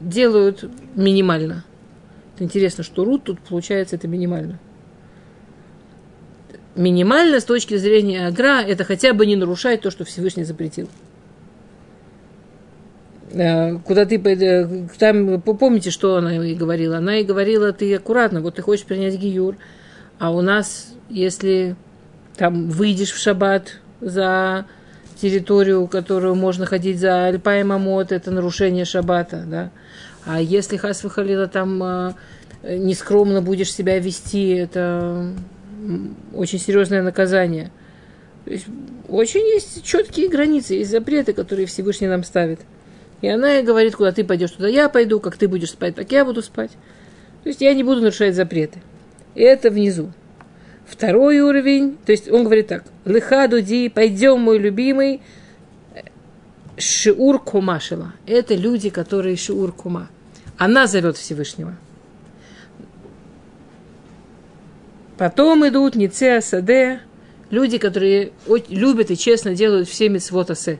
делают 0.00 0.64
минимально. 0.94 1.64
интересно, 2.38 2.84
что 2.84 3.04
Рут 3.04 3.24
тут 3.24 3.40
получается 3.40 3.96
это 3.96 4.06
минимально 4.06 4.58
минимально 6.76 7.40
с 7.40 7.44
точки 7.44 7.76
зрения 7.76 8.26
Агра 8.26 8.62
это 8.62 8.84
хотя 8.84 9.12
бы 9.12 9.26
не 9.26 9.36
нарушает 9.36 9.82
то, 9.82 9.90
что 9.90 10.04
Всевышний 10.04 10.44
запретил. 10.44 10.88
Э, 13.32 13.78
куда 13.78 14.04
ты 14.04 14.16
э, 14.16 14.86
там, 14.98 15.40
помните, 15.42 15.90
что 15.90 16.16
она 16.16 16.36
и 16.36 16.54
говорила? 16.54 16.98
Она 16.98 17.18
и 17.18 17.24
говорила, 17.24 17.72
ты 17.72 17.94
аккуратно, 17.94 18.40
вот 18.40 18.54
ты 18.54 18.62
хочешь 18.62 18.84
принять 18.84 19.16
гиюр, 19.16 19.56
а 20.18 20.30
у 20.30 20.40
нас, 20.40 20.92
если 21.08 21.76
там 22.36 22.70
выйдешь 22.70 23.12
в 23.12 23.18
шаббат 23.18 23.80
за 24.00 24.66
территорию, 25.20 25.86
которую 25.86 26.34
можно 26.34 26.66
ходить 26.66 27.00
за 27.00 27.26
Альпай 27.26 27.64
Мамот, 27.64 28.12
это 28.12 28.30
нарушение 28.30 28.84
шаббата, 28.84 29.44
да. 29.46 29.70
А 30.24 30.40
если 30.40 30.76
Хас 30.76 31.02
Халила 31.02 31.46
там 31.46 31.82
э, 31.82 32.12
нескромно 32.62 33.42
будешь 33.42 33.72
себя 33.72 33.98
вести, 33.98 34.50
это 34.50 35.32
очень 36.32 36.58
серьезное 36.58 37.02
наказание. 37.02 37.70
То 38.44 38.52
есть 38.52 38.66
очень 39.08 39.40
есть 39.40 39.84
четкие 39.84 40.28
границы, 40.28 40.74
есть 40.74 40.90
запреты, 40.90 41.32
которые 41.32 41.66
Всевышний 41.66 42.06
нам 42.06 42.24
ставит. 42.24 42.60
И 43.20 43.28
она 43.28 43.58
и 43.58 43.62
говорит, 43.62 43.96
куда 43.96 44.12
ты 44.12 44.24
пойдешь, 44.24 44.52
туда 44.52 44.68
я 44.68 44.88
пойду, 44.88 45.20
как 45.20 45.36
ты 45.36 45.48
будешь 45.48 45.70
спать, 45.70 45.94
так 45.94 46.10
я 46.12 46.24
буду 46.24 46.42
спать. 46.42 46.70
То 47.42 47.48
есть 47.48 47.60
я 47.60 47.74
не 47.74 47.82
буду 47.82 48.00
нарушать 48.00 48.34
запреты. 48.34 48.80
И 49.34 49.42
это 49.42 49.70
внизу. 49.70 50.12
Второй 50.86 51.40
уровень, 51.40 51.96
то 52.04 52.12
есть 52.12 52.30
он 52.30 52.44
говорит 52.44 52.68
так, 52.68 52.84
лыха 53.04 53.48
дуди, 53.48 53.88
пойдем, 53.88 54.40
мой 54.40 54.58
любимый, 54.58 55.20
шиур 56.78 57.42
кумашила. 57.42 58.12
Это 58.26 58.54
люди, 58.54 58.90
которые 58.90 59.36
шиур 59.36 59.72
кума. 59.72 60.08
Она 60.58 60.86
зовет 60.86 61.16
Всевышнего. 61.16 61.76
Потом 65.18 65.66
идут 65.66 65.94
Нице 65.94 66.40
Саде, 66.40 67.00
люди, 67.50 67.78
которые 67.78 68.32
любят 68.68 69.10
и 69.10 69.16
честно 69.16 69.54
делают 69.54 69.88
все 69.88 70.08
митцвот 70.08 70.50
асе. 70.50 70.78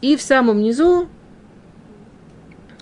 И 0.00 0.16
в 0.16 0.22
самом 0.22 0.60
низу 0.60 1.08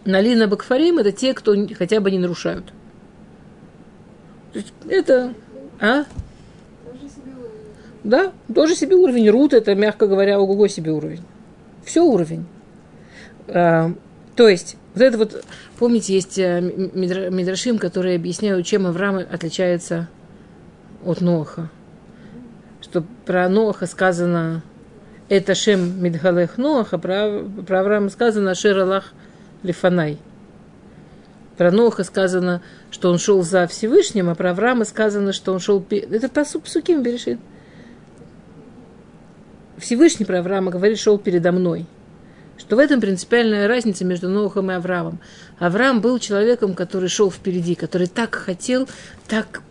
Налина 0.05 0.49
Бакфарим– 0.49 0.99
это 0.99 1.13
те, 1.13 1.35
кто 1.35 1.55
хотя 1.77 2.01
бы 2.01 2.11
не 2.11 2.19
нарушают. 2.19 2.73
Это, 4.89 5.35
а? 5.81 6.05
Да, 8.03 8.33
тоже 8.53 8.75
себе 8.75 8.97
уровень. 8.97 9.31
Рут– 9.31 9.53
это, 9.55 9.75
мягко 9.75 10.07
говоря, 10.07 10.41
ого-го 10.41 10.67
себе 10.67 10.91
уровень. 10.91 11.23
Все 11.85 12.03
уровень. 12.03 12.47
А, 13.49 13.93
то 14.35 14.49
есть, 14.49 14.77
вот 14.95 15.03
это 15.03 15.19
вот, 15.19 15.45
помните, 15.79 16.15
есть 16.15 16.39
э, 16.39 16.61
Мидрашим, 16.61 17.79
которые 17.79 18.17
объясняют, 18.17 18.67
чем 18.67 18.87
Авраам 18.87 19.17
отличается 19.17 20.09
от 21.05 21.23
Ноха. 21.23 21.71
Что 22.83 23.03
про 23.25 23.49
Ноха 23.49 23.87
сказано 23.87 24.63
это 25.31 25.55
Шем 25.55 26.03
Мидгалех 26.03 26.59
Ноаха, 26.59 26.99
про, 26.99 27.43
про 27.67 27.81
Авраама 27.81 28.11
сказано 28.11 28.55
Шер 28.55 28.81
Аллах 28.81 29.15
Лифанай. 29.63 30.19
Про 31.57 31.71
Ноха 31.71 32.05
сказано, 32.05 32.61
что 32.91 33.11
он 33.11 33.19
шел 33.19 33.43
за 33.43 33.67
Всевышним, 33.67 34.29
а 34.29 34.35
про 34.35 34.51
Авраама 34.51 34.85
сказано, 34.85 35.33
что 35.33 35.55
он 35.55 35.61
шел... 35.61 35.83
Это 35.91 36.29
по 36.29 36.45
Псуким 36.45 37.03
Берешит. 37.03 37.39
Всевышний 39.79 40.27
про 40.27 40.41
Авраама 40.41 40.71
говорит, 40.71 40.99
шел 40.99 41.17
передо 41.19 41.51
мной– 41.51 41.87
что 42.59 42.77
в 42.77 42.79
этом 42.79 43.01
принципиальная 43.01 43.69
разница 43.69 44.05
между 44.05 44.29
Нохом 44.29 44.71
и 44.71 44.75
Авраамом. 44.75 45.21
Авраам 45.59 46.01
был 46.01 46.19
человеком, 46.19 46.75
который 46.75 47.09
шел 47.09 47.31
впереди, 47.31 47.75
который 47.75 48.07
так 48.07 48.35
хотел, 48.35 48.89
так, 49.29 49.63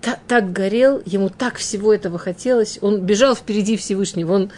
так, 0.00 0.20
так 0.26 0.52
горел, 0.52 1.02
ему 1.04 1.28
так 1.28 1.56
всего 1.56 1.92
этого 1.92 2.18
хотелось. 2.18 2.78
Он 2.80 3.00
бежал 3.00 3.34
впереди 3.34 3.76
Всевышнего, 3.76 4.32
он, 4.32 4.52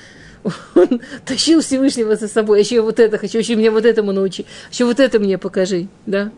он 0.75 1.01
тащил 1.25 1.61
Всевышнего 1.61 2.17
за 2.17 2.29
собой. 2.29 2.61
Еще 2.61 2.81
вот 2.81 3.01
это 3.01 3.19
хочу, 3.19 3.39
еще 3.39 3.57
мне 3.57 3.71
вот 3.71 3.85
этому 3.85 4.13
научи, 4.13 4.47
еще 4.71 4.85
вот 4.85 5.01
это 5.01 5.19
мне 5.19 5.39
покажи, 5.39 5.89
да? 6.07 6.31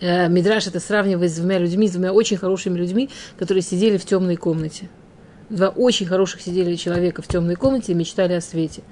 Э, 0.00 0.28
Мидраш 0.28 0.66
это 0.66 0.80
сравнивает 0.80 1.30
с 1.30 1.36
двумя 1.36 1.58
людьми, 1.58 1.88
с 1.88 1.92
двумя 1.92 2.12
очень 2.12 2.36
хорошими 2.36 2.78
людьми, 2.78 3.08
которые 3.38 3.62
сидели 3.62 3.96
в 3.96 4.04
темной 4.04 4.36
комнате. 4.36 4.88
Два 5.48 5.68
очень 5.68 6.06
хороших 6.06 6.42
сидели 6.42 6.74
человека 6.74 7.22
в 7.22 7.28
темной 7.28 7.54
комнате 7.54 7.92
и 7.92 7.94
мечтали 7.94 8.34
о 8.34 8.40
свете. 8.40 8.82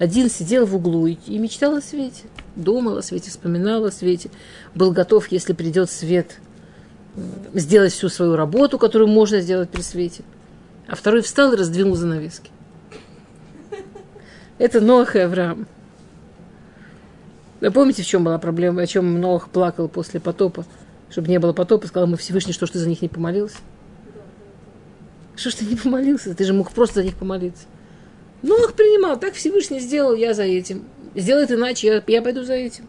Один 0.00 0.30
сидел 0.30 0.64
в 0.64 0.74
углу 0.74 1.06
и, 1.06 1.18
и 1.26 1.38
мечтал 1.38 1.76
о 1.76 1.82
свете. 1.82 2.22
Думал 2.56 2.96
о 2.96 3.02
свете, 3.02 3.28
вспоминал 3.28 3.84
о 3.84 3.92
свете. 3.92 4.30
Был 4.74 4.92
готов, 4.92 5.28
если 5.28 5.52
придет 5.52 5.90
свет, 5.90 6.38
сделать 7.52 7.92
всю 7.92 8.08
свою 8.08 8.34
работу, 8.34 8.78
которую 8.78 9.08
можно 9.08 9.42
сделать 9.42 9.68
при 9.68 9.82
свете. 9.82 10.22
А 10.88 10.96
второй 10.96 11.20
встал 11.20 11.52
и 11.52 11.56
раздвинул 11.56 11.96
занавески. 11.96 12.50
Это 14.56 14.80
Ноах 14.80 15.16
и 15.16 15.18
Авраам. 15.18 15.66
Вы 17.60 17.70
помните, 17.70 18.02
в 18.02 18.06
чем 18.06 18.24
была 18.24 18.38
проблема, 18.38 18.80
о 18.80 18.86
чем 18.86 19.20
Ноах 19.20 19.50
плакал 19.50 19.86
после 19.86 20.18
потопа? 20.18 20.64
Чтобы 21.10 21.28
не 21.28 21.38
было 21.38 21.52
потопа, 21.52 21.86
сказал 21.88 22.06
ему 22.06 22.16
Всевышний, 22.16 22.54
что 22.54 22.64
ж 22.64 22.70
ты 22.70 22.78
за 22.78 22.88
них 22.88 23.02
не 23.02 23.08
помолился? 23.08 23.58
Что 25.36 25.50
ж 25.50 25.56
ты 25.56 25.66
не 25.66 25.76
помолился? 25.76 26.34
Ты 26.34 26.44
же 26.44 26.54
мог 26.54 26.72
просто 26.72 27.00
за 27.00 27.04
них 27.04 27.16
помолиться. 27.16 27.64
Ну, 28.42 28.64
их 28.64 28.74
принимал, 28.74 29.18
так 29.18 29.34
Всевышний 29.34 29.80
сделал, 29.80 30.14
я 30.14 30.34
за 30.34 30.44
этим. 30.44 30.84
Сделает 31.14 31.50
иначе, 31.50 31.86
я, 31.86 32.02
я 32.06 32.22
пойду 32.22 32.42
за 32.44 32.54
этим. 32.54 32.88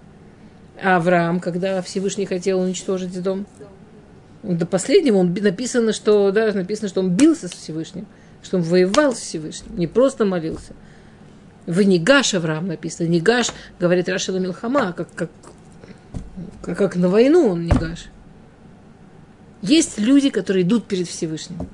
А 0.82 0.98
Авраам, 0.98 1.40
когда 1.40 1.82
Всевышний 1.82 2.26
хотел 2.26 2.60
уничтожить 2.60 3.22
дом, 3.22 3.46
до 4.44 4.66
последнего 4.66 5.18
он 5.18 5.34
написано, 5.34 5.94
что, 5.94 6.32
да, 6.32 6.52
написано, 6.54 6.90
что 6.90 7.02
он 7.02 7.12
бился 7.12 7.48
с 7.48 7.52
Всевышним, 7.52 8.08
что 8.42 8.58
он 8.58 8.64
воевал 8.64 9.14
с 9.14 9.20
Всевышним, 9.20 9.78
не 9.78 9.88
просто 9.88 10.26
молился. 10.26 10.74
Вы 11.68 11.86
не 11.86 12.00
Гаш 12.00 12.34
Авраам 12.34 12.68
написано, 12.68 13.08
не 13.08 13.20
Гаш, 13.20 13.52
говорит 13.80 14.10
Рашила 14.10 14.38
Милхама, 14.38 14.94
как, 14.94 15.14
как, 15.14 15.30
как, 16.64 16.78
как 16.78 16.96
на 16.96 17.10
войну 17.10 17.50
он 17.50 17.66
не 17.66 17.72
Гаш. 17.72 18.08
Есть 19.62 20.00
люди, 20.00 20.32
которые 20.32 20.64
идут 20.64 20.86
перед 20.86 21.08
Всевышним 21.08 21.68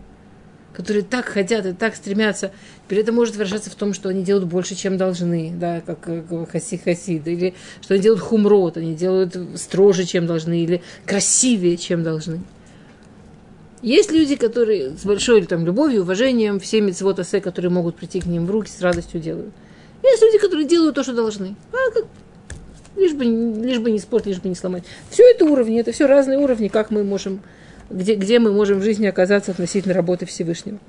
которые 0.78 1.02
так 1.02 1.26
хотят 1.26 1.66
и 1.66 1.74
так 1.74 1.96
стремятся. 1.96 2.52
Теперь 2.88 3.00
это 3.04 3.12
может 3.12 3.36
выражаться 3.36 3.70
в 3.70 3.76
том, 3.76 3.94
что 3.94 4.08
они 4.08 4.24
делают 4.24 4.48
больше, 4.48 4.74
чем 4.74 4.96
должны, 4.96 5.52
да, 5.54 5.82
как, 5.86 6.00
как 6.00 6.50
хаси 6.50 6.78
хасид, 6.78 7.28
или 7.28 7.54
что 7.82 7.96
они 7.96 8.02
делают 8.02 8.24
хумрот, 8.24 8.78
они 8.78 8.96
делают 8.96 9.38
строже, 9.56 10.06
чем 10.06 10.26
должны, 10.26 10.64
или 10.64 10.82
красивее, 11.06 11.76
чем 11.76 12.04
должны. 12.04 12.40
Есть 13.82 14.14
люди, 14.14 14.38
которые 14.38 14.92
с 14.92 15.04
большой 15.04 15.46
там, 15.46 15.66
любовью, 15.66 16.04
уважением, 16.04 16.62
все 16.62 16.80
митцвот 16.80 17.20
асе, 17.20 17.42
которые 17.42 17.72
могут 17.72 17.98
прийти 17.98 18.22
к 18.22 18.26
ним 18.26 18.46
в 18.46 18.52
руки, 18.52 18.72
с 18.72 18.82
радостью 18.82 19.20
делают. 19.20 19.54
Есть 20.02 20.24
люди, 20.24 20.38
которые 20.38 20.66
делают 20.66 20.96
то, 20.96 21.04
что 21.04 21.14
должны. 21.14 21.58
А, 21.74 21.92
как, 21.92 22.06
лишь, 22.96 23.14
бы, 23.14 23.26
лишь 23.26 23.80
бы 23.80 23.92
не 23.92 24.00
спорт, 24.00 24.26
лишь 24.28 24.40
бы 24.40 24.48
не 24.48 24.56
сломать. 24.56 24.86
Все 25.10 25.30
это 25.30 25.44
уровни, 25.44 25.78
это 25.78 25.92
все 25.92 26.06
разные 26.06 26.38
уровни, 26.38 26.70
как 26.70 26.90
мы 26.90 27.04
можем 27.04 27.42
где, 27.90 28.16
где 28.16 28.40
мы 28.40 28.52
можем 28.52 28.80
в 28.80 28.84
жизни 28.84 29.06
оказаться 29.06 29.52
относительно 29.52 29.94
работы 29.94 30.26
Всевышнего. 30.26 30.80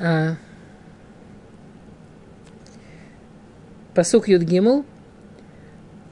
А, 0.00 0.34
Пасук 3.94 4.28
Юдгимл. 4.28 4.84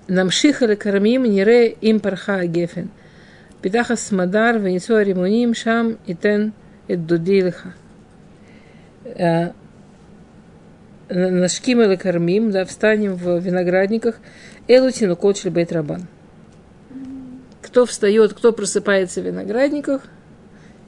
Намшиха 0.08 0.66
лекармим 0.66 1.24
нире 1.24 1.68
им 1.80 2.00
парха 2.00 2.44
гефен. 2.46 2.90
Питаха 3.62 3.96
смадар 3.96 4.58
венецу 4.58 4.96
аримуним 4.96 5.54
шам 5.54 5.98
итен 6.06 6.52
эт 6.86 7.06
дудилиха. 7.06 7.74
Нашким 11.10 11.80
или 11.82 11.96
кормим, 11.96 12.50
да, 12.50 12.64
встанем 12.64 13.14
в 13.14 13.38
виноградниках. 13.38 14.20
Элутину 14.66 15.16
кочль 15.16 15.50
бейт 15.50 15.72
рабан 15.72 16.06
кто 17.68 17.84
встает, 17.84 18.32
кто 18.32 18.52
просыпается 18.52 19.20
в 19.20 19.26
виноградниках, 19.26 20.02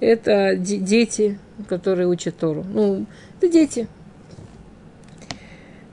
это 0.01 0.57
дети, 0.57 1.38
которые 1.68 2.08
учат 2.08 2.36
Тору. 2.36 2.64
Ну, 2.64 3.06
это 3.38 3.48
дети. 3.48 3.88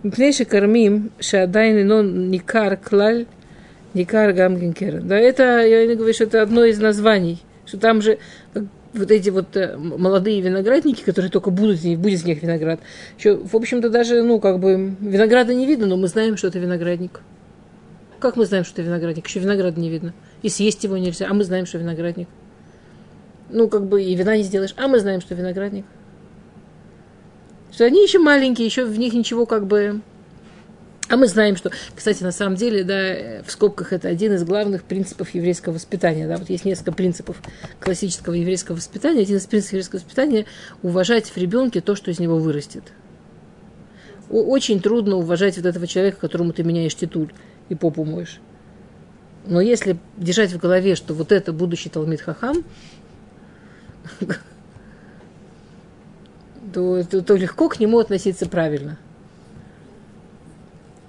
Пнейши 0.01 0.45
кормим, 0.45 1.11
шадайны 1.19 1.83
нон 1.83 2.29
никар 2.29 2.77
клаль, 2.77 3.25
никар 3.93 4.33
гамгенкер. 4.33 5.01
Да, 5.01 5.17
это, 5.17 5.65
я 5.65 5.95
говорю, 5.95 6.13
что 6.13 6.25
это 6.25 6.41
одно 6.41 6.63
из 6.65 6.79
названий, 6.79 7.41
что 7.65 7.77
там 7.77 8.01
же 8.01 8.19
вот 8.93 9.11
эти 9.11 9.29
вот 9.29 9.55
э, 9.57 9.75
молодые 9.77 10.41
виноградники, 10.41 11.03
которые 11.03 11.29
только 11.29 11.51
будут, 11.51 11.81
будет 11.97 12.19
с 12.19 12.23
них 12.23 12.41
виноград. 12.41 12.79
Еще, 13.17 13.35
в 13.35 13.55
общем-то, 13.55 13.89
даже, 13.89 14.23
ну, 14.23 14.39
как 14.39 14.59
бы, 14.59 14.95
винограда 14.99 15.53
не 15.53 15.65
видно, 15.65 15.87
но 15.87 15.97
мы 15.97 16.07
знаем, 16.07 16.37
что 16.37 16.47
это 16.47 16.59
виноградник. 16.59 17.21
Как 18.19 18.37
мы 18.37 18.45
знаем, 18.45 18.63
что 18.63 18.81
это 18.81 18.89
виноградник? 18.89 19.27
Еще 19.27 19.39
винограда 19.39 19.79
не 19.79 19.89
видно 19.89 20.13
и 20.41 20.49
съесть 20.49 20.83
его 20.83 20.97
нельзя. 20.97 21.27
А 21.29 21.33
мы 21.33 21.43
знаем, 21.43 21.65
что 21.65 21.77
виноградник. 21.77 22.27
Ну, 23.49 23.69
как 23.69 23.85
бы 23.87 24.03
и 24.03 24.15
вина 24.15 24.35
не 24.37 24.43
сделаешь. 24.43 24.73
А 24.77 24.87
мы 24.87 24.99
знаем, 24.99 25.21
что 25.21 25.35
виноградник. 25.35 25.85
Что 27.71 27.85
они 27.85 28.01
еще 28.01 28.19
маленькие, 28.19 28.65
еще 28.65 28.85
в 28.85 28.97
них 28.97 29.13
ничего 29.13 29.45
как 29.45 29.67
бы... 29.67 30.01
А 31.09 31.15
мы 31.15 31.27
знаем, 31.27 31.55
что, 31.55 31.71
кстати, 31.95 32.21
на 32.21 32.33
самом 32.33 32.57
деле, 32.57 32.83
да, 32.83 33.41
в 33.45 33.51
скобках 33.51 33.93
это 33.93 34.09
один 34.09 34.33
из 34.33 34.43
главных 34.43 34.83
принципов 34.83 35.33
еврейского 35.33 35.73
воспитания. 35.73 36.27
Да, 36.27 36.35
вот 36.35 36.49
есть 36.49 36.65
несколько 36.65 36.91
принципов 36.91 37.41
классического 37.79 38.33
еврейского 38.33 38.75
воспитания. 38.75 39.21
Один 39.21 39.37
из 39.37 39.45
принципов 39.45 39.73
еврейского 39.73 39.99
воспитания– 39.99 40.45
уважать 40.83 41.29
в 41.29 41.37
ребенке 41.37 41.79
то, 41.79 41.95
что 41.95 42.11
из 42.11 42.19
него 42.19 42.37
вырастет. 42.39 42.83
Очень 44.29 44.81
трудно 44.81 45.15
уважать 45.15 45.55
вот 45.55 45.65
этого 45.65 45.87
человека, 45.87 46.17
которому 46.19 46.51
ты 46.51 46.63
меняешь 46.63 46.95
титуль 46.95 47.31
и 47.69 47.75
попу 47.75 48.03
моешь. 48.03 48.41
Но 49.45 49.61
если 49.61 49.97
держать 50.17 50.51
в 50.51 50.57
голове, 50.57 50.95
что 50.95 51.13
вот 51.13 51.31
это 51.31 51.53
будущий 51.53 51.87
Талмит 51.87 52.19
Хахам, 52.19 52.65
то, 56.73 57.03
то, 57.03 57.21
то 57.21 57.35
легко 57.35 57.69
к 57.69 57.79
нему 57.79 57.99
относиться 57.99 58.47
правильно. 58.47 58.97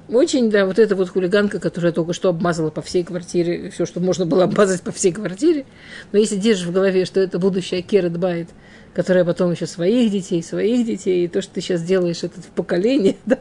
Очень, 0.09 0.51
да, 0.51 0.65
вот 0.65 0.79
эта 0.79 0.97
вот 0.97 1.11
хулиганка, 1.11 1.61
которая 1.61 1.93
только 1.93 2.15
что 2.15 2.31
обмазала 2.31 2.71
по 2.71 2.81
всей 2.81 3.05
квартире, 3.05 3.69
все, 3.69 3.85
что 3.85 4.01
можно 4.01 4.25
было 4.25 4.45
обмазать 4.45 4.81
по 4.81 4.91
всей 4.91 5.13
квартире. 5.13 5.67
Но 6.13 6.19
если 6.19 6.37
держишь 6.37 6.67
в 6.67 6.73
голове, 6.73 7.05
что 7.05 7.21
это 7.21 7.39
будущая 7.39 7.83
Кера 7.83 8.09
Дбайт, 8.09 8.49
которая 8.95 9.27
потом 9.27 9.53
еще 9.53 9.67
своих 9.67 10.11
детей, 10.11 10.43
своих 10.43 10.87
детей, 10.87 11.25
и 11.25 11.29
то, 11.29 11.43
что 11.43 11.55
ты 11.55 11.61
сейчас 11.61 11.83
делаешь, 11.83 12.23
это 12.23 12.41
в 12.41 12.47
поколение, 12.47 13.17
да, 13.27 13.39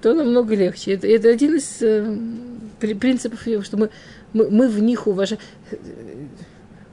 то 0.00 0.14
намного 0.14 0.54
легче. 0.54 0.94
Это, 0.94 1.08
это 1.08 1.28
один 1.28 1.56
из 1.56 1.82
э, 1.82 2.16
принципов, 2.78 3.40
что 3.64 3.76
мы, 3.76 3.90
мы, 4.32 4.48
мы 4.48 4.68
в 4.68 4.80
них 4.80 5.08
уважаем. 5.08 5.40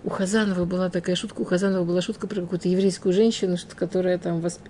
У 0.08 0.10
Хазанова 0.10 0.64
была 0.64 0.90
такая 0.90 1.18
шутка, 1.18 1.42
у 1.42 1.44
Хазанова 1.44 1.84
была 1.84 2.00
шутка 2.00 2.28
про 2.28 2.40
какую-то 2.40 2.70
еврейскую 2.70 3.12
женщину, 3.12 3.58
которая 3.76 4.18
там 4.18 4.40
восп... 4.40 4.62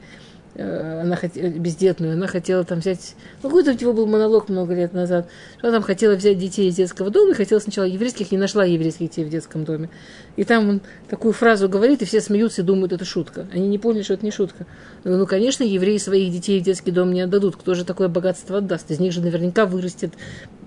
Э, 0.55 1.01
она 1.01 1.15
хотела, 1.15 1.47
бездетную, 1.49 2.13
она 2.13 2.25
хотела 2.25 2.63
там 2.63 2.79
взять, 2.79 3.13
ну, 3.43 3.49
какой-то 3.49 3.69
у 3.69 3.73
него 3.75 3.93
был 3.93 4.07
монолог 4.07 4.49
много 4.49 4.73
лет 4.73 4.93
назад, 4.93 5.29
что 5.59 5.67
она 5.67 5.77
там 5.77 5.83
хотела 5.83 6.15
взять 6.15 6.39
детей 6.39 6.69
из 6.69 6.75
детского 6.77 7.11
дома, 7.11 7.33
и 7.33 7.35
хотела 7.35 7.59
сначала 7.59 7.85
еврейских, 7.85 8.31
не 8.31 8.39
нашла 8.39 8.65
еврейских 8.65 9.09
детей 9.09 9.25
в 9.25 9.29
детском 9.29 9.63
доме. 9.63 9.91
И 10.37 10.43
там 10.43 10.69
он 10.69 10.81
такую 11.07 11.33
фразу 11.33 11.69
говорит, 11.69 12.01
и 12.01 12.05
все 12.05 12.19
смеются 12.19 12.63
и 12.63 12.65
думают, 12.65 12.91
это 12.91 13.05
шутка. 13.05 13.45
Они 13.53 13.67
не 13.67 13.77
поняли, 13.77 14.01
что 14.01 14.15
это 14.15 14.25
не 14.25 14.31
шутка. 14.31 14.65
Ну, 15.03 15.27
конечно, 15.27 15.63
евреи 15.63 15.99
своих 15.99 16.33
детей 16.33 16.59
в 16.59 16.63
детский 16.63 16.89
дом 16.89 17.13
не 17.13 17.21
отдадут. 17.21 17.57
Кто 17.57 17.75
же 17.75 17.85
такое 17.85 18.07
богатство 18.07 18.57
отдаст? 18.57 18.89
Из 18.89 18.99
них 18.99 19.13
же 19.13 19.21
наверняка 19.21 19.67
вырастет 19.67 20.13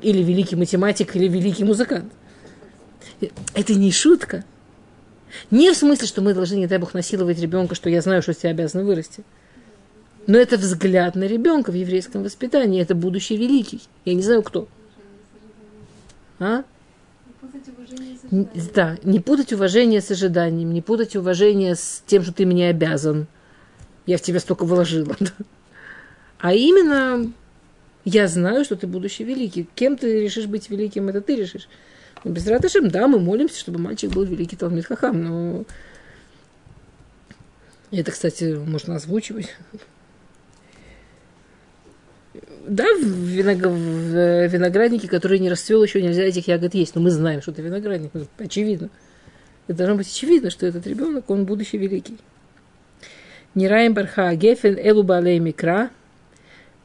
или 0.00 0.22
великий 0.22 0.54
математик, 0.54 1.16
или 1.16 1.26
великий 1.26 1.64
музыкант. 1.64 2.12
Это 3.54 3.74
не 3.74 3.90
шутка. 3.90 4.44
Не 5.50 5.72
в 5.72 5.76
смысле, 5.76 6.06
что 6.06 6.22
мы 6.22 6.34
должны, 6.34 6.56
не 6.56 6.66
дай 6.66 6.78
бог, 6.78 6.94
насиловать 6.94 7.38
ребенка, 7.38 7.74
что 7.74 7.90
я 7.90 8.00
знаю, 8.00 8.22
что 8.22 8.34
тебя 8.34 8.50
обязаны 8.50 8.84
вырасти. 8.84 9.24
Но 10.26 10.38
это 10.38 10.56
взгляд 10.56 11.14
на 11.14 11.24
ребенка 11.24 11.70
в 11.70 11.74
еврейском 11.74 12.22
воспитании. 12.22 12.82
Это 12.82 12.94
будущий 12.94 13.36
великий. 13.36 13.80
Я 14.04 14.14
не 14.14 14.22
знаю, 14.22 14.42
кто. 14.42 14.68
А? 16.38 16.64
Да, 18.30 18.96
не 19.02 19.18
путать 19.18 19.52
уважение 19.52 20.00
с 20.00 20.10
ожиданием, 20.10 20.72
не 20.72 20.82
путать 20.82 21.16
уважение 21.16 21.74
с 21.74 22.02
тем, 22.06 22.22
что 22.22 22.32
ты 22.32 22.46
мне 22.46 22.68
обязан. 22.68 23.26
Я 24.06 24.18
в 24.18 24.22
тебя 24.22 24.40
столько 24.40 24.64
вложила. 24.64 25.16
А 26.38 26.54
именно, 26.54 27.30
я 28.04 28.28
знаю, 28.28 28.64
что 28.64 28.76
ты 28.76 28.86
будущий 28.86 29.24
великий. 29.24 29.68
Кем 29.74 29.96
ты 29.96 30.22
решишь 30.22 30.46
быть 30.46 30.70
великим, 30.70 31.08
это 31.08 31.20
ты 31.20 31.36
решишь. 31.36 31.68
Без 32.24 32.46
раташем, 32.46 32.88
да, 32.88 33.08
мы 33.08 33.18
молимся, 33.18 33.58
чтобы 33.58 33.78
мальчик 33.78 34.12
был 34.12 34.24
великий 34.24 34.56
Талмит 34.56 34.86
Хахам, 34.86 35.22
но 35.22 35.64
это, 37.90 38.12
кстати, 38.12 38.54
можно 38.66 38.96
озвучивать 38.96 39.56
да, 42.66 42.84
в, 42.94 43.02
виног... 43.02 43.58
в 43.58 44.46
винограднике, 44.46 45.08
который 45.08 45.38
не 45.38 45.50
расцвел, 45.50 45.82
еще 45.82 46.00
нельзя 46.00 46.22
этих 46.22 46.48
ягод 46.48 46.74
есть. 46.74 46.94
Но 46.94 47.00
мы 47.00 47.10
знаем, 47.10 47.42
что 47.42 47.50
это 47.50 47.62
виноградник, 47.62 48.10
ну, 48.14 48.26
очевидно. 48.38 48.90
Это 49.66 49.78
должно 49.78 49.96
быть 49.96 50.08
очевидно, 50.08 50.50
что 50.50 50.66
этот 50.66 50.86
ребенок, 50.86 51.28
он 51.30 51.44
будущий 51.44 51.78
великий. 51.78 52.18
Нираем 53.54 53.94
барха 53.94 54.34
гефен 54.34 54.78
элу 54.78 55.02
микра. 55.02 55.90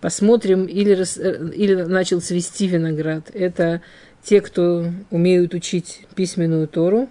Посмотрим, 0.02 0.66
или, 0.66 0.94
рас... 0.94 1.18
или 1.18 1.76
начал 1.84 2.22
цвести 2.22 2.68
виноград. 2.68 3.30
Это 3.34 3.82
те, 4.26 4.42
кто 4.42 4.92
умеют 5.12 5.54
учить 5.54 6.08
письменную 6.16 6.68
Тору. 6.68 7.10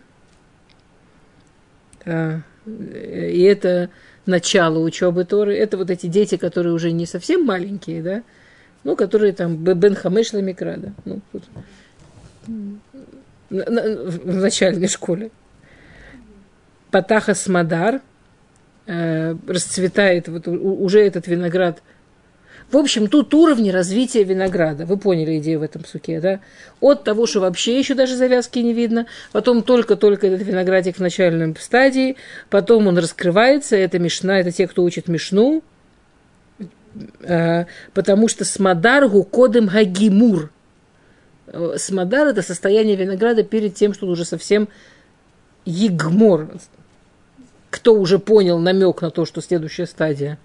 А, 2.04 2.40
и 2.66 3.42
это 3.42 3.88
начало 4.26 4.80
учебы 4.80 5.24
Торы. 5.24 5.56
Это 5.56 5.76
вот 5.76 5.90
эти 5.90 6.08
дети, 6.08 6.36
которые 6.36 6.74
уже 6.74 6.90
не 6.90 7.06
совсем 7.06 7.44
маленькие, 7.44 8.02
да, 8.02 8.22
ну, 8.82 8.96
которые 8.96 9.32
там 9.32 9.56
Бен 9.56 9.94
Хамеш 9.94 10.32
Ламикра, 10.32 10.76
да, 10.76 10.92
ну, 11.04 11.20
тут, 11.30 11.44
в 13.48 14.34
начальной 14.34 14.88
школе. 14.88 15.30
Патаха 16.90 17.34
Смадар 17.34 18.00
э, 18.86 19.36
расцветает 19.46 20.28
вот 20.28 20.48
уже 20.48 21.00
этот 21.00 21.28
виноград. 21.28 21.82
В 22.70 22.76
общем, 22.76 23.08
тут 23.08 23.32
уровни 23.34 23.70
развития 23.70 24.24
винограда. 24.24 24.84
Вы 24.84 24.96
поняли 24.96 25.38
идею 25.38 25.60
в 25.60 25.62
этом 25.62 25.84
суке, 25.84 26.20
да? 26.20 26.40
От 26.80 27.04
того, 27.04 27.26
что 27.26 27.40
вообще 27.40 27.78
еще 27.78 27.94
даже 27.94 28.16
завязки 28.16 28.58
не 28.58 28.72
видно, 28.72 29.06
потом 29.32 29.62
только-только 29.62 30.26
этот 30.26 30.46
виноградик 30.46 30.96
в 30.96 31.00
начальной 31.00 31.54
стадии, 31.60 32.16
потом 32.50 32.88
он 32.88 32.98
раскрывается, 32.98 33.76
это 33.76 33.98
мешна, 33.98 34.40
это 34.40 34.50
те, 34.50 34.66
кто 34.66 34.82
учит 34.82 35.08
мешну, 35.08 35.62
Э, 37.20 37.64
потому 37.92 38.28
что 38.28 38.44
смадар 38.44 39.08
гукодем 39.08 39.66
гагимур. 39.66 40.50
Э, 41.46 41.74
смадар– 41.78 42.26
это 42.28 42.42
состояние 42.42 42.96
винограда 42.96 43.42
перед 43.42 43.74
тем, 43.74 43.94
что 43.94 44.06
он 44.06 44.12
уже 44.12 44.24
совсем 44.24 44.68
егмор. 45.64 46.48
Кто 47.70 47.94
уже 47.94 48.18
понял 48.18 48.58
намек 48.58 49.02
на 49.02 49.10
то, 49.10 49.24
что 49.24 49.40
следующая 49.40 49.86
стадия. 49.86 50.38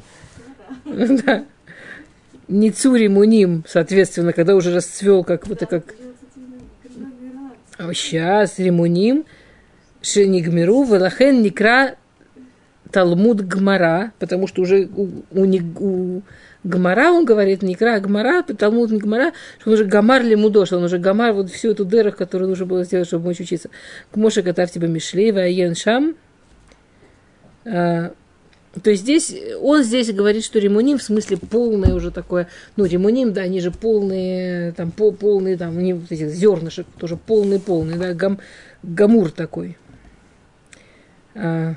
Да. 0.86 1.45
Ницури 2.49 3.07
муним, 3.07 3.63
соответственно, 3.67 4.33
когда 4.33 4.55
уже 4.55 4.73
расцвел, 4.73 5.23
как 5.23 5.47
вот 5.47 5.59
как... 5.59 5.95
Сейчас 7.93 8.59
римуним, 8.59 9.23
шенигмиру, 10.01 10.83
велахен 10.83 11.41
никра 11.41 11.95
Талмуд 12.91 13.41
Гмара, 13.41 14.11
потому 14.19 14.47
что 14.47 14.63
уже 14.63 14.89
у, 14.93 15.23
у, 15.31 15.45
у 15.79 16.21
Гмара, 16.63 17.11
он 17.11 17.23
говорит, 17.23 17.61
не 17.61 17.75
Кра, 17.75 17.95
а 17.95 17.99
Гмара, 17.99 18.43
Талмуд 18.43 18.91
Гмара, 18.91 19.31
что 19.59 19.69
он 19.69 19.75
уже 19.75 19.85
Гамар 19.85 20.23
Лемудо, 20.23 20.65
что 20.65 20.77
он 20.77 20.83
уже 20.83 20.97
Гамар, 20.97 21.33
вот 21.33 21.49
всю 21.51 21.71
эту 21.71 21.85
дыру, 21.85 22.11
которую 22.11 22.49
нужно 22.49 22.65
было 22.65 22.83
сделать, 22.83 23.07
чтобы 23.07 23.25
мочь 23.25 23.39
учиться. 23.39 23.69
К 24.11 24.17
Моше 24.17 24.43
Катав 24.43 24.71
тебе 24.71 24.87
Мишлей, 24.87 25.31
Ваен 25.31 25.75
Шам. 25.75 26.15
А, 28.80 28.82
то 28.82 28.89
есть 28.89 29.03
здесь, 29.03 29.36
он 29.61 29.84
здесь 29.84 30.11
говорит, 30.11 30.43
что 30.43 30.59
ремуним 30.59 30.97
в 30.97 31.03
смысле 31.03 31.38
полное 31.38 31.93
уже 31.93 32.11
такое, 32.11 32.47
ну, 32.75 32.86
ремуним, 32.86 33.34
да, 33.34 33.41
они 33.41 33.59
же 33.59 33.71
полные, 33.71 34.71
там, 34.73 34.91
пол, 34.91 35.13
полные, 35.13 35.57
там, 35.57 35.77
не 35.80 35.93
вот 35.93 36.11
этих 36.11 36.30
зернышек, 36.30 36.88
тоже 36.97 37.17
полный-полный, 37.17 37.97
да, 37.97 38.13
гам, 38.13 38.39
гамур 38.84 39.32
такой. 39.32 39.77
А, 41.36 41.75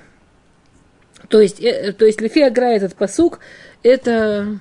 то 1.29 1.41
есть, 1.41 1.61
э, 1.61 1.93
то 1.93 2.07
есть 2.07 2.21
Лефи 2.21 2.41
Агра 2.41 2.67
этот 2.67 2.95
посук, 2.95 3.41
это 3.83 4.61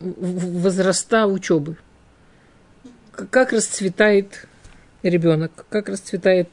возраста 0.00 1.26
учебы. 1.26 1.76
Как 3.12 3.52
расцветает 3.52 4.46
ребенок, 5.02 5.66
как 5.68 5.88
расцветает 5.90 6.48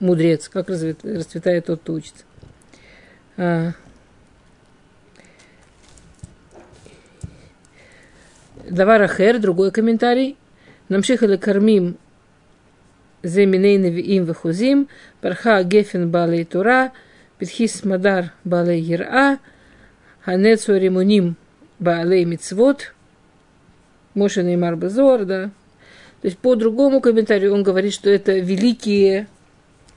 мудрец, 0.00 0.48
как 0.48 0.68
расцветает 0.68 1.66
тот, 1.66 1.80
кто 1.80 1.92
учится. 1.92 2.24
Давара 8.70 9.04
Ахер, 9.04 9.38
другой 9.38 9.70
комментарий. 9.70 10.36
Намших 10.88 11.22
или 11.22 11.36
кормим 11.36 11.96
земинейны 13.22 13.86
им 13.86 14.24
вихузим, 14.24 14.88
парха 15.20 15.62
гефен 15.62 16.10
балей 16.10 16.44
тура, 16.44 16.92
петхис 17.38 17.84
мадар 17.84 18.32
балей 18.44 18.80
ера, 18.80 19.38
ханецу 20.24 20.76
ремуним 20.76 21.36
балей 21.78 22.24
мицвод, 22.24 22.94
Мошин 24.14 24.48
и 24.48 24.56
да. 24.56 25.50
То 26.20 26.26
есть 26.26 26.38
по 26.38 26.54
другому 26.54 27.00
комментарию 27.00 27.54
он 27.54 27.62
говорит, 27.62 27.92
что 27.92 28.10
это 28.10 28.38
великие, 28.38 29.28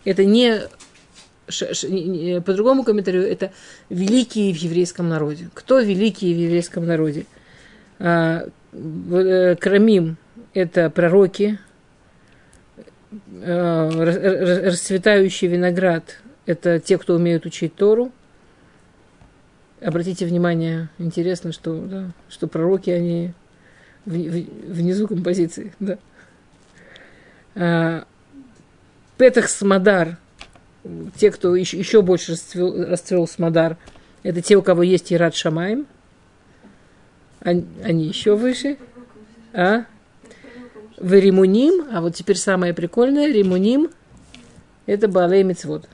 это 0.05 0.25
не 0.25 0.61
по 2.41 2.53
другому 2.53 2.83
комментарию, 2.83 3.29
это 3.29 3.51
великие 3.89 4.53
в 4.53 4.57
еврейском 4.57 5.09
народе. 5.09 5.49
Кто 5.53 5.79
великие 5.79 6.33
в 6.35 6.37
еврейском 6.37 6.85
народе? 6.85 7.25
А, 7.99 8.47
Э, 8.73 9.55
Крамим– 9.59 10.17
это 10.53 10.89
пророки, 10.89 11.59
э, 13.31 13.89
рас- 13.89 14.17
рас- 14.17 14.73
расцветающий 14.73 15.47
виноград– 15.47 16.19
это 16.45 16.79
те, 16.79 16.97
кто 16.97 17.15
умеют 17.15 17.45
учить 17.45 17.75
Тору. 17.75 18.11
Обратите 19.81 20.25
внимание, 20.25 20.89
интересно, 20.97 21.51
что, 21.51 21.77
да, 21.81 22.11
что 22.29 22.47
пророки, 22.47 22.89
они 22.89 23.33
внизу 24.05 25.07
композиции, 25.07 25.73
да. 25.79 25.97
А, 27.55 28.05
Петах 29.17 29.49
Смадар, 29.49 30.17
те, 31.15 31.31
кто 31.31 31.55
еще, 31.55 32.01
больше 32.01 32.33
расцвел, 32.33 32.89
расцвел 32.89 33.27
Смадар, 33.27 33.77
это 34.23 34.41
те, 34.41 34.55
у 34.55 34.61
кого 34.61 34.83
есть 34.83 35.13
Ират 35.13 35.35
Шамаем. 35.35 35.85
Они, 37.43 38.05
еще 38.05 38.35
выше. 38.35 38.77
А? 39.53 39.85
В 40.97 41.13
Римуним, 41.13 41.87
а 41.91 42.01
вот 42.01 42.15
теперь 42.15 42.37
самое 42.37 42.73
прикольное, 42.73 43.31
Римуним, 43.31 43.89
это 44.85 45.07
Балей 45.07 45.43
Мицвод. 45.43 45.87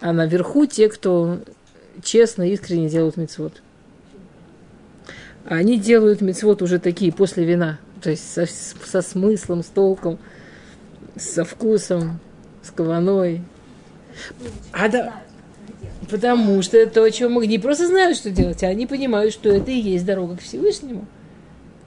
А 0.00 0.12
наверху 0.12 0.66
те, 0.66 0.88
кто 0.88 1.40
честно, 2.02 2.48
искренне 2.48 2.88
делают 2.88 3.16
мицвод. 3.16 3.62
Они 5.44 5.78
делают 5.78 6.20
мицвод 6.20 6.62
уже 6.62 6.78
такие, 6.78 7.12
после 7.12 7.44
вина. 7.44 7.78
То 8.00 8.10
есть 8.10 8.32
со, 8.32 8.46
со 8.46 9.02
смыслом, 9.02 9.62
с 9.62 9.66
толком, 9.66 10.18
со 11.16 11.44
вкусом, 11.44 12.18
с 12.62 12.70
кованой. 12.70 13.42
А 14.72 14.88
да, 14.88 15.22
потому 16.10 16.60
что 16.62 16.84
то, 16.86 17.02
о 17.02 17.10
чем 17.10 17.32
мы 17.32 17.46
не 17.46 17.58
просто 17.58 17.86
знают, 17.86 18.16
что 18.16 18.30
делать, 18.30 18.62
а 18.62 18.68
они 18.68 18.86
понимают, 18.86 19.32
что 19.32 19.50
это 19.50 19.70
и 19.70 19.78
есть 19.78 20.04
дорога 20.04 20.36
к 20.36 20.42
Всевышнему. 20.42 21.06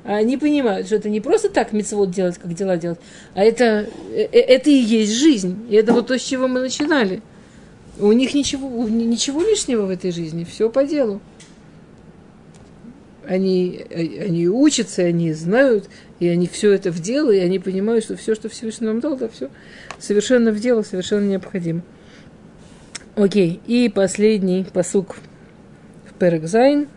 А 0.04 0.18
они 0.18 0.38
понимают, 0.38 0.88
что 0.88 0.96
это 0.96 1.10
не 1.10 1.22
просто 1.22 1.50
так 1.50 1.72
мецвод 1.72 2.12
делать, 2.12 2.38
как 2.38 2.54
дела 2.54 2.76
делать, 2.76 3.00
а 3.36 3.44
это, 3.44 3.88
э- 4.12 4.28
э- 4.32 4.40
это 4.40 4.70
и 4.70 4.74
есть 4.74 5.14
жизнь. 5.14 5.58
И 5.70 5.76
это 5.76 5.94
вот 5.94 6.08
то, 6.08 6.18
с 6.18 6.22
чего 6.22 6.48
мы 6.48 6.60
начинали. 6.60 7.22
У 8.00 8.12
них 8.12 8.34
ничего, 8.34 8.68
ничего 8.90 9.42
лишнего 9.42 9.86
в 9.86 9.90
этой 9.90 10.12
жизни, 10.12 10.44
все 10.44 10.70
по 10.70 10.84
делу. 10.84 11.22
Они, 13.26 13.86
э, 13.90 14.26
они 14.26 14.50
учатся, 14.50 15.04
они 15.04 15.32
знают, 15.32 15.90
и 16.20 16.28
они 16.28 16.48
все 16.48 16.74
это 16.74 16.92
в 16.92 17.00
дело, 17.00 17.32
и 17.32 17.40
они 17.40 17.60
понимают, 17.60 18.04
что 18.04 18.18
все, 18.18 18.36
что 18.36 18.50
Всевышний 18.50 18.88
нам 18.88 19.00
дал, 19.00 19.16
да, 19.16 19.30
все 19.30 19.50
совершенно 20.00 20.52
в 20.52 20.60
дело, 20.60 20.82
совершенно 20.82 21.26
необходимо. 21.30 21.82
Окей, 23.16 23.62
и 23.68 23.90
последний 23.90 24.66
посук 24.74 25.18
в 26.10 26.14
Перекзайн. 26.16 26.88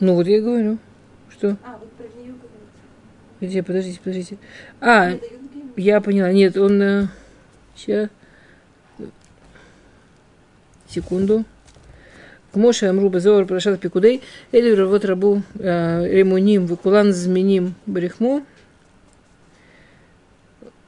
Ну 0.00 0.14
вот 0.14 0.26
я 0.26 0.40
говорю, 0.40 0.78
что... 1.28 1.58
А, 1.62 1.78
вот 1.78 1.90
про 1.92 2.04
нее 2.18 2.32
говорите. 2.32 2.42
Где, 3.42 3.62
подождите, 3.62 4.00
подождите. 4.02 4.38
А, 4.80 5.10
я 5.76 6.00
поняла. 6.00 6.32
Нет, 6.32 6.56
он... 6.56 7.10
Сейчас. 7.76 8.08
Секунду. 10.88 11.44
К 12.52 12.56
Моше 12.56 12.86
Амру 12.86 13.10
Безор 13.10 13.44
Парашат 13.44 13.78
Пикудей, 13.78 14.22
Эли 14.52 14.74
вот 14.82 15.04
рабу 15.04 15.42
э, 15.58 16.08
Ремуним, 16.08 16.64
Викулан 16.64 17.12
Зменим 17.12 17.74
Барихмо. 17.86 18.42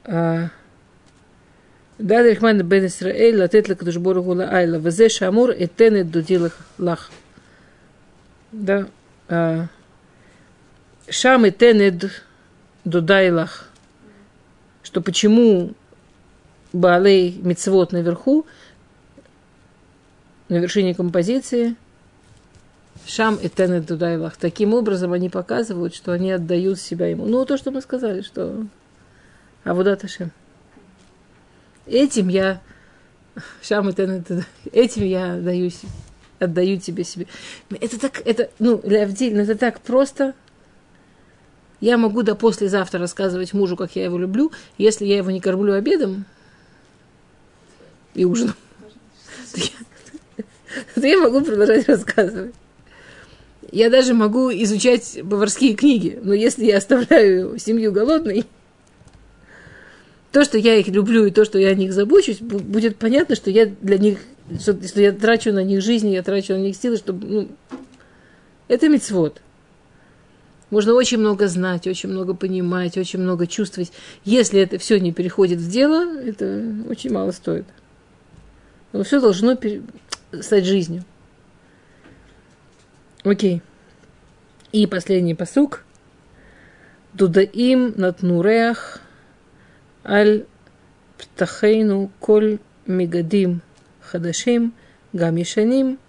Да, 0.05 0.49
Рихман 1.99 2.61
бен 2.63 2.85
Исраэль, 2.87 3.37
латет 3.39 3.69
лакадушбору 3.69 4.23
гула 4.23 4.49
айла, 4.49 4.77
везе 4.77 5.09
шамур 5.09 5.51
и 5.51 5.67
тенет 5.67 6.11
дудилах 6.11 6.57
лах. 6.77 7.11
Да. 8.51 8.87
Шам 11.09 11.45
и 11.45 11.51
тенет 11.51 12.23
дудайлах. 12.83 13.69
Что 14.81 15.01
почему 15.01 15.73
Баалей 16.73 17.39
Мицвод 17.41 17.91
наверху, 17.91 18.45
на 20.49 20.57
вершине 20.57 20.93
композиции, 20.93 21.75
Шам 23.05 23.35
и 23.35 23.49
Тенет 23.49 23.85
Дудайлах. 23.85 24.37
Таким 24.37 24.73
образом 24.73 25.13
они 25.13 25.29
показывают, 25.29 25.93
что 25.93 26.11
они 26.13 26.31
отдают 26.31 26.79
себя 26.79 27.07
ему. 27.07 27.25
Ну, 27.25 27.45
то, 27.45 27.57
что 27.57 27.71
мы 27.71 27.81
сказали, 27.81 28.21
что 28.21 28.65
Авуда 29.63 29.95
Ташем. 29.95 30.31
Этим 31.85 32.27
я 32.29 32.61
Шам 33.61 33.89
Дудай- 33.89 34.43
Этим 34.71 35.03
я 35.03 35.33
отдаю, 35.33 35.69
се- 35.69 35.87
отдаю 36.39 36.79
тебе 36.79 37.03
себе. 37.03 37.27
Это 37.79 37.99
так, 37.99 38.21
это, 38.25 38.49
ну, 38.59 38.79
Леавдиль, 38.83 39.37
это 39.39 39.55
так 39.55 39.79
просто. 39.81 40.33
Я 41.81 41.97
могу 41.97 42.23
до 42.23 42.35
послезавтра 42.35 42.99
рассказывать 42.99 43.53
мужу, 43.53 43.75
как 43.75 43.95
я 43.95 44.05
его 44.05 44.17
люблю, 44.17 44.51
если 44.77 45.05
я 45.05 45.17
его 45.17 45.31
не 45.31 45.41
кормлю 45.41 45.73
обедом 45.73 46.25
и 48.13 48.23
ужином. 48.23 48.55
то 50.95 51.07
я- 51.07 51.19
могу 51.19 51.41
продолжать 51.41 51.87
рассказывать. 51.87 52.53
Я 53.71 53.89
даже 53.89 54.13
могу 54.13 54.51
изучать 54.51 55.19
поварские 55.27 55.73
книги, 55.75 56.19
но 56.21 56.33
если 56.33 56.65
я 56.65 56.77
оставляю 56.77 57.57
семью 57.57 57.91
голодной, 57.91 58.45
то, 60.33 60.43
что 60.43 60.57
я 60.57 60.75
их 60.75 60.87
люблю 60.87 61.25
и 61.25 61.31
то, 61.31 61.45
что 61.45 61.59
я 61.59 61.69
о 61.69 61.75
них 61.75 61.93
забочусь, 61.93 62.41
бу- 62.41 62.59
будет 62.59 62.97
понятно, 62.97 63.35
что 63.35 63.51
я 63.51 63.67
для 63.67 63.99
них, 63.99 64.17
что, 64.59 64.75
что 64.85 64.99
я 64.99 65.11
трачу 65.11 65.53
на 65.53 65.63
них 65.63 65.83
жизнь, 65.83 66.09
я 66.09 66.23
трачу 66.23 66.53
на 66.53 66.57
них 66.57 66.75
силы, 66.75 66.97
чтобы, 66.97 67.27
ну, 67.27 67.47
это 68.67 68.89
мецвод. 68.89 69.41
Можно 70.71 70.95
очень 70.95 71.19
много 71.19 71.47
знать, 71.47 71.85
очень 71.85 72.09
много 72.09 72.33
понимать, 72.33 72.97
очень 72.97 73.19
много 73.19 73.45
чувствовать. 73.45 73.91
Если 74.25 74.59
это 74.59 74.79
все 74.79 74.99
не 74.99 75.13
переходит 75.13 75.59
в 75.59 75.69
дело, 75.69 76.19
это 76.19 76.65
очень 76.89 77.13
мало 77.13 77.29
стоит. 77.29 77.67
Но 78.91 79.03
все 79.03 79.21
должно 79.21 79.55
пере- 79.55 79.83
стать 80.41 80.65
жизнью. 80.65 81.03
Окей. 83.23 83.61
И 84.71 84.87
последний 84.87 85.35
посук. 85.35 85.83
Дудаим 87.13 87.93
натнуреах 87.97 88.99
аль 90.05 90.45
птахейну 91.17 92.11
коль 92.19 92.59
мигадим 92.85 93.61
хадашим 94.01 94.73
гамишаним 95.13 95.99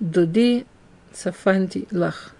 дуди 0.00 0.66
цафанти 1.12 1.88
лах. 1.90 2.34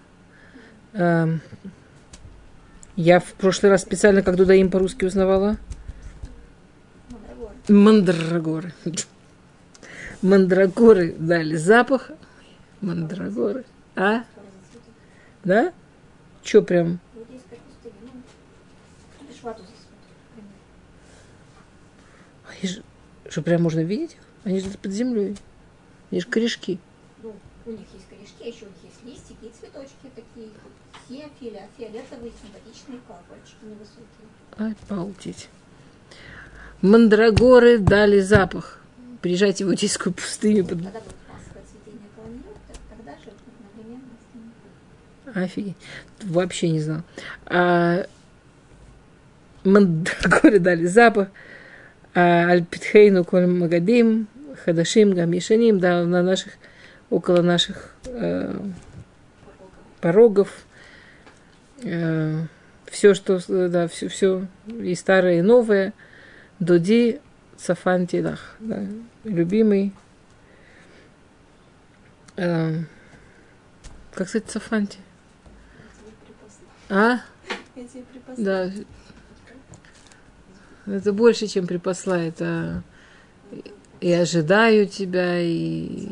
Я 2.95 3.19
в 3.19 3.33
прошлый 3.33 3.71
раз 3.71 3.81
специально, 3.81 4.21
как 4.21 4.35
Дудаим 4.35 4.69
по-русски 4.69 5.05
узнавала. 5.05 5.57
Мандрагоры. 7.67 8.73
Мандрагоры 10.21 11.15
дали 11.17 11.55
запах. 11.55 12.11
Мандрагоры. 12.81 13.65
А? 13.95 14.23
Да? 15.43 15.73
Че 16.43 16.61
прям? 16.61 16.99
Они 22.63 22.71
же, 22.71 22.81
что 23.29 23.41
прям 23.41 23.61
можно 23.63 23.81
видеть? 23.81 24.15
Они 24.45 24.61
же 24.61 24.69
под 24.69 24.91
землей. 24.91 25.35
Они 26.11 26.21
же 26.21 26.27
корешки. 26.27 26.79
Ну, 27.21 27.35
у 27.65 27.71
них 27.71 27.81
есть 27.93 28.07
корешки, 28.09 28.41
а 28.41 28.47
еще 28.47 28.65
у 28.65 28.69
них 28.69 28.77
есть 28.83 29.03
листики 29.03 29.45
и 29.45 29.51
цветочки 29.59 30.09
такие. 30.15 30.47
Все 31.05 31.27
фиоля- 31.41 31.67
фиолетовые, 31.77 32.31
симпатичные 32.41 32.99
колокольчики 33.05 33.65
невысокие. 33.65 34.75
Обалдеть. 34.89 35.49
Мандрагоры 36.81 37.79
дали 37.79 38.21
запах. 38.21 38.79
Приезжайте 39.21 39.65
в 39.65 39.69
Иудейскую 39.69 40.13
пустыню. 40.13 40.65
под-. 40.65 40.79
Офигеть. 45.33 45.75
Вообще 46.21 46.69
не 46.69 46.79
знал. 46.79 47.01
А, 47.45 48.05
мандрагоры 49.65 50.59
дали 50.59 50.85
запах. 50.85 51.27
А, 52.15 52.49
Альпитхейну 52.51 53.23
коль 53.23 53.47
магадим, 53.47 54.27
хадашим, 54.63 55.13
гамишаним, 55.13 55.79
да, 55.79 56.03
на 56.05 56.21
наших, 56.21 56.53
около 57.09 57.41
наших 57.41 57.95
э, 58.05 58.55
порогов. 59.99 60.65
все, 61.79 63.13
что, 63.13 63.39
да, 63.69 63.87
все, 63.87 64.07
все, 64.07 64.47
и 64.67 64.93
старое, 64.95 65.39
и 65.39 65.41
новое. 65.41 65.93
Дуди 66.59 67.19
Цафантидах, 67.57 68.55
да, 68.59 68.85
любимый. 69.23 69.93
Э, 72.35 72.79
как 74.13 74.29
сказать 74.29 74.47
Цафанти? 74.49 74.99
А? 76.89 77.19
Да. 78.37 78.71
Это 80.85 81.13
больше, 81.13 81.47
чем 81.47 81.67
припасла. 81.67 82.19
Это 82.19 82.83
и 84.01 84.11
ожидаю 84.11 84.87
тебя, 84.87 85.39
и 85.39 86.09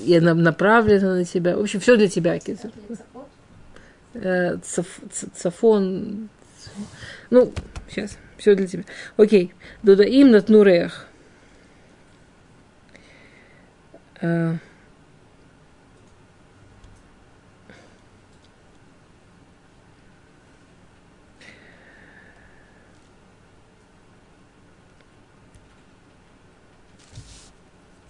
я 0.00 0.20
на- 0.20 0.34
направлена 0.34 1.14
на 1.16 1.24
тебя. 1.24 1.56
В 1.56 1.60
общем, 1.60 1.80
все 1.80 1.96
для 1.96 2.08
тебя. 2.08 2.34
Лицепот. 2.34 3.28
Э, 4.14 4.58
Цафон. 5.34 6.28
Ну, 7.30 7.52
сейчас, 7.88 8.18
все 8.36 8.54
для 8.54 8.66
тебя. 8.66 8.84
Окей. 9.16 9.54
Дудаим 9.82 10.30
на 10.30 10.42
тнуреях. 10.42 11.06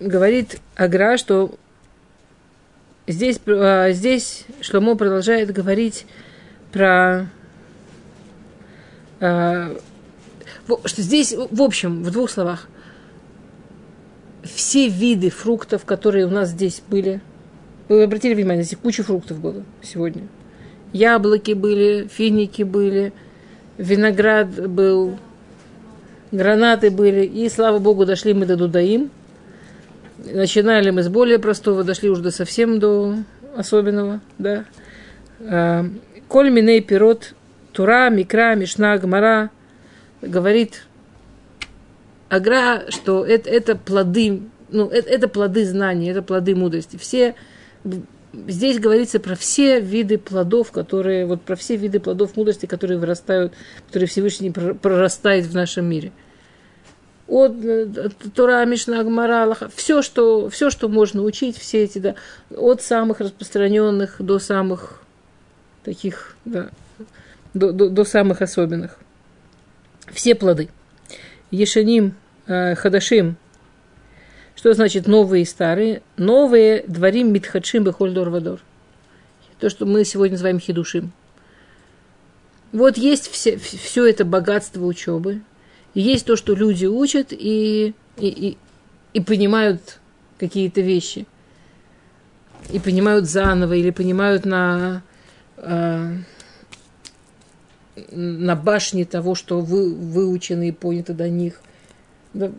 Говорит 0.03 0.61
Агра, 0.75 1.17
что 1.17 1.55
здесь, 3.07 3.39
э, 3.47 3.93
здесь 3.93 4.47
Шломо 4.61 4.97
продолжает 4.97 5.53
говорить 5.53 6.07
про 6.73 7.29
во- 9.21 10.81
что 10.85 11.03
здесь, 11.03 11.33
в 11.33 11.63
общем, 11.63 12.03
в 12.03 12.11
двух 12.11 12.29
словах, 12.31 12.67
все 14.43 14.89
виды 14.89 15.31
фруктов, 15.31 15.85
которые 15.85 16.27
у 16.27 16.31
нас 16.31 16.49
здесь 16.51 16.83
были, 16.89 17.21
вы 17.89 18.03
обратили 18.03 18.35
внимание, 18.35 18.65
здесь 18.65 18.79
куча 18.83 19.05
фруктов 19.05 19.39
было 19.39 19.63
сегодня. 19.83 20.27
Яблоки 20.93 21.53
были, 21.53 22.09
финики 22.09 22.63
были, 22.63 23.13
виноград 23.79 24.69
был, 24.69 25.19
гранаты 26.33 26.91
были, 26.91 27.25
и, 27.25 27.49
слава 27.49 27.79
богу, 27.79 28.05
дошли 28.05 28.35
мы 28.35 28.47
до 28.47 28.57
Дудаим. 28.57 29.11
Начинали 30.25 30.91
мы 30.91 31.03
с 31.03 31.09
более 31.09 31.39
простого, 31.39 31.85
дошли 31.85 32.09
уже 32.09 32.23
до 32.23 32.31
совсем 32.31 32.79
до 32.79 33.17
особенного, 33.57 34.21
да. 34.39 34.65
А, 35.41 35.85
Коль 36.29 36.51
миней 36.51 36.81
пирот 36.81 37.35
Тура, 37.73 38.09
Микра, 38.11 38.55
Мишна, 38.55 38.97
Гмара 38.99 39.51
говорит 40.21 40.87
Агра, 42.29 42.85
что 42.91 43.25
это, 43.27 43.51
это 43.51 43.77
плоды, 43.77 44.43
ну, 44.71 44.89
это, 44.89 45.09
это 45.09 45.29
плоды 45.29 45.67
знаний, 45.67 46.09
это 46.09 46.23
плоды 46.23 46.55
мудрости. 46.55 46.97
Все, 46.97 47.35
здесь 48.33 48.79
говорится 48.79 49.21
про 49.21 49.35
все 49.35 49.81
виды 49.81 50.17
плодов, 50.17 50.73
которые, 50.73 51.27
вот 51.27 51.43
про 51.43 51.57
все 51.57 51.77
виды 51.77 52.01
плодов 52.01 52.37
мудрости, 52.37 52.65
которые 52.67 52.99
вырастают, 52.99 53.53
которые 53.89 54.09
Всевышний 54.09 54.51
прор- 54.51 54.75
прорастает 54.75 55.45
в 55.47 55.55
нашем 55.55 55.85
мире. 55.85 56.13
От 57.29 57.53
э, 57.65 58.09
Тура, 58.35 58.65
Мишна, 58.65 59.03
Гмара, 59.03 59.45
Аллаха, 59.45 59.71
все 59.75 60.03
что, 60.03 60.49
все, 60.51 60.71
что 60.71 60.89
можно 60.89 61.23
учить, 61.23 61.57
все 61.57 61.85
эти, 61.85 61.99
да, 61.99 62.15
от 62.51 62.83
самых 62.83 63.21
распространенных 63.21 64.17
до 64.19 64.39
самых 64.39 65.03
таких, 65.85 66.37
да, 66.45 66.71
до, 67.55 67.73
до, 67.73 67.89
до 67.89 68.05
самых 68.05 68.43
особенных. 68.43 68.99
Все 70.13 70.35
плоды. 70.35 70.69
Ешаним, 71.51 72.15
э, 72.47 72.75
Хадашим. 72.75 73.37
Что 74.55 74.75
значит 74.75 75.07
новые 75.07 75.43
и 75.43 75.47
старые? 75.47 76.03
Новые 76.17 76.85
дворим 76.87 77.33
митхадшим 77.33 77.85
бехольдор 77.85 78.31
вадор. 78.31 78.61
То, 79.59 79.71
что 79.71 79.87
мы 79.87 80.05
сегодня 80.05 80.33
называем 80.33 80.61
хидушим. 80.61 81.13
Вот 82.73 82.97
есть 82.97 83.31
все, 83.31 83.57
все 83.59 84.07
это 84.07 84.25
богатство 84.25 84.85
учебы. 84.85 85.43
Есть 85.95 86.27
то, 86.27 86.37
что 86.37 86.55
люди 86.55 86.87
учат 86.87 87.33
и, 87.33 87.95
и, 88.17 88.27
и, 88.29 88.57
и 89.13 89.21
понимают 89.21 90.01
какие-то 90.39 90.81
вещи. 90.81 91.27
И 92.73 92.79
понимают 92.79 93.27
заново, 93.27 93.75
или 93.75 93.91
понимают 93.91 94.45
на, 94.45 95.03
э, 95.59 96.17
на 98.11 98.57
башне 98.57 99.05
того, 99.05 99.35
что 99.35 99.61
вы, 99.61 99.93
выучено 99.93 100.69
и 100.69 100.73
понято 100.73 101.13
до 101.13 101.29
них. 101.29 101.61
Да. 102.33 102.53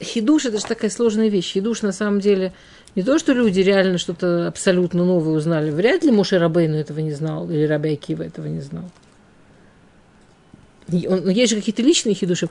Хидуш 0.00 0.46
это 0.46 0.58
же 0.58 0.66
такая 0.66 0.90
сложная 0.90 1.28
вещь. 1.28 1.52
Хидуш 1.52 1.82
на 1.82 1.92
самом 1.92 2.20
деле 2.20 2.52
не 2.94 3.02
то, 3.02 3.18
что 3.18 3.32
люди 3.32 3.60
реально 3.60 3.98
что-то 3.98 4.48
абсолютно 4.48 5.04
новое 5.04 5.34
узнали. 5.34 5.70
Вряд 5.70 6.04
ли 6.04 6.10
Муше 6.10 6.38
Рабейну 6.38 6.76
этого 6.76 6.98
не 6.98 7.12
знал, 7.12 7.50
или 7.50 7.62
Раби 7.64 7.92
Акива 7.92 8.24
этого 8.24 8.46
не 8.46 8.60
знал. 8.60 8.90
Он- 10.90 11.28
есть 11.28 11.50
же 11.52 11.56
какие-то 11.58 11.82
личные 11.82 12.14
хидуши. 12.14 12.48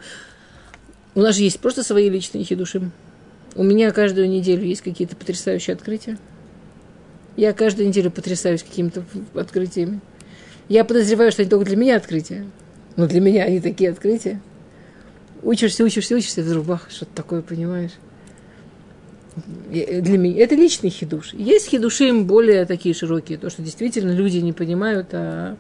У 1.16 1.22
нас 1.22 1.36
же 1.36 1.44
есть 1.44 1.60
просто 1.60 1.84
свои 1.84 2.10
личные 2.10 2.44
хидуши. 2.44 2.92
У 3.56 3.64
меня 3.64 3.92
каждую 3.92 4.30
неделю 4.30 4.64
есть 4.64 4.82
какие-то 4.82 5.16
потрясающие 5.16 5.74
открытия. 5.74 6.18
Я 7.36 7.54
каждую 7.54 7.88
неделю 7.88 8.12
потрясаюсь 8.12 8.64
какими-то 8.64 9.04
открытиями. 9.34 10.00
Я 10.70 10.86
подозреваю, 10.86 11.32
что 11.32 11.42
они 11.42 11.50
только 11.50 11.66
для 11.66 11.78
меня 11.78 11.96
открытия. 11.98 12.46
Но 12.96 13.08
для 13.08 13.22
меня 13.22 13.44
они 13.44 13.60
такие 13.60 13.92
открытия. 13.92 14.42
Учишься, 15.44 15.84
учишься, 15.84 16.16
учишься, 16.16 16.42
вдруг 16.42 16.66
бах, 16.66 16.88
что-то 16.90 17.12
такое 17.16 17.42
понимаешь. 17.42 17.92
Для 19.70 20.18
меня 20.18 20.44
это 20.44 20.56
личный 20.56 20.90
хидуш. 20.90 21.34
Есть 21.34 21.70
хидуши 21.70 22.12
более 22.14 22.66
такие 22.66 22.96
широкие, 22.96 23.38
то, 23.38 23.50
что 23.52 23.62
действительно 23.62 24.12
люди 24.12 24.38
не 24.38 24.52
понимают, 24.52 25.10
а 25.14 25.58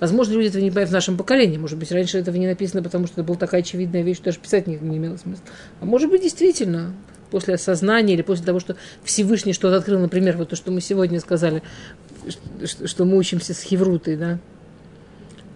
возможно, 0.00 0.34
люди 0.34 0.48
этого 0.48 0.62
не 0.62 0.70
понимают 0.70 0.90
в 0.90 0.92
нашем 0.92 1.16
поколении. 1.16 1.58
Может 1.58 1.78
быть, 1.78 1.90
раньше 1.92 2.18
этого 2.18 2.36
не 2.36 2.46
написано, 2.46 2.82
потому 2.82 3.06
что 3.06 3.14
это 3.14 3.24
была 3.24 3.38
такая 3.38 3.60
очевидная 3.62 4.02
вещь, 4.02 4.16
что 4.16 4.26
даже 4.26 4.38
писать 4.38 4.66
не, 4.66 4.76
не 4.76 4.98
имело 4.98 5.16
смысла. 5.16 5.44
А 5.80 5.84
может 5.84 6.10
быть, 6.10 6.22
действительно, 6.22 6.94
после 7.30 7.54
осознания 7.54 8.14
или 8.14 8.22
после 8.22 8.44
того, 8.44 8.60
что 8.60 8.76
Всевышний 9.04 9.52
что-то 9.52 9.76
открыл, 9.76 9.98
например, 9.98 10.36
вот 10.36 10.50
то, 10.50 10.56
что 10.56 10.70
мы 10.70 10.80
сегодня 10.80 11.20
сказали, 11.20 11.62
что, 12.64 12.86
что 12.86 13.04
мы 13.04 13.16
учимся 13.16 13.54
с 13.54 13.62
Хеврутой, 13.62 14.16
да. 14.16 14.38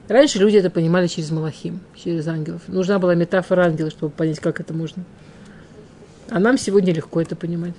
Раньше 0.09 0.39
люди 0.39 0.57
это 0.59 0.71
понимали 0.71 1.07
через 1.07 1.31
Малахим, 1.31 1.81
через 1.97 2.27
ангелов. 2.29 2.63
Нужна 2.69 2.99
была 2.99 3.15
метафора 3.15 3.65
ангела, 3.65 3.91
чтобы 3.91 4.13
понять, 4.13 4.39
как 4.39 4.61
это 4.61 4.75
можно. 4.75 5.05
А 6.29 6.39
нам 6.39 6.59
сегодня 6.59 6.93
легко 6.93 7.21
это 7.21 7.37
понимать. 7.37 7.75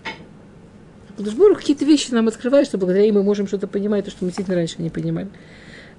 Кудышбору 1.18 1.56
какие-то 1.56 1.86
вещи 1.86 2.12
нам 2.12 2.28
открывает, 2.28 2.68
что 2.68 2.78
благодаря 2.78 3.06
им 3.06 3.16
мы 3.16 3.24
можем 3.24 3.48
что-то 3.48 3.68
понимать, 3.68 4.06
то, 4.06 4.12
что 4.12 4.26
мы 4.26 4.30
действительно 4.30 4.58
раньше 4.58 4.82
не 4.82 4.90
понимали. 4.90 5.30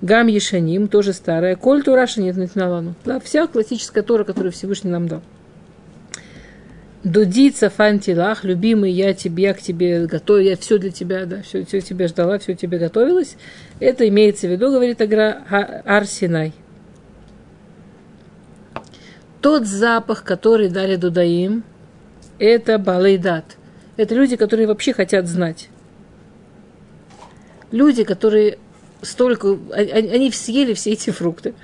Гам 0.03 0.27
Ешаним, 0.27 0.89
тоже 0.89 1.13
старая. 1.13 1.57
Коль 1.57 1.83
Тураша 1.83 2.21
нет 2.21 2.37
Натиналану. 2.37 2.95
Да, 3.05 3.19
вся 3.19 3.47
классическая 3.47 4.03
Тора, 4.03 4.25
которую 4.25 4.53
Всевышний 4.53 4.91
нам 4.91 5.09
дал. 5.09 5.23
Дуди 7.03 7.51
Цафантилах, 7.51 8.43
любимый, 8.45 8.91
я 8.91 9.15
тебе, 9.15 9.45
я 9.45 9.55
к 9.55 9.63
тебе 9.63 10.07
готовлю, 10.07 10.43
я 10.43 10.57
все 10.57 10.77
для 10.79 10.91
тебя, 10.91 11.25
да, 11.25 11.43
все, 11.43 11.65
все 11.65 11.81
тебе 11.81 12.09
ждала, 12.09 12.39
все 12.39 12.55
тебе 12.55 12.79
готовилось. 12.79 13.37
Это 13.79 14.09
имеется 14.09 14.49
в 14.49 14.51
виду, 14.51 14.73
говорит 14.73 15.01
Агра, 15.01 15.45
Арсинай. 15.85 16.53
тот 19.47 19.65
запах, 19.65 20.25
который 20.25 20.69
дали 20.69 20.97
Дудаим, 20.97 21.63
это 22.41 22.79
балейдат. 22.79 23.57
Это 23.97 24.13
люди, 24.17 24.35
которые 24.35 24.67
вообще 24.67 24.93
хотят 24.93 25.29
знать. 25.29 25.69
Люди, 27.71 28.03
которые 28.03 28.59
столько... 29.07 29.59
Они, 29.73 30.31
съели 30.31 30.75
все 30.75 30.93
эти 30.93 31.11
фрукты. 31.11 31.55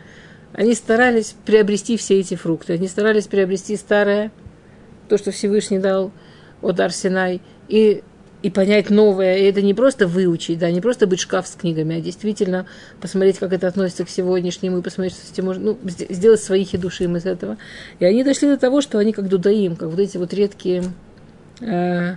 Они 0.53 0.75
старались 0.75 1.35
приобрести 1.45 1.97
все 1.97 2.21
эти 2.21 2.35
фрукты. 2.35 2.75
Они 2.75 2.89
старались 2.89 3.27
приобрести 3.27 3.77
старое, 3.77 4.31
то, 5.09 5.19
что 5.19 5.31
Всевышний 5.31 5.79
дал 5.79 6.13
от 6.61 6.79
Арсенай, 6.81 7.41
и, 7.69 8.03
и 8.43 8.51
понять 8.51 8.91
новое. 8.91 9.39
И 9.39 9.45
это 9.45 9.63
не 9.63 9.75
просто 9.75 10.07
выучить, 10.07 10.59
да, 10.59 10.71
не 10.71 10.81
просто 10.81 11.07
быть 11.07 11.21
шкаф 11.21 11.47
с 11.47 11.53
книгами, 11.53 11.99
а 11.99 12.01
действительно 12.01 12.67
посмотреть, 13.01 13.39
как 13.39 13.53
это 13.53 13.67
относится 13.67 14.05
к 14.05 14.11
сегодняшнему, 14.11 14.79
и 14.79 14.83
посмотреть, 14.83 15.15
что 15.15 15.27
с 15.27 15.33
этим 15.33 15.47
можно, 15.47 15.65
ну, 15.65 15.79
сделать 15.85 16.41
свои 16.41 16.65
хидушим 16.65 17.17
из 17.17 17.27
этого. 17.27 17.57
И 17.99 18.05
они 18.05 18.23
дошли 18.23 18.49
до 18.49 18.59
того, 18.59 18.81
что 18.81 18.99
они 18.99 19.13
как 19.13 19.29
дудаим, 19.29 19.77
как 19.77 19.89
вот 19.89 19.99
эти 19.99 20.17
вот 20.19 20.33
редкие 20.35 20.85
э, 21.61 22.17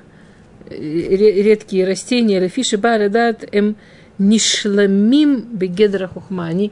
редкие 0.70 1.86
растения, 1.86 2.40
лефиши 2.40 2.78
барадат, 2.78 3.46
эм 3.52 3.76
нишламим 4.18 5.42
бегедра 5.42 6.08
хухма. 6.08 6.46
Они, 6.46 6.72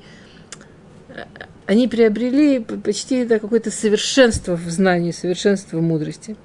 они 1.65 1.87
приобрели 1.87 2.59
почти 2.59 3.25
да, 3.25 3.39
какое-то 3.39 3.71
совершенство 3.71 4.55
в 4.55 4.69
знании, 4.69 5.11
совершенство 5.11 5.77
в 5.77 5.81
мудрости. 5.81 6.35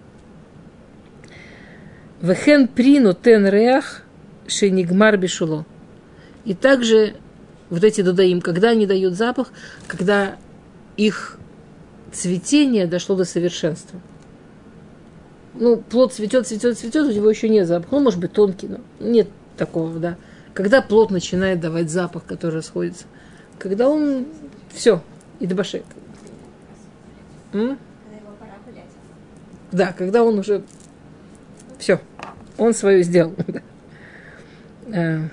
Вехен 2.20 2.66
прину 2.68 3.14
тен 3.14 3.46
реах 3.46 4.02
шенигмар 4.46 5.16
бешуло. 5.16 5.64
И 6.44 6.54
также 6.54 7.14
вот 7.70 7.84
эти 7.84 8.00
дудаим, 8.00 8.40
когда 8.40 8.70
они 8.70 8.86
дают 8.86 9.14
запах, 9.14 9.52
когда 9.86 10.36
их 10.96 11.38
цветение 12.12 12.86
дошло 12.86 13.16
до 13.16 13.24
совершенства. 13.24 14.00
Ну, 15.54 15.76
плод 15.76 16.12
цветет, 16.12 16.46
цветет, 16.46 16.78
цветет, 16.78 17.06
у 17.06 17.12
него 17.12 17.28
еще 17.28 17.48
нет 17.48 17.66
запаха. 17.66 17.94
Он 17.94 18.04
может 18.04 18.20
быть 18.20 18.32
тонкий, 18.32 18.68
но 18.68 18.78
нет 19.00 19.28
такого, 19.56 19.98
да. 19.98 20.16
Когда 20.58 20.82
плод 20.82 21.12
начинает 21.12 21.60
давать 21.60 21.88
запах, 21.88 22.24
который 22.24 22.56
расходится? 22.56 23.04
Когда 23.60 23.88
он 23.88 24.26
все, 24.72 25.04
и 25.38 25.46
дебашек. 25.46 25.84
Да, 29.70 29.92
когда 29.92 30.24
он 30.24 30.40
уже 30.40 30.64
все, 31.78 32.00
он 32.56 32.74
свое 32.74 33.04
сделал. 33.04 33.36
Э. 34.90 35.28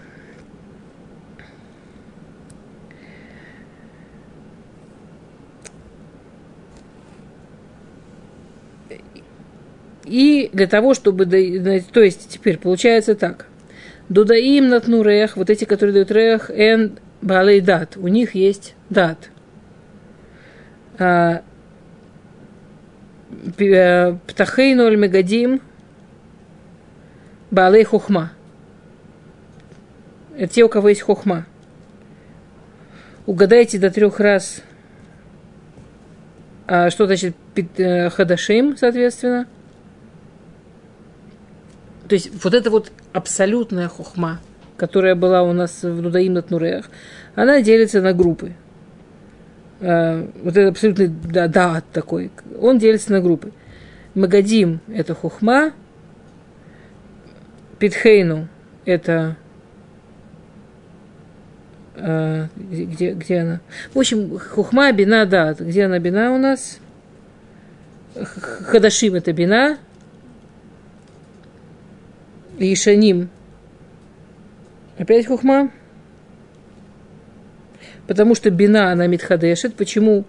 И 10.04 10.52
для 10.54 10.68
того, 10.68 10.94
чтобы... 10.94 11.26
То 11.26 12.02
есть 12.02 12.30
теперь 12.30 12.60
получается 12.60 13.16
так. 13.16 13.48
Дудаим 14.10 14.70
натну 14.70 15.02
рех, 15.02 15.36
вот 15.36 15.50
эти, 15.50 15.66
которые 15.66 15.94
дают 15.94 16.12
рех, 16.12 16.52
эн 16.52 17.00
балей 17.22 17.60
дат. 17.60 17.98
У 17.98 18.08
них 18.08 18.36
есть 18.36 18.76
дат. 18.90 19.30
А, 21.00 21.42
э, 23.58 24.14
Птахейну 24.28 24.86
аль 24.86 24.96
мегадим 24.96 25.60
балей 27.50 27.84
хухма. 27.84 28.32
Это 30.38 30.54
те, 30.54 30.64
у 30.64 30.70
кого 30.70 30.90
есть 30.90 31.02
хухма. 31.02 31.48
Угадайте 33.26 33.80
до 33.80 33.90
трех 33.90 34.20
раз, 34.20 34.62
а, 36.68 36.92
что 36.92 37.08
значит 37.08 37.36
э, 37.56 38.12
хадашим, 38.12 38.78
соответственно– 38.78 39.48
то 42.08 42.14
есть 42.16 42.44
вот 42.44 42.54
эта 42.54 42.70
вот 42.70 42.92
абсолютная 43.14 43.88
хухма, 43.88 44.40
которая 44.78 45.16
была 45.16 45.44
у 45.44 45.54
нас 45.54 45.84
в 45.84 46.02
Нудаим 46.02 46.34
на 46.34 46.42
Тнуреях, 46.42 46.90
она 47.36 47.62
делится 47.62 48.02
на 48.02 48.14
группы. 48.14 48.54
А, 49.82 50.28
вот 50.44 50.56
этот 50.56 50.72
абсолютный 50.72 51.08
да, 51.08 51.48
да 51.48 51.82
такой, 51.94 52.32
он 52.60 52.78
делится 52.78 53.12
на 53.12 53.22
группы. 53.22 53.52
Магадим– 54.14 54.80
это 54.88 55.14
хухма, 55.14 55.74
Питхейну– 57.80 58.48
это 58.86 59.36
а, 61.98 62.48
где, 62.56 63.12
где 63.12 63.40
она? 63.40 63.62
В 63.94 64.00
общем, 64.00 64.38
хухма, 64.40 64.92
бина, 64.92 65.26
да. 65.26 65.54
Где 65.54 65.86
она 65.86 66.00
бина 66.00 66.34
у 66.34 66.38
нас? 66.38 66.80
Хадашим– 68.16 69.14
это 69.16 69.34
бина, 69.34 69.78
Ишаним. 72.58 73.30
Опять 74.98 75.28
хухма? 75.28 75.72
Потому 78.08 78.36
что 78.36 78.50
бина, 78.50 78.92
она 78.92 79.08
митхадешит. 79.08 79.76
Почему 79.76 80.26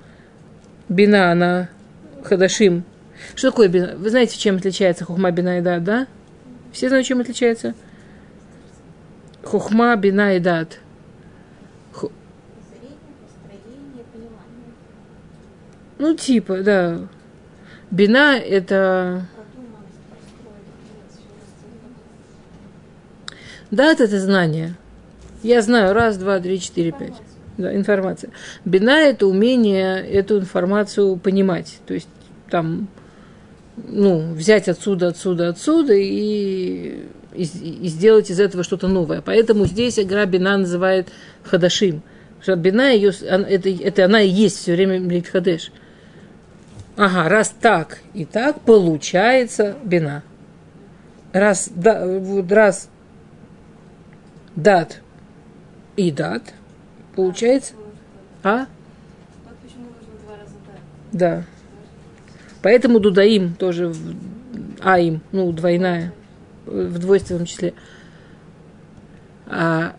бина, 0.89 1.31
она 1.31 1.68
хадашим? 2.22 2.85
Что 3.35 3.51
такое 3.51 3.68
бина? 3.68 3.95
Вы 3.97 4.11
знаете, 4.11 4.39
чем 4.39 4.57
отличается 4.57 5.05
хухма, 5.05 5.31
бина 5.31 5.59
и 5.59 5.62
дат, 5.62 5.85
да? 5.85 6.07
Все 6.72 6.89
знают, 6.89 7.07
чем 7.07 7.20
отличается? 7.20 7.74
Хухма, 9.43 9.95
бина 9.97 10.37
и 10.37 10.41
дат. 10.41 10.81
Ну, 15.99 16.14
типа, 16.14 16.59
да. 16.59 17.09
Бина– 17.91 18.37
это 18.39 19.27
Дат– 23.71 24.01
это 24.03 24.21
знание. 24.21 24.75
Я 25.43 25.62
знаю 25.62 25.95
раз, 25.95 26.17
два, 26.17 26.41
три, 26.41 26.61
четыре, 26.61 26.93
пять. 26.93 27.14
Да, 27.59 27.75
информация. 27.75 28.31
Бина– 28.64 28.91
это 29.03 29.27
умение 29.27 30.07
эту 30.07 30.39
информацию 30.39 31.17
понимать. 31.17 31.79
То 31.87 31.95
есть 31.95 32.09
там, 32.51 32.89
ну, 33.77 34.33
взять 34.33 34.69
отсюда, 34.69 35.09
отсюда, 35.09 35.49
отсюда 35.49 35.95
и, 35.95 37.05
и, 37.35 37.43
и 37.43 37.89
сделать 37.89 38.31
из 38.31 38.41
этого 38.41 38.62
что-то 38.62 38.89
новое. 38.89 39.23
Поэтому 39.23 39.67
здесь 39.67 39.99
игра 39.99 40.27
Бина 40.27 40.59
называет 40.59 41.09
Хадашим. 41.45 42.03
Что 42.43 42.57
Бина, 42.57 42.93
ее, 42.93 43.11
это, 43.11 43.69
это 43.71 44.05
она 44.05 44.21
и 44.21 44.29
есть 44.29 44.59
все 44.59 44.75
время 44.75 45.01
Млит 45.01 45.27
Хадеш. 45.27 45.73
Ага, 46.97 47.29
раз 47.29 47.55
так 47.61 47.99
и 48.14 48.25
так, 48.25 48.61
получается 48.61 49.77
Бина. 49.85 50.23
Раз, 51.33 51.71
да, 51.75 52.07
раз 52.49 52.89
дат 54.57 55.01
и 55.97 56.11
дат. 56.11 56.55
Получается? 57.15 57.75
А? 58.43 58.67
Да. 61.13 61.45
Поэтому 62.63 62.99
дудаим 62.99 63.55
тоже 63.55 63.95
аим, 64.81 65.21
ну, 65.33 65.53
двойная, 65.53 66.13
в 66.65 66.99
двойственном 66.99 67.47
числе. 67.47 67.75
А, 69.47 69.95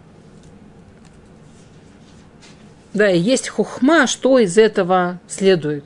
да, 2.94 3.08
есть 3.08 3.48
хухма, 3.50 4.08
что 4.08 4.38
из 4.40 4.58
этого 4.58 5.20
следует. 5.28 5.86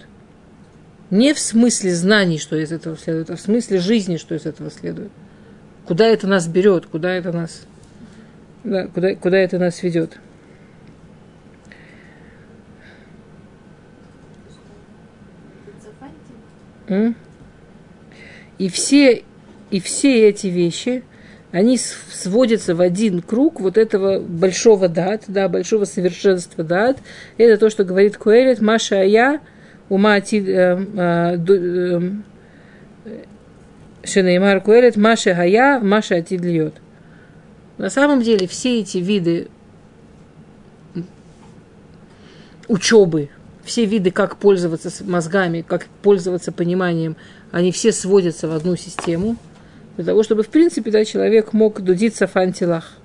Не 1.10 1.34
в 1.34 1.40
смысле 1.40 1.94
знаний, 1.94 2.40
что 2.40 2.56
из 2.56 2.72
этого 2.72 2.98
следует, 2.98 3.30
а 3.30 3.36
в 3.36 3.42
смысле 3.42 3.80
жизни, 3.80 4.18
что 4.18 4.34
из 4.34 4.46
этого 4.46 4.72
следует. 4.72 5.12
Куда 5.86 6.08
это 6.08 6.26
нас 6.26 6.48
берет, 6.48 6.86
куда 6.86 7.12
это 7.12 7.32
нас 7.32 7.64
да, 8.64 8.88
куда, 8.88 9.16
куда 9.16 9.38
это 9.38 9.59
нас 9.59 9.82
ведет. 9.84 10.20
И 18.57 18.70
все, 18.70 19.24
и 19.72 19.80
все 19.80 20.28
эти 20.28 20.47
вещи, 20.47 21.03
они 21.51 21.78
сводятся 21.78 22.76
в 22.76 22.82
один 22.82 23.22
круг 23.22 23.59
вот 23.59 23.78
этого 23.78 24.20
большого 24.20 24.88
дат, 24.88 25.24
да, 25.28 25.49
большого 25.49 25.86
совершенства 25.86 26.64
дат. 26.64 26.97
Это 27.38 27.57
то, 27.57 27.70
что 27.70 27.84
говорит 27.84 28.18
Куэлит, 28.18 28.62
Маша 28.62 28.97
Ая, 28.97 29.41
ума 29.89 30.16
атид, 30.16 30.47
э, 30.47 30.80
э, 30.95 31.38
э, 31.47 32.01
Шенеймар 34.03 34.62
Куэлит, 34.62 34.95
Маша 34.95 35.32
Ая, 35.32 35.80
Маша 35.80 36.16
атид 36.18 36.41
льет. 36.41 36.76
На 37.82 37.90
самом 37.90 38.22
деле 38.22 38.46
все 38.46 38.80
эти 38.80 39.00
виды 39.00 39.48
учебы, 42.68 43.30
все 43.64 43.86
виды, 43.86 44.12
как 44.12 44.38
пользоваться 44.38 44.92
мозгами, 45.04 45.66
как 45.68 45.88
пользоваться 46.04 46.52
пониманием, 46.52 47.16
они 47.52 47.72
все 47.72 47.92
сводятся 47.92 48.48
в 48.48 48.52
одну 48.52 48.76
систему, 48.76 49.36
для 49.96 50.06
того, 50.06 50.22
чтобы, 50.22 50.44
в 50.44 50.50
принципе, 50.50 50.92
да, 50.92 51.04
человек 51.04 51.54
мог 51.54 51.82
дудиться 51.82 52.28
в 52.28 52.36
антилах. 52.36 52.98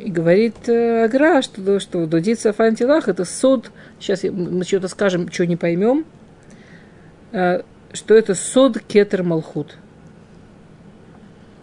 И 0.00 0.10
говорит 0.10 0.68
э, 0.68 1.04
Агра, 1.04 1.40
что, 1.40 1.78
что 1.78 2.06
дудиться 2.06 2.52
в 2.52 2.58
антилах– 2.58 3.06
это 3.06 3.24
суд, 3.24 3.70
сейчас 4.00 4.24
мы 4.24 4.64
что-то 4.64 4.88
скажем, 4.88 5.30
что 5.30 5.46
не 5.46 5.54
поймем, 5.54 6.06
э, 7.30 7.62
что 7.92 8.14
это 8.16 8.34
сод 8.34 8.80
кетер 8.80 9.22
малхут. 9.22 9.76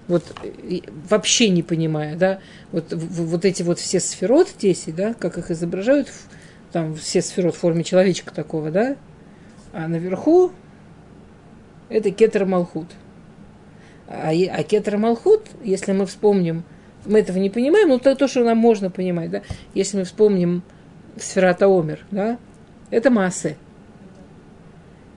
Вот 0.07 0.23
вообще 1.09 1.49
не 1.49 1.63
понимая, 1.63 2.15
да, 2.15 2.39
вот, 2.71 2.93
вот 2.93 3.43
эти 3.43 3.63
вот 3.63 3.79
все 3.79 3.99
сферот 3.99 4.53
10, 4.59 4.95
да, 4.95 5.13
как 5.15 5.37
их 5.39 5.49
изображают, 5.49 6.09
там 6.71 6.95
все 6.95 7.21
сферот 7.21 7.55
в 7.55 7.59
форме 7.59 7.83
человечка 7.83 8.33
такого, 8.33 8.69
да, 8.69 8.97
а 9.73 9.87
наверху 9.87 10.51
это 11.89 12.11
кетер 12.11 12.45
малхут. 12.45 12.87
А, 14.07 14.29
а 14.29 14.63
кетер 14.63 14.97
малхут, 14.97 15.41
если 15.63 15.91
мы 15.91 16.05
вспомним, 16.05 16.63
мы 17.05 17.19
этого 17.19 17.37
не 17.37 17.49
понимаем, 17.49 17.89
но 17.89 17.97
то, 17.97 18.15
то, 18.15 18.27
что 18.27 18.43
нам 18.43 18.57
можно 18.57 18.91
понимать, 18.91 19.31
да, 19.31 19.41
если 19.73 19.97
мы 19.97 20.03
вспомним 20.03 20.61
сферата 21.17 21.67
омер, 21.67 22.05
да, 22.11 22.37
это 22.91 23.09
массы. 23.09 23.57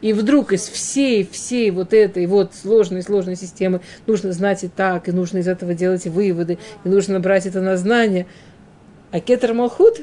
И 0.01 0.13
вдруг 0.13 0.53
из 0.53 0.69
всей, 0.69 1.27
всей 1.27 1.71
вот 1.71 1.93
этой 1.93 2.27
вот 2.27 2.55
сложной, 2.55 3.03
сложной 3.03 3.35
системы 3.35 3.81
нужно 4.07 4.33
знать 4.33 4.63
и 4.63 4.69
так, 4.69 5.09
и 5.09 5.13
нужно 5.13 5.39
из 5.39 5.49
этого 5.49 5.75
делать 5.75 6.07
выводы, 6.07 6.59
и 6.85 6.89
нужно 6.89 7.19
брать 7.19 7.47
это 7.47 7.61
на 7.61 7.77
знание. 7.77 8.27
А 9.11 9.21
кетер 9.21 9.55
малхут? 9.55 10.01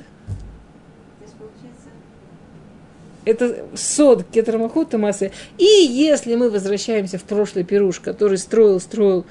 Это 3.23 3.65
сод 3.73 4.25
кетер 4.31 4.57
малхут 4.57 4.93
массы. 4.93 5.31
И. 5.57 5.63
Если 5.63 6.35
мы 6.35 6.49
возвращаемся 6.49 7.17
в 7.17 7.23
прошлый 7.23 7.63
пируш, 7.63 7.99
который 7.99 8.37
строил, 8.37 8.79
строил, 8.79 9.25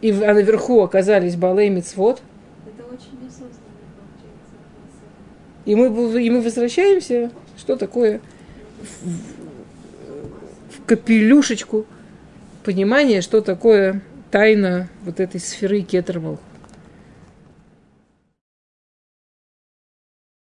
и 0.00 0.10
а 0.10 0.34
наверху 0.34 0.80
оказались 0.80 1.36
Балей 1.36 1.68
Мицвод, 1.68 2.20
и 5.64 5.74
мы, 5.74 5.86
и 6.22 6.30
мы 6.30 6.40
возвращаемся, 6.40 7.30
что 7.56 7.76
такое 7.76 8.20
в, 8.84 10.86
капелюшечку, 10.86 11.86
понимание, 12.64 13.20
что 13.20 13.40
такое 13.40 14.02
тайна 14.30 14.88
вот 15.04 15.20
этой 15.20 15.40
сферы 15.40 15.82
кетер 15.82 16.20
малхут. 16.20 16.53